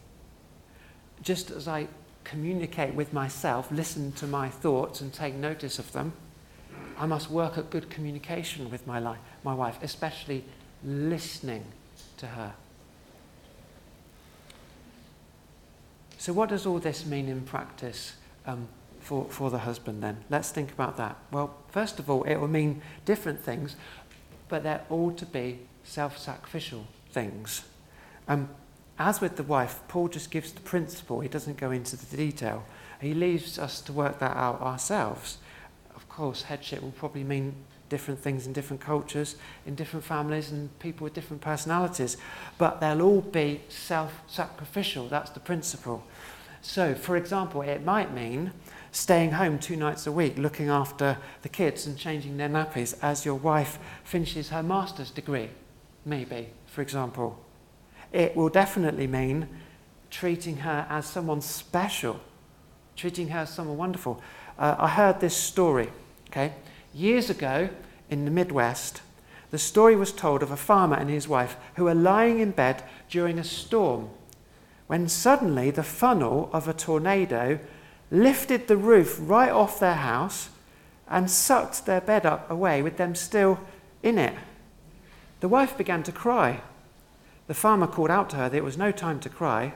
Just 1.21 1.51
as 1.51 1.67
I 1.67 1.87
communicate 2.23 2.95
with 2.95 3.13
myself, 3.13 3.71
listen 3.71 4.11
to 4.13 4.25
my 4.25 4.49
thoughts, 4.49 5.01
and 5.01 5.13
take 5.13 5.35
notice 5.35 5.77
of 5.77 5.91
them, 5.91 6.13
I 6.97 7.05
must 7.05 7.29
work 7.29 7.59
at 7.59 7.69
good 7.69 7.91
communication 7.91 8.71
with 8.71 8.87
my, 8.87 8.99
my 9.43 9.53
wife, 9.53 9.77
especially 9.83 10.45
listening 10.83 11.65
to 12.17 12.25
her. 12.25 12.53
So, 16.19 16.33
what 16.33 16.49
does 16.49 16.65
all 16.65 16.79
this 16.79 17.05
mean 17.05 17.29
in 17.29 17.43
practice 17.43 18.11
um, 18.45 18.67
for, 18.99 19.25
for 19.29 19.49
the 19.49 19.59
husband 19.59 20.03
then? 20.03 20.17
Let's 20.29 20.51
think 20.51 20.73
about 20.73 20.97
that. 20.97 21.15
Well, 21.31 21.55
first 21.69 21.97
of 21.97 22.09
all, 22.09 22.23
it 22.23 22.35
will 22.35 22.49
mean 22.49 22.81
different 23.05 23.39
things, 23.39 23.77
but 24.49 24.61
they're 24.63 24.85
all 24.89 25.13
to 25.13 25.25
be 25.25 25.59
self 25.85 26.17
sacrificial 26.17 26.85
things. 27.13 27.63
Um, 28.27 28.49
as 28.99 29.21
with 29.21 29.37
the 29.37 29.43
wife, 29.43 29.79
Paul 29.87 30.09
just 30.09 30.29
gives 30.29 30.51
the 30.51 30.59
principle, 30.59 31.21
he 31.21 31.29
doesn't 31.29 31.55
go 31.55 31.71
into 31.71 31.95
the 31.95 32.17
detail. 32.17 32.65
He 32.99 33.13
leaves 33.13 33.57
us 33.57 33.79
to 33.79 33.93
work 33.93 34.19
that 34.19 34.35
out 34.35 34.59
ourselves. 34.61 35.37
Of 35.95 36.09
course, 36.09 36.41
headship 36.41 36.81
will 36.81 36.91
probably 36.91 37.23
mean 37.23 37.55
different 37.89 38.19
things 38.19 38.47
in 38.47 38.53
different 38.53 38.81
cultures, 38.81 39.35
in 39.65 39.75
different 39.75 40.05
families, 40.05 40.51
and 40.51 40.77
people 40.79 41.03
with 41.03 41.13
different 41.13 41.41
personalities, 41.41 42.17
but 42.57 42.79
they'll 42.79 43.01
all 43.01 43.21
be 43.21 43.61
self 43.67 44.21
sacrificial. 44.27 45.07
That's 45.07 45.31
the 45.31 45.39
principle. 45.39 46.03
So, 46.61 46.93
for 46.93 47.17
example, 47.17 47.61
it 47.61 47.83
might 47.83 48.13
mean 48.13 48.51
staying 48.91 49.31
home 49.31 49.59
two 49.59 49.75
nights 49.75 50.07
a 50.07 50.11
week, 50.11 50.37
looking 50.37 50.69
after 50.69 51.17
the 51.41 51.49
kids 51.49 51.85
and 51.85 51.97
changing 51.97 52.37
their 52.37 52.49
nappies 52.49 52.97
as 53.01 53.25
your 53.25 53.35
wife 53.35 53.79
finishes 54.03 54.49
her 54.49 54.63
master's 54.63 55.11
degree, 55.11 55.49
maybe, 56.05 56.49
for 56.65 56.81
example. 56.81 57.39
It 58.11 58.35
will 58.35 58.49
definitely 58.49 59.07
mean 59.07 59.47
treating 60.09 60.57
her 60.57 60.87
as 60.89 61.05
someone 61.05 61.41
special, 61.41 62.19
treating 62.95 63.29
her 63.29 63.39
as 63.39 63.53
someone 63.53 63.77
wonderful. 63.77 64.21
Uh, 64.57 64.75
I 64.77 64.87
heard 64.87 65.19
this 65.19 65.35
story, 65.35 65.89
okay? 66.29 66.53
Years 66.93 67.29
ago 67.29 67.69
in 68.09 68.25
the 68.25 68.31
Midwest, 68.31 69.01
the 69.51 69.57
story 69.57 69.95
was 69.95 70.11
told 70.11 70.43
of 70.43 70.51
a 70.51 70.57
farmer 70.57 70.95
and 70.95 71.09
his 71.09 71.27
wife 71.27 71.57
who 71.75 71.85
were 71.85 71.95
lying 71.95 72.39
in 72.39 72.51
bed 72.51 72.83
during 73.09 73.39
a 73.39 73.43
storm 73.43 74.09
when 74.89 75.07
suddenly 75.07 75.69
the 75.69 75.83
funnel 75.83 76.49
of 76.51 76.67
a 76.67 76.73
tornado 76.73 77.59
lifted 78.09 78.67
the 78.67 78.75
roof 78.75 79.19
right 79.21 79.51
off 79.51 79.79
their 79.79 79.93
house 79.93 80.49
and 81.07 81.29
sucked 81.29 81.85
their 81.85 82.01
bed 82.01 82.25
up 82.25 82.49
away 82.49 82.81
with 82.81 82.97
them 82.97 83.13
still 83.13 83.59
in 84.01 84.17
it. 84.17 84.33
The 85.41 85.47
wife 85.47 85.77
began 85.77 86.01
to 86.03 86.11
cry. 86.11 86.61
The 87.45 87.53
farmer 87.53 87.85
called 87.85 88.09
out 88.09 88.31
to 88.31 88.37
her 88.37 88.49
that 88.49 88.57
it 88.57 88.63
was 88.63 88.79
no 88.79 88.91
time 88.91 89.19
to 89.19 89.29
cry, 89.29 89.73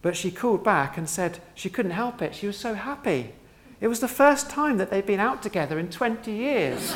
but 0.00 0.16
she 0.16 0.30
called 0.30 0.64
back 0.64 0.96
and 0.96 1.06
said 1.06 1.40
she 1.54 1.68
couldn't 1.68 1.92
help 1.92 2.22
it. 2.22 2.34
She 2.34 2.46
was 2.46 2.56
so 2.56 2.72
happy. 2.72 3.34
It 3.80 3.88
was 3.88 4.00
the 4.00 4.08
first 4.08 4.50
time 4.50 4.76
that 4.76 4.90
they'd 4.90 5.06
been 5.06 5.20
out 5.20 5.42
together 5.42 5.78
in 5.78 5.88
20 5.88 6.30
years. 6.30 6.92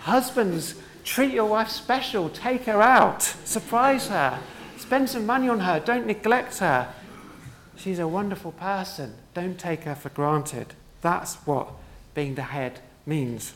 Husbands, 0.00 0.74
treat 1.04 1.32
your 1.32 1.46
wife 1.46 1.68
special. 1.68 2.28
Take 2.28 2.64
her 2.64 2.82
out. 2.82 3.22
Surprise 3.22 4.08
her. 4.08 4.40
Spend 4.78 5.08
some 5.08 5.26
money 5.26 5.48
on 5.48 5.60
her. 5.60 5.78
Don't 5.78 6.06
neglect 6.06 6.58
her. 6.58 6.92
She's 7.76 8.00
a 8.00 8.08
wonderful 8.08 8.52
person. 8.52 9.14
Don't 9.32 9.58
take 9.58 9.84
her 9.84 9.94
for 9.94 10.08
granted. 10.08 10.74
That's 11.00 11.36
what 11.46 11.68
being 12.14 12.34
the 12.34 12.42
head 12.42 12.80
means. 13.06 13.54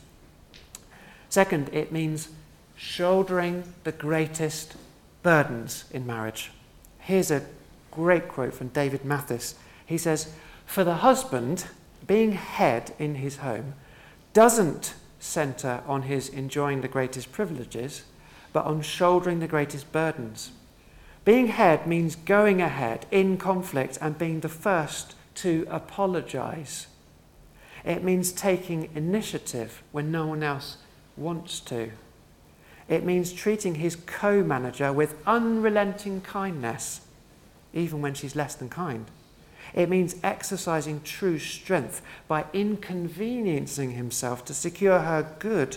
Second, 1.29 1.69
it 1.73 1.91
means 1.91 2.29
shouldering 2.77 3.65
the 3.83 3.93
greatest 3.93 4.77
burdens 5.25 5.85
in 5.91 6.07
marriage. 6.07 6.53
Here's 7.01 7.31
a 7.33 7.43
great 7.95 8.29
quote 8.29 8.55
from 8.55 8.69
David 8.69 9.05
Mathis. 9.05 9.55
He 9.87 9.99
says, 9.99 10.33
For 10.67 10.85
the 10.85 10.97
husband, 10.97 11.67
being 12.07 12.33
head 12.33 12.95
in 12.99 13.17
his 13.17 13.39
home 13.39 13.75
doesn't 14.33 14.95
center 15.19 15.83
on 15.87 16.03
his 16.03 16.29
enjoying 16.29 16.81
the 16.81 16.89
greatest 16.89 17.33
privileges, 17.33 18.03
but 18.53 18.67
on 18.67 18.83
shouldering 18.83 19.41
the 19.41 19.49
greatest 19.49 19.91
burdens. 19.93 20.53
Being 21.25 21.47
head 21.47 21.87
means 21.87 22.17
going 22.17 22.61
ahead 22.61 23.07
in 23.11 23.39
conflict 23.39 23.99
and 24.01 24.19
being 24.19 24.41
the 24.41 24.49
first 24.49 25.15
to 25.37 25.67
apologize. 25.71 26.87
It 27.85 28.05
means 28.05 28.33
taking 28.33 28.91
initiative 28.95 29.83
when 29.93 30.11
no 30.11 30.27
one 30.27 30.43
else 30.43 30.77
wants 31.17 31.61
to. 31.61 31.93
It 32.89 33.05
means 33.05 33.33
treating 33.33 33.77
his 33.77 33.97
co 33.97 34.43
manager 34.43 34.93
with 34.93 35.17
unrelenting 35.27 36.21
kindness, 36.21 37.01
even 37.75 38.01
when 38.01 38.15
she's 38.15 38.35
less 38.35 38.55
than 38.55 38.71
kind. 38.71 39.07
It 39.75 39.89
means 39.89 40.17
exercising 40.23 41.03
true 41.03 41.39
strength 41.39 42.01
by 42.29 42.45
inconveniencing 42.53 43.93
himself 43.93 44.45
to 44.47 44.55
secure 44.55 45.01
her 45.01 45.35
good 45.39 45.77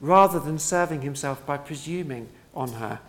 rather 0.00 0.40
than 0.40 0.58
serving 0.58 1.02
himself 1.02 1.44
by 1.44 1.58
presuming 1.58 2.28
on 2.54 2.72
her. 2.74 3.00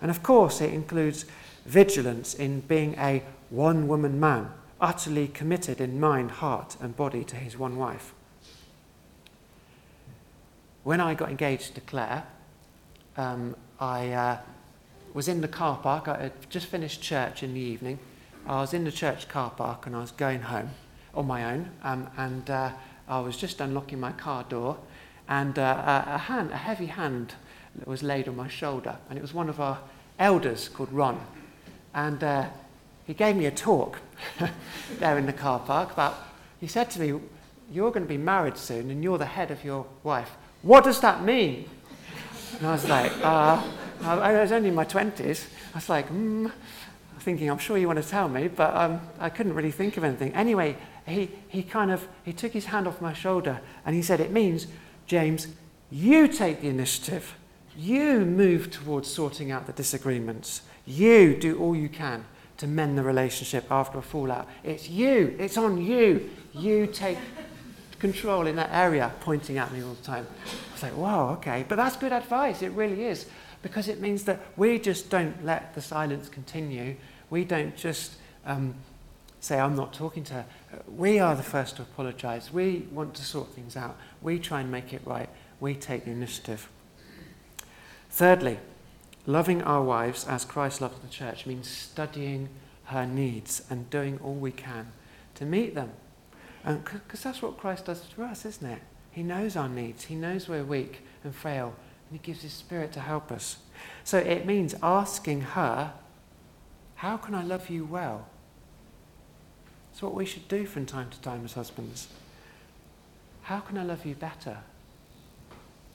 And 0.00 0.10
of 0.10 0.22
course, 0.22 0.60
it 0.60 0.72
includes 0.72 1.26
vigilance 1.66 2.34
in 2.34 2.60
being 2.60 2.94
a 2.94 3.22
one 3.50 3.88
woman 3.88 4.18
man, 4.18 4.50
utterly 4.80 5.28
committed 5.28 5.80
in 5.80 5.98
mind, 6.00 6.30
heart, 6.30 6.76
and 6.80 6.96
body 6.96 7.24
to 7.24 7.36
his 7.36 7.58
one 7.58 7.76
wife 7.76 8.14
when 10.88 11.02
I 11.02 11.12
got 11.12 11.28
engaged 11.28 11.74
to 11.74 11.82
Claire, 11.82 12.24
um, 13.18 13.54
I 13.78 14.08
uh, 14.08 14.38
was 15.18 15.26
in 15.26 15.40
the 15.40 15.48
car 15.48 15.76
park. 15.82 16.06
I 16.06 16.22
had 16.22 16.48
just 16.48 16.66
finished 16.66 17.02
church 17.02 17.42
in 17.42 17.52
the 17.52 17.58
evening. 17.60 17.98
I 18.46 18.60
was 18.60 18.72
in 18.72 18.84
the 18.84 18.92
church 18.92 19.26
car 19.26 19.50
park 19.50 19.84
and 19.84 19.96
I 19.96 19.98
was 19.98 20.12
going 20.12 20.42
home 20.42 20.70
on 21.12 21.26
my 21.26 21.44
own. 21.44 21.70
Um, 21.82 22.08
and 22.16 22.48
uh, 22.48 22.70
I 23.08 23.18
was 23.18 23.36
just 23.36 23.60
unlocking 23.60 23.98
my 23.98 24.12
car 24.12 24.44
door, 24.48 24.76
and 25.28 25.58
uh, 25.58 26.04
a, 26.06 26.18
hand, 26.18 26.52
a 26.52 26.56
heavy 26.56 26.86
hand 26.86 27.34
was 27.84 28.04
laid 28.04 28.28
on 28.28 28.36
my 28.36 28.46
shoulder. 28.46 28.96
And 29.10 29.18
it 29.18 29.22
was 29.22 29.34
one 29.34 29.48
of 29.48 29.58
our 29.58 29.80
elders 30.20 30.68
called 30.68 30.92
Ron. 30.92 31.20
And 31.92 32.22
uh, 32.22 32.50
he 33.04 33.12
gave 33.12 33.34
me 33.34 33.46
a 33.46 33.50
talk 33.50 33.98
there 35.00 35.18
in 35.18 35.26
the 35.26 35.32
car 35.32 35.58
park 35.58 35.90
about, 35.90 36.16
he 36.60 36.68
said 36.68 36.92
to 36.92 37.00
me, 37.00 37.20
You're 37.72 37.90
going 37.90 38.06
to 38.06 38.08
be 38.08 38.18
married 38.18 38.56
soon, 38.56 38.88
and 38.88 39.02
you're 39.02 39.18
the 39.18 39.26
head 39.26 39.50
of 39.50 39.64
your 39.64 39.84
wife. 40.04 40.30
What 40.62 40.84
does 40.84 41.00
that 41.00 41.24
mean? 41.24 41.68
And 42.58 42.68
I 42.68 42.70
was 42.72 42.88
like, 42.88 43.10
uh, 43.20 43.60
I 44.02 44.40
was 44.40 44.52
only 44.52 44.68
in 44.68 44.74
my 44.74 44.84
20s. 44.84 45.46
I 45.72 45.76
was 45.76 45.88
like, 45.88 46.06
hmm, 46.06 46.48
thinking, 47.20 47.50
I'm 47.50 47.58
sure 47.58 47.76
you 47.76 47.86
want 47.86 48.02
to 48.02 48.08
tell 48.08 48.28
me, 48.28 48.48
but 48.48 48.74
um, 48.74 49.00
I 49.20 49.28
couldn't 49.28 49.54
really 49.54 49.70
think 49.70 49.96
of 49.96 50.04
anything. 50.04 50.32
Anyway, 50.34 50.76
he, 51.06 51.30
he 51.48 51.62
kind 51.62 51.90
of, 51.90 52.06
he 52.24 52.32
took 52.32 52.52
his 52.52 52.66
hand 52.66 52.86
off 52.86 53.00
my 53.00 53.12
shoulder 53.12 53.60
and 53.84 53.94
he 53.94 54.02
said, 54.02 54.20
it 54.20 54.30
means, 54.30 54.66
James, 55.06 55.48
you 55.90 56.28
take 56.28 56.62
the 56.62 56.68
initiative. 56.68 57.34
You 57.76 58.20
move 58.20 58.70
towards 58.70 59.08
sorting 59.08 59.50
out 59.50 59.66
the 59.66 59.72
disagreements. 59.72 60.62
You 60.86 61.36
do 61.36 61.58
all 61.58 61.76
you 61.76 61.88
can 61.88 62.24
to 62.56 62.66
mend 62.66 62.98
the 62.98 63.02
relationship 63.02 63.70
after 63.70 63.98
a 63.98 64.02
fallout. 64.02 64.48
It's 64.64 64.88
you. 64.88 65.36
It's 65.38 65.56
on 65.56 65.80
you. 65.84 66.30
You 66.54 66.86
take 66.86 67.18
control 67.98 68.46
in 68.46 68.56
that 68.56 68.70
area, 68.72 69.12
pointing 69.20 69.58
at 69.58 69.72
me 69.72 69.82
all 69.82 69.94
the 69.94 70.02
time. 70.02 70.26
I 70.46 70.72
was 70.72 70.82
like, 70.82 70.96
wow, 70.96 71.30
okay. 71.34 71.64
But 71.68 71.76
that's 71.76 71.96
good 71.96 72.12
advice, 72.12 72.62
it 72.62 72.70
really 72.72 73.04
is. 73.04 73.26
Because 73.62 73.88
it 73.88 74.00
means 74.00 74.24
that 74.24 74.40
we 74.56 74.78
just 74.78 75.10
don't 75.10 75.44
let 75.44 75.74
the 75.74 75.80
silence 75.80 76.28
continue. 76.28 76.96
We 77.30 77.44
don't 77.44 77.76
just 77.76 78.12
um, 78.46 78.74
say, 79.40 79.58
I'm 79.58 79.76
not 79.76 79.92
talking 79.92 80.24
to 80.24 80.34
her. 80.34 80.46
We 80.86 81.18
are 81.18 81.34
the 81.34 81.42
first 81.42 81.76
to 81.76 81.82
apologize. 81.82 82.52
We 82.52 82.86
want 82.92 83.14
to 83.14 83.24
sort 83.24 83.48
things 83.48 83.76
out. 83.76 83.96
We 84.22 84.38
try 84.38 84.60
and 84.60 84.70
make 84.70 84.92
it 84.92 85.02
right. 85.04 85.28
We 85.60 85.74
take 85.74 86.04
the 86.04 86.10
initiative. 86.10 86.68
Thirdly, 88.10 88.58
loving 89.26 89.62
our 89.62 89.82
wives 89.82 90.26
as 90.26 90.44
Christ 90.44 90.80
loved 90.80 91.02
the 91.02 91.08
church 91.08 91.46
means 91.46 91.68
studying 91.68 92.48
her 92.84 93.06
needs 93.06 93.62
and 93.68 93.90
doing 93.90 94.18
all 94.22 94.34
we 94.34 94.50
can 94.50 94.92
to 95.34 95.44
meet 95.44 95.74
them. 95.74 95.92
Because 96.64 97.22
that's 97.22 97.42
what 97.42 97.58
Christ 97.58 97.86
does 97.86 98.02
for 98.04 98.24
us, 98.24 98.44
isn't 98.44 98.68
it? 98.68 98.80
He 99.10 99.22
knows 99.22 99.56
our 99.56 99.68
needs, 99.68 100.04
He 100.04 100.14
knows 100.14 100.48
we're 100.48 100.64
weak 100.64 101.00
and 101.24 101.34
frail, 101.34 101.74
and 102.08 102.18
He 102.20 102.26
gives 102.26 102.42
His 102.42 102.52
Spirit 102.52 102.92
to 102.92 103.00
help 103.00 103.30
us. 103.30 103.58
So 104.04 104.18
it 104.18 104.46
means 104.46 104.74
asking 104.82 105.42
her, 105.42 105.92
How 106.96 107.16
can 107.16 107.34
I 107.34 107.42
love 107.42 107.70
you 107.70 107.84
well? 107.84 108.26
It's 109.92 110.02
what 110.02 110.14
we 110.14 110.24
should 110.24 110.48
do 110.48 110.64
from 110.64 110.86
time 110.86 111.10
to 111.10 111.20
time 111.20 111.44
as 111.44 111.54
husbands. 111.54 112.08
How 113.42 113.60
can 113.60 113.78
I 113.78 113.82
love 113.82 114.06
you 114.06 114.14
better? 114.14 114.58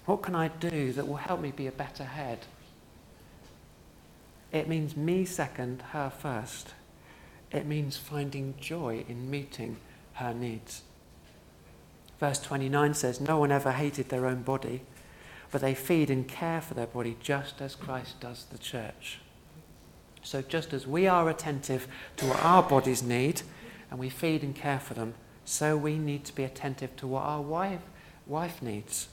What 0.05 0.21
can 0.21 0.35
I 0.35 0.49
do 0.49 0.91
that 0.93 1.07
will 1.07 1.15
help 1.15 1.39
me 1.39 1.51
be 1.51 1.67
a 1.67 1.71
better 1.71 2.03
head? 2.03 2.39
It 4.51 4.67
means 4.67 4.97
me 4.97 5.25
second, 5.25 5.81
her 5.91 6.09
first. 6.09 6.73
It 7.51 7.65
means 7.65 7.95
finding 7.95 8.55
joy 8.59 9.05
in 9.07 9.29
meeting 9.29 9.77
her 10.13 10.33
needs. 10.33 10.81
Verse 12.19 12.39
29 12.39 12.93
says, 12.93 13.21
No 13.21 13.39
one 13.39 13.51
ever 13.51 13.71
hated 13.71 14.09
their 14.09 14.25
own 14.25 14.43
body, 14.43 14.81
but 15.53 15.61
they 15.61 15.75
feed 15.75 16.09
and 16.09 16.27
care 16.27 16.59
for 16.59 16.73
their 16.73 16.87
body 16.87 17.15
just 17.21 17.61
as 17.61 17.75
Christ 17.75 18.19
does 18.19 18.45
the 18.45 18.57
church. 18.57 19.19
So, 20.23 20.41
just 20.41 20.73
as 20.73 20.87
we 20.87 21.05
are 21.05 21.29
attentive 21.29 21.87
to 22.17 22.25
what 22.25 22.43
our 22.43 22.63
bodies 22.63 23.03
need 23.03 23.43
and 23.91 23.99
we 23.99 24.09
feed 24.09 24.41
and 24.41 24.55
care 24.55 24.79
for 24.79 24.95
them, 24.95 25.13
so 25.45 25.77
we 25.77 25.99
need 25.99 26.25
to 26.25 26.33
be 26.33 26.43
attentive 26.43 26.95
to 26.95 27.05
what 27.05 27.21
our 27.21 27.41
wife, 27.41 27.81
wife 28.25 28.63
needs. 28.63 29.09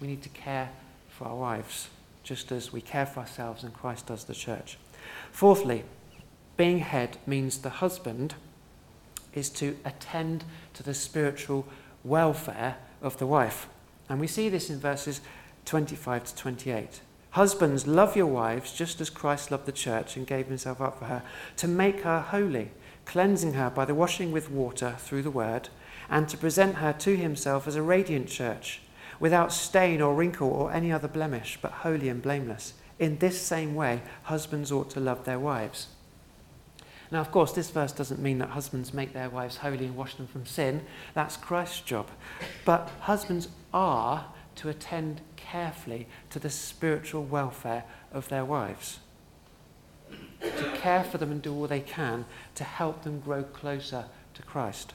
We 0.00 0.06
need 0.08 0.22
to 0.24 0.28
care 0.28 0.68
for 1.08 1.26
our 1.26 1.36
wives, 1.36 1.88
just 2.22 2.52
as 2.52 2.70
we 2.70 2.82
care 2.82 3.06
for 3.06 3.20
ourselves 3.20 3.64
and 3.64 3.72
Christ 3.72 4.08
does 4.08 4.24
the 4.24 4.34
church. 4.34 4.76
Fourthly, 5.32 5.84
being 6.58 6.80
head 6.80 7.16
means 7.26 7.56
the 7.56 7.70
husband 7.70 8.34
is 9.32 9.48
to 9.50 9.78
attend 9.86 10.44
to 10.74 10.82
the 10.82 10.92
spiritual 10.92 11.66
welfare 12.04 12.76
of 13.00 13.16
the 13.16 13.26
wife. 13.26 13.66
And 14.08 14.20
we 14.20 14.26
see 14.26 14.48
this 14.48 14.70
in 14.70 14.78
verses 14.78 15.20
25 15.68 16.24
to 16.24 16.34
28. 16.34 17.00
Husbands, 17.32 17.86
love 17.86 18.16
your 18.16 18.26
wives 18.26 18.72
just 18.72 19.00
as 19.02 19.10
Christ 19.10 19.50
loved 19.50 19.66
the 19.66 19.72
church 19.72 20.16
and 20.16 20.26
gave 20.26 20.46
himself 20.46 20.80
up 20.80 20.98
for 20.98 21.04
her, 21.04 21.22
to 21.58 21.68
make 21.68 22.00
her 22.00 22.20
holy, 22.20 22.70
cleansing 23.04 23.52
her 23.52 23.68
by 23.68 23.84
the 23.84 23.94
washing 23.94 24.32
with 24.32 24.50
water 24.50 24.96
through 24.98 25.22
the 25.22 25.30
word, 25.30 25.68
and 26.08 26.26
to 26.28 26.38
present 26.38 26.76
her 26.76 26.94
to 26.94 27.16
himself 27.16 27.68
as 27.68 27.76
a 27.76 27.82
radiant 27.82 28.28
church, 28.28 28.80
without 29.20 29.52
stain 29.52 30.00
or 30.00 30.14
wrinkle 30.14 30.48
or 30.48 30.72
any 30.72 30.90
other 30.90 31.08
blemish, 31.08 31.58
but 31.60 31.72
holy 31.72 32.08
and 32.08 32.22
blameless. 32.22 32.72
In 32.98 33.18
this 33.18 33.38
same 33.40 33.74
way, 33.74 34.00
husbands 34.22 34.72
ought 34.72 34.88
to 34.90 35.00
love 35.00 35.26
their 35.26 35.38
wives 35.38 35.88
now, 37.10 37.20
of 37.20 37.30
course, 37.30 37.52
this 37.52 37.70
verse 37.70 37.92
doesn't 37.92 38.20
mean 38.20 38.38
that 38.38 38.50
husbands 38.50 38.92
make 38.92 39.14
their 39.14 39.30
wives 39.30 39.56
holy 39.56 39.86
and 39.86 39.96
wash 39.96 40.14
them 40.16 40.26
from 40.26 40.44
sin. 40.44 40.82
That's 41.14 41.36
Christ's 41.38 41.80
job. 41.80 42.08
But 42.64 42.90
husbands 43.00 43.48
are 43.72 44.26
to 44.58 44.68
attend 44.68 45.20
carefully 45.36 46.06
to 46.30 46.38
the 46.38 46.50
spiritual 46.50 47.24
welfare 47.24 47.84
of 48.12 48.28
their 48.28 48.44
wives, 48.44 48.98
to 50.40 50.72
care 50.74 51.04
for 51.04 51.18
them 51.18 51.30
and 51.30 51.40
do 51.40 51.54
all 51.54 51.68
they 51.68 51.80
can 51.80 52.24
to 52.54 52.64
help 52.64 53.02
them 53.02 53.20
grow 53.20 53.44
closer 53.44 54.06
to 54.34 54.42
Christ. 54.42 54.94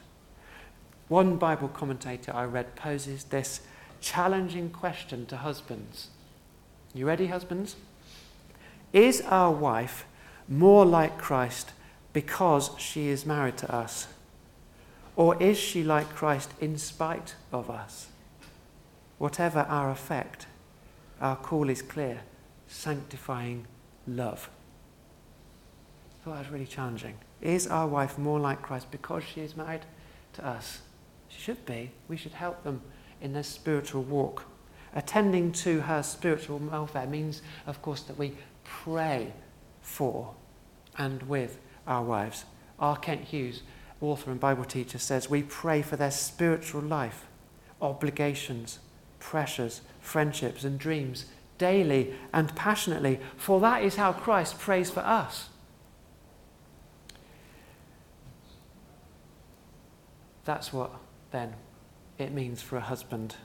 One 1.07 1.37
Bible 1.37 1.69
commentator 1.69 2.33
I 2.33 2.43
read 2.43 2.75
poses 2.75 3.25
this 3.25 3.61
challenging 4.01 4.69
question 4.69 5.25
to 5.27 5.37
husbands. 5.37 6.09
You 6.93 7.07
ready, 7.07 7.27
husbands? 7.27 7.75
Is 8.91 9.21
our 9.21 9.51
wife 9.51 10.05
more 10.47 10.85
like 10.85 11.17
Christ 11.17 11.71
because 12.11 12.71
she 12.77 13.07
is 13.07 13.25
married 13.25 13.57
to 13.57 13.73
us? 13.73 14.07
Or 15.15 15.41
is 15.41 15.57
she 15.57 15.83
like 15.83 16.09
Christ 16.09 16.51
in 16.59 16.77
spite 16.77 17.35
of 17.51 17.69
us? 17.69 18.07
Whatever 19.23 19.61
our 19.69 19.89
effect, 19.89 20.47
our 21.21 21.37
call 21.37 21.69
is 21.69 21.81
clear 21.81 22.23
sanctifying 22.67 23.65
love. 24.05 24.49
I 26.11 26.25
thought 26.25 26.33
that 26.33 26.39
was 26.39 26.49
really 26.49 26.65
challenging. 26.65 27.15
Is 27.39 27.65
our 27.67 27.87
wife 27.87 28.17
more 28.17 28.37
like 28.37 28.61
Christ 28.61 28.91
because 28.91 29.23
she 29.23 29.39
is 29.39 29.55
married 29.55 29.85
to 30.33 30.45
us? 30.45 30.81
She 31.29 31.39
should 31.39 31.65
be. 31.65 31.91
We 32.09 32.17
should 32.17 32.33
help 32.33 32.65
them 32.65 32.81
in 33.21 33.31
their 33.31 33.43
spiritual 33.43 34.03
walk. 34.03 34.43
Attending 34.93 35.53
to 35.53 35.79
her 35.79 36.03
spiritual 36.03 36.57
welfare 36.57 37.07
means, 37.07 37.41
of 37.65 37.81
course, 37.81 38.01
that 38.01 38.17
we 38.17 38.33
pray 38.65 39.31
for 39.81 40.33
and 40.97 41.23
with 41.23 41.61
our 41.87 42.03
wives. 42.03 42.43
R. 42.77 42.97
Kent 42.97 43.21
Hughes, 43.21 43.63
author 44.01 44.31
and 44.31 44.39
Bible 44.41 44.65
teacher, 44.65 44.99
says 44.99 45.29
we 45.29 45.43
pray 45.43 45.81
for 45.81 45.95
their 45.95 46.11
spiritual 46.11 46.81
life, 46.81 47.25
obligations, 47.81 48.79
pressures, 49.23 49.81
friendships, 50.01 50.63
and 50.63 50.77
dreams 50.77 51.25
daily 51.57 52.13
and 52.33 52.53
passionately, 52.55 53.19
for 53.37 53.59
that 53.61 53.81
is 53.81 53.95
how 53.95 54.11
Christ 54.11 54.59
prays 54.59 54.89
for 54.89 54.99
us. 54.99 55.49
That's 60.43 60.73
what, 60.73 60.91
then, 61.31 61.53
it 62.17 62.33
means 62.33 62.61
for 62.61 62.75
a 62.75 62.81
husband 62.81 63.35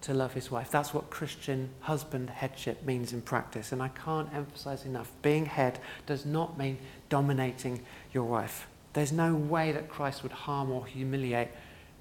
to 0.00 0.14
love 0.14 0.32
his 0.32 0.50
wife. 0.50 0.70
That's 0.70 0.94
what 0.94 1.10
Christian 1.10 1.68
husband 1.80 2.30
headship 2.30 2.82
means 2.84 3.12
in 3.12 3.20
practice. 3.20 3.72
And 3.72 3.82
I 3.82 3.88
can't 3.88 4.32
emphasize 4.34 4.86
enough 4.86 5.12
being 5.20 5.44
head 5.44 5.78
does 6.06 6.24
not 6.24 6.56
mean 6.56 6.78
dominating 7.10 7.82
your 8.12 8.24
wife. 8.24 8.66
There's 8.94 9.12
no 9.12 9.34
way 9.34 9.70
that 9.72 9.90
Christ 9.90 10.22
would 10.22 10.32
harm 10.32 10.70
or 10.70 10.86
humiliate 10.86 11.48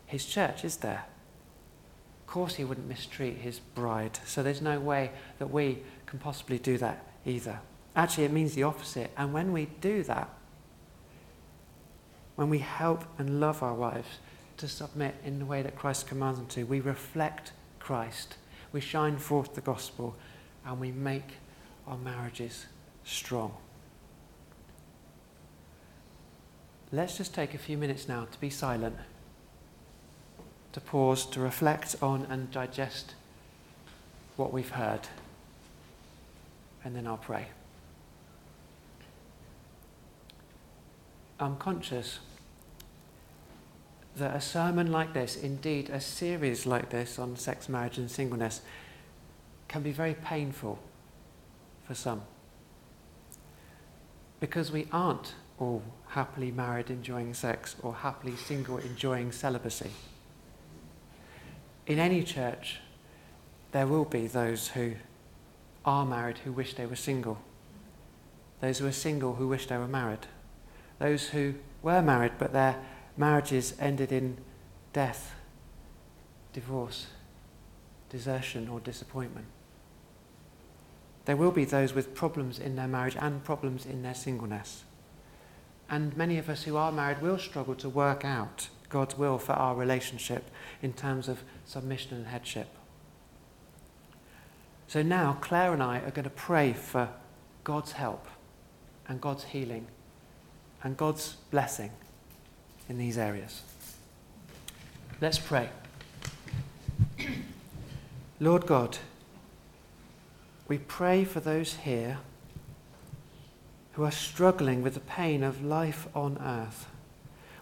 his 0.06 0.26
church, 0.26 0.64
is 0.64 0.78
there? 0.78 1.04
Course, 2.32 2.56
he 2.56 2.64
wouldn't 2.64 2.88
mistreat 2.88 3.40
his 3.40 3.60
bride. 3.60 4.18
So 4.26 4.42
there's 4.42 4.62
no 4.62 4.80
way 4.80 5.12
that 5.38 5.52
we 5.52 5.80
can 6.06 6.18
possibly 6.18 6.58
do 6.58 6.78
that 6.78 7.06
either. 7.26 7.60
Actually, 7.94 8.24
it 8.24 8.32
means 8.32 8.56
the 8.56 8.64
opposite. 8.64 9.12
And 9.18 9.34
when 9.34 9.52
we 9.52 9.66
do 9.82 10.02
that, 10.04 10.30
when 12.38 12.50
we 12.50 12.60
help 12.60 13.04
and 13.18 13.42
love 13.42 13.62
our 13.62 13.74
wives 13.74 14.08
to 14.56 14.70
submit 14.70 15.16
in 15.26 15.40
the 15.40 15.46
way 15.46 15.62
that 15.62 15.76
Christ 15.76 16.08
commands 16.08 16.40
them 16.40 16.48
to, 16.48 16.64
we 16.64 16.80
reflect 16.80 17.52
Christ. 17.80 18.38
We 18.72 18.80
shine 18.80 19.18
forth 19.18 19.54
the 19.54 19.60
gospel 19.60 20.16
and 20.66 20.80
we 20.80 20.94
make 20.94 21.34
our 21.86 21.98
marriages 21.98 22.66
strong. 23.04 23.58
Let's 26.94 27.18
just 27.18 27.34
take 27.34 27.54
a 27.54 27.58
few 27.58 27.78
minutes 27.78 28.08
now 28.08 28.26
to 28.32 28.40
be 28.40 28.50
silent, 28.50 28.96
to 30.74 30.82
pause, 30.82 31.26
to 31.28 31.40
reflect 31.40 31.96
on 32.02 32.26
and 32.30 32.52
digest 32.52 33.16
what 34.38 34.54
we've 34.54 34.72
heard. 34.72 35.08
And 36.84 36.96
then 36.96 37.06
I'll 37.06 37.18
pray. 37.18 37.48
I'm 41.40 41.58
conscious 41.58 42.20
that 44.16 44.36
a 44.36 44.42
sermon 44.42 44.92
like 44.92 45.14
this, 45.14 45.36
indeed 45.36 45.90
a 45.90 46.00
series 46.00 46.66
like 46.66 46.90
this 46.90 47.18
on 47.18 47.36
sex, 47.36 47.70
marriage, 47.70 47.98
and 47.98 48.12
singleness, 48.12 48.62
can 49.68 49.82
be 49.82 49.92
very 49.92 50.14
painful 50.14 50.78
for 51.88 51.96
some. 51.96 52.22
Because 54.40 54.72
we 54.72 54.88
aren't 54.92 55.34
all 55.60 55.82
happily 56.08 56.52
married 56.52 56.90
enjoying 56.90 57.34
sex 57.34 57.76
or 57.82 57.94
happily 57.94 58.36
single 58.36 58.78
enjoying 58.78 59.32
celibacy. 59.32 59.92
In 61.88 62.00
any 62.00 62.24
church, 62.24 62.80
there 63.72 63.88
will 63.88 64.06
be 64.06 64.28
those 64.28 64.70
who 64.70 64.96
are 65.84 66.06
married 66.06 66.40
who 66.40 66.52
wish 66.52 66.74
they 66.76 66.86
were 66.86 66.96
single, 66.96 67.40
those 68.60 68.80
who 68.80 68.88
are 68.88 68.92
single 68.92 69.36
who 69.36 69.48
wish 69.48 69.68
they 69.68 69.78
were 69.78 69.88
married, 69.88 70.28
those 71.00 71.30
who 71.30 71.56
were 71.82 72.02
married 72.02 72.34
but 72.38 72.54
their 72.54 72.78
marriages 73.18 73.74
ended 73.80 74.12
in 74.12 74.38
death, 74.94 75.34
divorce, 76.54 77.08
desertion, 78.10 78.68
or 78.68 78.80
disappointment. 78.80 79.48
There 81.26 81.38
will 81.38 81.52
be 81.52 81.66
those 81.66 81.94
with 81.94 82.14
problems 82.14 82.60
in 82.60 82.76
their 82.76 82.88
marriage 82.88 83.18
and 83.20 83.44
problems 83.44 83.86
in 83.86 84.02
their 84.02 84.16
singleness. 84.16 84.84
And 85.90 86.16
many 86.16 86.38
of 86.38 86.50
us 86.50 86.64
who 86.64 86.78
are 86.78 86.92
married 86.92 87.22
will 87.22 87.38
struggle 87.38 87.76
to 87.76 87.90
work 87.90 88.24
out 88.26 88.70
God's 88.92 89.18
will 89.18 89.40
for 89.40 89.54
our 89.54 89.74
relationship 89.74 90.52
in 90.82 90.94
terms 90.94 91.28
of 91.28 91.44
submission 91.66 92.16
and 92.16 92.28
headship. 92.28 92.68
So 94.88 95.02
now, 95.02 95.38
Claire 95.42 95.74
and 95.74 95.82
I 95.82 96.00
are 96.00 96.12
going 96.12 96.26
to 96.26 96.30
pray 96.30 96.74
for 96.74 97.10
God's 97.64 97.94
help 97.94 98.28
and 99.08 99.20
God's 99.20 99.46
healing 99.46 99.88
and 100.84 100.98
God's 100.98 101.38
blessing 101.50 101.92
in 102.90 102.98
these 102.98 103.18
areas. 103.18 103.62
Let's 105.22 105.40
pray. 105.40 105.70
Lord 108.40 108.66
God, 108.66 108.98
we 110.68 110.78
pray 110.78 111.24
for 111.24 111.40
those 111.40 111.76
here 111.76 112.18
who 113.94 114.04
are 114.04 114.12
struggling 114.12 114.82
with 114.82 114.94
the 114.94 115.00
pain 115.00 115.44
of 115.44 115.64
life 115.64 116.08
on 116.16 116.38
earth, 116.40 116.88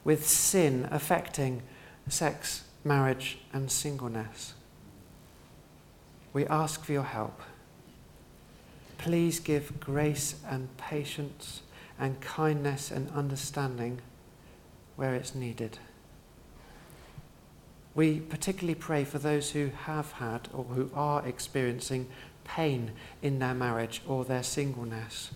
with 0.10 0.28
sin 0.28 0.88
affecting 0.90 1.62
sex, 2.08 2.64
marriage, 2.84 3.38
and 3.54 3.70
singleness. 3.70 4.56
We 6.34 6.48
ask 6.48 6.84
for 6.84 6.94
your 6.94 7.04
help. 7.04 7.40
Please 8.98 9.40
give 9.40 9.80
grace 9.80 10.34
and 10.50 10.76
patience 10.78 11.62
and 12.00 12.20
kindness 12.22 12.90
and 12.90 13.08
understanding 13.12 14.02
where 14.96 15.14
it's 15.14 15.36
needed. 15.36 15.78
We 17.94 18.20
particularly 18.20 18.80
pray 18.80 19.04
for 19.04 19.20
those 19.20 19.52
who 19.52 19.70
have 19.84 20.14
had 20.14 20.50
or 20.52 20.64
who 20.64 20.90
are 20.96 21.24
experiencing 21.24 22.08
pain 22.46 22.94
in 23.22 23.38
their 23.38 23.54
marriage 23.54 24.02
or 24.08 24.26
their 24.26 24.42
singleness. 24.42 25.30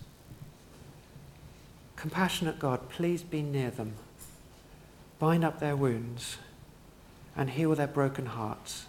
Compassionate 1.96 2.58
God, 2.58 2.90
please 2.90 3.22
be 3.22 3.44
near 3.44 3.70
them. 3.70 3.94
Bind 5.24 5.46
up 5.46 5.62
their 5.62 5.78
wounds 5.78 6.36
and 7.34 7.52
heal 7.52 7.74
their 7.76 7.88
broken 7.88 8.26
hearts. 8.26 8.88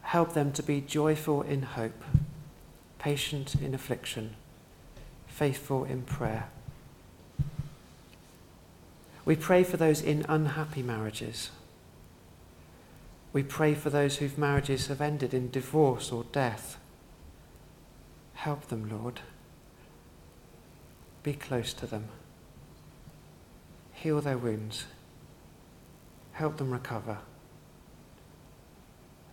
Help 0.00 0.34
them 0.34 0.50
to 0.50 0.64
be 0.64 0.80
joyful 0.80 1.42
in 1.42 1.62
hope, 1.62 2.02
patient 2.98 3.54
in 3.54 3.72
affliction, 3.72 4.34
faithful 5.28 5.84
in 5.84 6.02
prayer. 6.02 6.48
We 9.24 9.36
pray 9.36 9.62
for 9.62 9.76
those 9.76 10.02
in 10.02 10.26
unhappy 10.28 10.82
marriages. 10.82 11.50
We 13.32 13.44
pray 13.44 13.74
for 13.76 13.90
those 13.90 14.16
whose 14.16 14.36
marriages 14.36 14.88
have 14.88 15.00
ended 15.00 15.32
in 15.32 15.52
divorce 15.52 16.10
or 16.10 16.24
death. 16.32 16.78
Help 18.34 18.66
them, 18.66 18.90
Lord. 18.90 19.20
Be 21.22 21.34
close 21.34 21.72
to 21.74 21.86
them. 21.86 22.08
Heal 23.92 24.20
their 24.20 24.36
wounds. 24.36 24.86
Help 26.42 26.56
them 26.56 26.72
recover. 26.72 27.18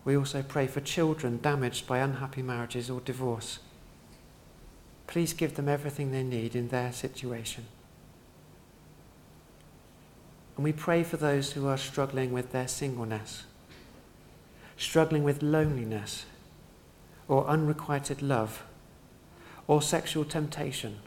We 0.04 0.16
also 0.16 0.44
pray 0.44 0.68
for 0.68 0.80
children 0.80 1.40
damaged 1.42 1.88
by 1.88 1.98
unhappy 1.98 2.40
marriages 2.40 2.88
or 2.88 3.00
divorce. 3.00 3.58
Please 5.08 5.32
give 5.32 5.56
them 5.56 5.68
everything 5.68 6.12
they 6.12 6.22
need 6.22 6.54
in 6.54 6.68
their 6.68 6.92
situation. 6.92 7.64
And 10.54 10.62
we 10.62 10.70
pray 10.70 11.02
for 11.02 11.16
those 11.16 11.50
who 11.50 11.66
are 11.66 11.76
struggling 11.76 12.30
with 12.30 12.52
their 12.52 12.68
singleness, 12.68 13.42
struggling 14.76 15.24
with 15.24 15.42
loneliness, 15.42 16.26
or 17.26 17.44
unrequited 17.48 18.22
love, 18.22 18.62
or 19.66 19.82
sexual 19.82 20.24
temptation. 20.24 21.00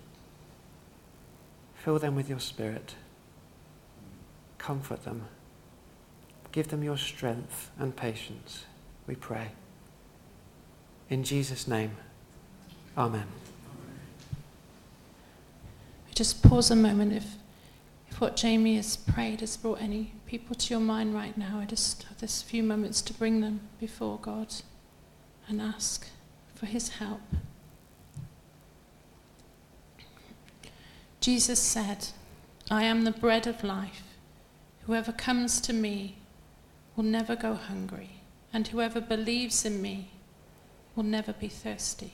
Fill 1.75 1.97
them 1.97 2.13
with 2.13 2.27
your 2.27 2.41
spirit. 2.41 2.95
Comfort 4.57 5.05
them. 5.05 5.27
Give 6.53 6.67
them 6.69 6.83
your 6.83 6.97
strength 6.97 7.71
and 7.77 7.93
patience, 7.95 8.63
we 9.07 9.15
pray. 9.15 9.49
In 11.09 11.23
Jesus' 11.23 11.67
name, 11.67 11.97
Amen. 12.95 13.25
Just 16.13 16.43
pause 16.43 16.69
a 16.69 16.75
moment 16.75 17.11
if, 17.11 17.25
if 18.07 18.21
what 18.21 18.35
Jamie 18.35 18.75
has 18.75 18.95
prayed 18.95 19.39
has 19.39 19.57
brought 19.57 19.81
any 19.81 20.13
people 20.27 20.55
to 20.55 20.73
your 20.73 20.79
mind 20.79 21.15
right 21.15 21.35
now. 21.35 21.59
I 21.59 21.65
just 21.65 22.03
have 22.03 22.19
this 22.19 22.43
few 22.43 22.61
moments 22.61 23.01
to 23.01 23.13
bring 23.13 23.41
them 23.41 23.61
before 23.79 24.19
God 24.21 24.53
and 25.47 25.59
ask 25.59 26.07
for 26.53 26.67
his 26.67 26.89
help. 26.89 27.21
Jesus 31.19 31.59
said, 31.59 32.09
I 32.69 32.83
am 32.83 33.05
the 33.05 33.11
bread 33.11 33.47
of 33.47 33.63
life. 33.63 34.03
Whoever 34.85 35.11
comes 35.11 35.59
to 35.61 35.73
me 35.73 36.17
will 36.95 37.03
never 37.03 37.35
go 37.35 37.53
hungry, 37.55 38.21
and 38.51 38.67
whoever 38.67 39.01
believes 39.01 39.65
in 39.65 39.81
me 39.81 40.11
will 40.95 41.03
never 41.03 41.33
be 41.33 41.47
thirsty. 41.47 42.13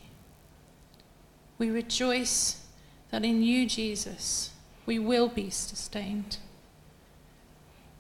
We 1.58 1.70
rejoice 1.70 2.66
that 3.12 3.26
in 3.26 3.44
you, 3.44 3.68
Jesus, 3.68 4.52
we 4.86 5.00
will 5.00 5.28
be 5.28 5.50
sustained. 5.50 6.38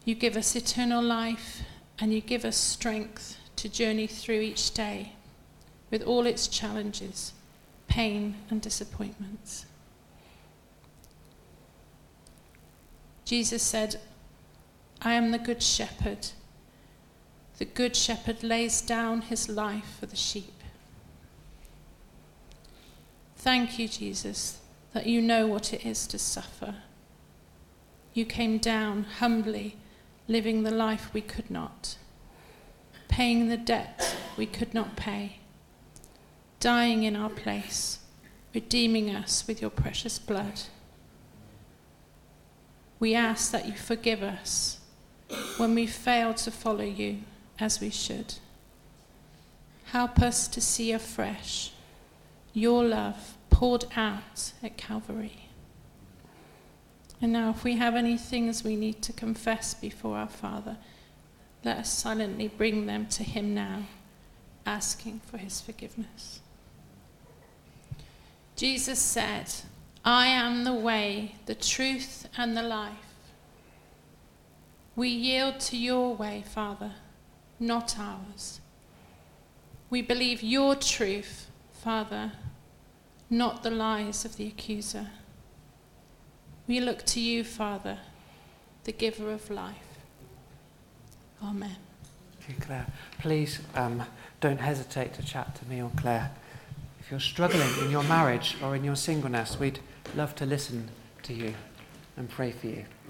You 0.05 0.15
give 0.15 0.37
us 0.37 0.55
eternal 0.55 1.03
life, 1.03 1.63
and 1.99 2.13
you 2.13 2.21
give 2.21 2.45
us 2.45 2.55
strength 2.55 3.37
to 3.57 3.67
journey 3.67 4.07
through 4.07 4.39
each 4.39 4.73
day 4.73 5.13
with 5.91 6.01
all 6.03 6.25
its 6.25 6.47
challenges, 6.47 7.33
pain, 7.87 8.35
and 8.49 8.61
disappointments. 8.61 9.65
Jesus 13.25 13.61
said, 13.61 13.97
I 15.01 15.13
am 15.13 15.31
the 15.31 15.37
good 15.37 15.61
shepherd. 15.61 16.29
The 17.59 17.65
good 17.65 17.95
shepherd 17.95 18.41
lays 18.43 18.81
down 18.81 19.21
his 19.21 19.47
life 19.47 19.97
for 19.99 20.07
the 20.07 20.15
sheep. 20.15 20.63
Thank 23.37 23.77
you, 23.77 23.87
Jesus, 23.87 24.59
that 24.93 25.05
you 25.05 25.21
know 25.21 25.45
what 25.45 25.71
it 25.73 25.85
is 25.85 26.07
to 26.07 26.17
suffer. 26.17 26.75
You 28.13 28.25
came 28.25 28.57
down 28.57 29.03
humbly, 29.03 29.77
living 30.27 30.63
the 30.63 30.71
life 30.71 31.13
we 31.13 31.21
could 31.21 31.51
not, 31.51 31.95
paying 33.07 33.47
the 33.47 33.57
debt 33.57 34.17
we 34.35 34.47
could 34.47 34.73
not 34.73 34.95
pay, 34.95 35.37
dying 36.59 37.03
in 37.03 37.15
our 37.15 37.29
place, 37.29 37.99
redeeming 38.53 39.13
us 39.13 39.45
with 39.47 39.61
your 39.61 39.69
precious 39.69 40.17
blood 40.17 40.61
we 42.99 43.15
ask 43.15 43.51
that 43.51 43.65
you 43.65 43.73
forgive 43.73 44.21
us 44.21 44.79
when 45.57 45.73
we 45.73 45.87
fail 45.87 46.33
to 46.33 46.51
follow 46.51 46.83
you 46.83 47.19
as 47.59 47.79
we 47.79 47.89
should. 47.89 48.35
Help 49.85 50.19
us 50.19 50.47
to 50.47 50.61
see 50.61 50.91
afresh 50.91 51.71
your 52.53 52.83
love 52.83 53.35
poured 53.49 53.85
out 53.95 54.53
at 54.61 54.77
Calvary. 54.77 55.49
And 57.21 57.33
now, 57.33 57.49
if 57.49 57.63
we 57.63 57.75
have 57.75 57.95
any 57.95 58.17
things 58.17 58.63
we 58.63 58.75
need 58.75 59.01
to 59.01 59.13
confess 59.13 59.73
before 59.73 60.17
our 60.17 60.29
Father, 60.29 60.77
let 61.65 61.77
us 61.77 61.91
silently 61.91 62.47
bring 62.47 62.85
them 62.85 63.07
to 63.07 63.23
Him 63.23 63.53
now, 63.53 63.83
asking 64.65 65.19
for 65.25 65.37
His 65.37 65.59
forgiveness. 65.59 66.39
Jesus 68.55 68.99
said, 68.99 69.51
I 70.05 70.27
am 70.27 70.63
the 70.63 70.73
way, 70.73 71.35
the 71.45 71.55
truth, 71.55 72.27
and 72.37 72.55
the 72.55 72.63
life. 72.63 72.93
We 74.95 75.09
yield 75.09 75.59
to 75.61 75.77
your 75.77 76.15
way, 76.15 76.43
Father, 76.47 76.91
not 77.59 77.97
ours. 77.99 78.61
We 79.89 80.01
believe 80.01 80.43
your 80.43 80.75
truth, 80.75 81.47
Father, 81.71 82.31
not 83.29 83.63
the 83.63 83.71
lies 83.71 84.25
of 84.25 84.37
the 84.37 84.47
accuser. 84.47 85.07
We 86.67 86.79
look 86.79 87.05
to 87.07 87.19
you, 87.19 87.43
Father, 87.43 87.99
the 88.83 88.91
giver 88.91 89.31
of 89.31 89.49
life. 89.49 89.75
Amen. 91.43 91.77
Thank 92.39 92.59
you, 92.59 92.65
Claire. 92.65 92.87
Please 93.19 93.59
um, 93.75 94.03
don't 94.39 94.59
hesitate 94.59 95.13
to 95.15 95.23
chat 95.23 95.55
to 95.55 95.65
me 95.65 95.81
or 95.81 95.91
Claire. 95.97 96.31
If 96.99 97.09
you're 97.11 97.19
struggling 97.19 97.69
in 97.81 97.89
your 97.89 98.03
marriage 98.03 98.57
or 98.61 98.75
in 98.75 98.83
your 98.83 98.95
singleness, 98.95 99.59
we'd 99.59 99.79
love 100.15 100.35
to 100.35 100.45
listen 100.45 100.89
to 101.23 101.33
you 101.33 101.53
and 102.17 102.29
pray 102.29 102.51
for 102.51 102.67
you. 102.67 102.85